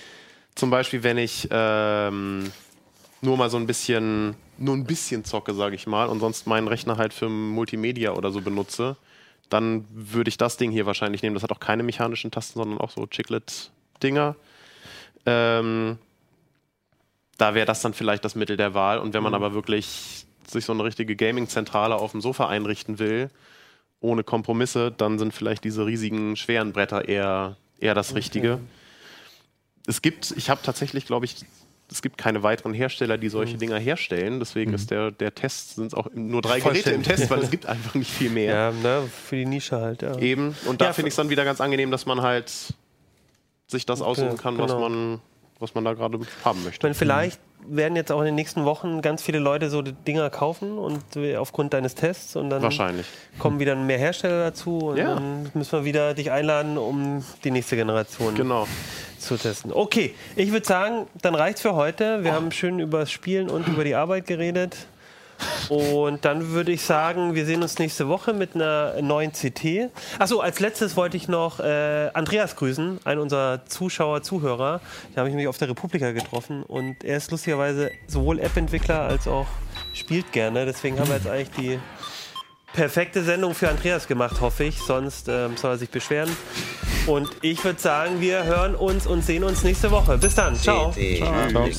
zum 0.55 0.71
Beispiel, 0.71 1.03
wenn 1.03 1.19
ich 1.19 1.49
ähm, 1.51 2.51
nur 3.21 3.37
mal 3.37 3.51
so 3.51 3.57
ein 3.57 3.67
bisschen, 3.67 4.35
nur 4.59 4.75
ein 4.75 4.85
bisschen 4.85 5.25
zocke, 5.25 5.55
sage 5.55 5.75
ich 5.77 5.87
mal, 5.87 6.09
und 6.09 6.21
sonst 6.21 6.47
meinen 6.47 6.69
Rechner 6.69 6.97
halt 6.97 7.13
für 7.15 7.29
Multimedia 7.29 8.13
oder 8.13 8.31
so 8.31 8.41
benutze, 8.41 8.97
dann 9.53 9.87
würde 9.91 10.29
ich 10.29 10.39
das 10.39 10.57
Ding 10.57 10.71
hier 10.71 10.87
wahrscheinlich 10.87 11.23
nehmen. 11.23 11.35
Das 11.35 11.43
hat 11.43 11.53
auch 11.53 11.61
keine 11.61 11.83
mechanischen 11.83 12.31
Tasten, 12.31 12.59
sondern 12.59 12.79
auch 12.79 12.91
so 12.91 13.07
Chiclet-Dinger. 13.07 14.35
Ähm, 15.27 15.99
da 17.39 17.55
wäre 17.55 17.67
das 17.67 17.83
dann 17.83 17.95
vielleicht 17.95 18.25
das 18.25 18.35
Mittel 18.35 18.57
der 18.57 18.75
Wahl. 18.75 18.99
Und 18.99 19.15
wenn 19.15 19.23
man 19.23 19.35
aber 19.35 19.53
wirklich 19.53 20.27
sich 20.47 20.65
so 20.65 20.73
eine 20.73 20.85
richtige 20.85 21.17
Gaming-Zentrale 21.17 21.97
auf 21.97 22.13
dem 22.13 22.21
Sofa 22.21 22.49
einrichten 22.49 22.99
will, 22.99 23.31
ohne 24.01 24.25
Kompromisse, 24.25 24.91
dann 24.91 25.19
sind 25.19 25.33
vielleicht 25.33 25.65
diese 25.65 25.87
riesigen, 25.87 26.37
schweren 26.37 26.73
Bretter 26.73 27.09
eher, 27.09 27.57
eher 27.79 27.95
das 27.95 28.15
Richtige. 28.15 28.59
Es 29.87 30.03
gibt, 30.03 30.33
ich 30.37 30.51
habe 30.51 30.61
tatsächlich, 30.63 31.07
glaube 31.07 31.27
ich, 31.27 31.37
es 31.93 32.03
gibt 32.03 32.19
keine 32.19 32.43
weiteren 32.43 32.75
Hersteller, 32.75 33.19
die 33.19 33.29
solche 33.29 33.57
Dinger 33.57 33.79
herstellen. 33.79 34.39
Deswegen 34.41 34.73
ist 34.73 34.91
der, 34.91 35.11
der 35.11 35.35
Test, 35.35 35.77
sind 35.77 35.89
es 35.89 35.95
auch 35.95 36.09
nur 36.15 36.43
drei 36.43 36.61
Geräte 36.61 36.91
im. 36.91 37.03
Test, 37.03 37.31
weil 37.31 37.41
es 37.41 37.51
gibt 37.51 37.67
einfach 37.67 37.95
nicht 37.95 38.11
viel 38.11 38.31
mehr. 38.31 38.43
Ja, 38.53 38.71
ne, 38.71 39.09
für 39.09 39.37
die 39.37 39.47
Nische 39.47 39.81
halt, 39.81 40.03
ja. 40.03 40.19
Eben. 40.19 40.55
Und 40.67 40.81
da 40.81 40.87
Ja, 40.87 40.93
finde 40.93 41.09
ich 41.09 41.13
es 41.13 41.17
dann 41.17 41.31
wieder 41.31 41.45
ganz 41.45 41.61
angenehm, 41.61 41.91
dass 41.91 42.07
man 42.07 42.23
halt 42.23 42.75
sich 43.67 43.87
das 43.87 44.03
aussuchen 44.03 44.37
kann, 44.37 44.59
was, 44.59 44.73
genau. 44.73 44.89
man, 44.89 45.21
was 45.59 45.75
man 45.75 45.85
da 45.85 45.95
gerade 45.95 46.19
haben 46.45 46.65
möchte. 46.65 46.87
meine, 46.87 46.95
vielleicht 46.95 47.41
werden 47.67 47.97
jetzt 47.97 48.11
auch 48.13 48.19
in 48.21 48.27
den 48.27 48.35
nächsten 48.35 48.65
Wochen 48.65 49.03
ganz 49.03 49.23
viele 49.23 49.39
Leute 49.39 49.71
so 49.71 49.83
die 49.83 49.93
Dinger 49.93 50.31
kaufen 50.31 50.79
und 50.79 51.03
aufgrund 51.39 51.73
deines 51.75 51.95
Tests 51.95 52.37
und 52.37 52.51
dann 52.51 52.63
Wahrscheinlich. 52.63 53.07
kommen 53.39 53.59
wieder 53.61 53.75
mehr 53.77 53.99
Hersteller 53.99 54.45
dazu 54.45 54.79
und 54.79 54.97
Ja. 54.97 55.15
dann 55.15 55.51
müssen 55.55 55.73
wir 55.73 55.85
wieder 55.85 56.15
dich 56.15 56.31
einladen, 56.31 56.79
um 56.79 57.25
die 57.45 57.51
nächste 57.51 57.77
Generation 57.77 58.35
Genau. 58.35 58.67
zu 59.19 59.37
testen. 59.37 59.73
Okay, 59.73 60.15
ich 60.37 60.51
würde 60.53 60.67
sagen, 60.67 61.07
dann 61.21 61.35
reicht's 61.35 61.61
für 61.63 61.75
heute. 61.75 62.25
Wir 62.25 62.33
haben 62.33 62.51
schön 62.53 62.79
über 62.81 63.01
das 63.01 63.11
Spielen 63.11 63.49
und 63.49 63.69
über 63.69 63.85
die 63.85 63.95
Arbeit 63.95 64.27
geredet. 64.27 64.87
Und 65.69 66.25
dann 66.25 66.51
würde 66.51 66.73
ich 66.73 66.83
sagen, 66.83 67.35
wir 67.35 67.47
sehen 67.47 67.63
uns 67.63 67.79
nächste 67.79 68.09
Woche 68.09 68.33
mit 68.33 68.55
einer 68.55 69.01
neuen 69.01 69.33
CT. 69.33 69.91
Achso, 70.19 70.41
als 70.41 70.61
letztes 70.61 70.97
wollte 70.97 71.17
ich 71.17 71.29
noch 71.29 71.61
äh, 71.61 72.11
Andreas 72.15 72.57
grüßen, 72.57 73.01
einen 73.05 73.21
unserer 73.21 73.65
Zuschauer, 73.67 74.23
Zuhörer. 74.23 74.81
Da 75.15 75.21
habe 75.21 75.31
ich 75.31 75.35
mich 75.35 75.49
auf 75.49 75.59
der 75.59 75.69
Republika 75.69 76.13
getroffen 76.13 76.63
und 76.63 77.05
er 77.05 77.17
ist 77.17 77.31
lustigerweise 77.31 77.91
sowohl 78.07 78.39
App-Entwickler 78.41 79.01
als 79.01 79.27
auch 79.27 79.47
spielt 79.95 80.33
gerne. 80.33 80.65
Deswegen 80.67 80.99
haben 80.99 81.09
wir 81.09 81.17
jetzt 81.17 81.29
eigentlich 81.29 81.51
die 81.51 81.79
perfekte 82.73 83.23
Sendung 83.23 83.55
für 83.55 83.69
Andreas 83.69 84.07
gemacht, 84.07 84.41
hoffe 84.41 84.65
ich. 84.65 84.79
Sonst 84.79 85.29
ähm, 85.29 85.57
soll 85.57 85.73
er 85.73 85.79
sich 85.79 85.91
beschweren. 85.91 86.35
Und 87.07 87.29
ich 87.43 87.65
würde 87.65 87.81
sagen, 87.81 88.21
wir 88.21 88.45
hören 88.45 88.75
uns 88.75 89.07
und 89.07 89.23
sehen 89.23 89.45
uns 89.45 89.65
nächste 89.65 89.91
Woche. 89.91 90.19
Bis 90.19 90.35
dann. 90.35 90.55
Ciao. 90.57 90.93
Ciao. 90.93 91.47
Uplink. 91.47 91.77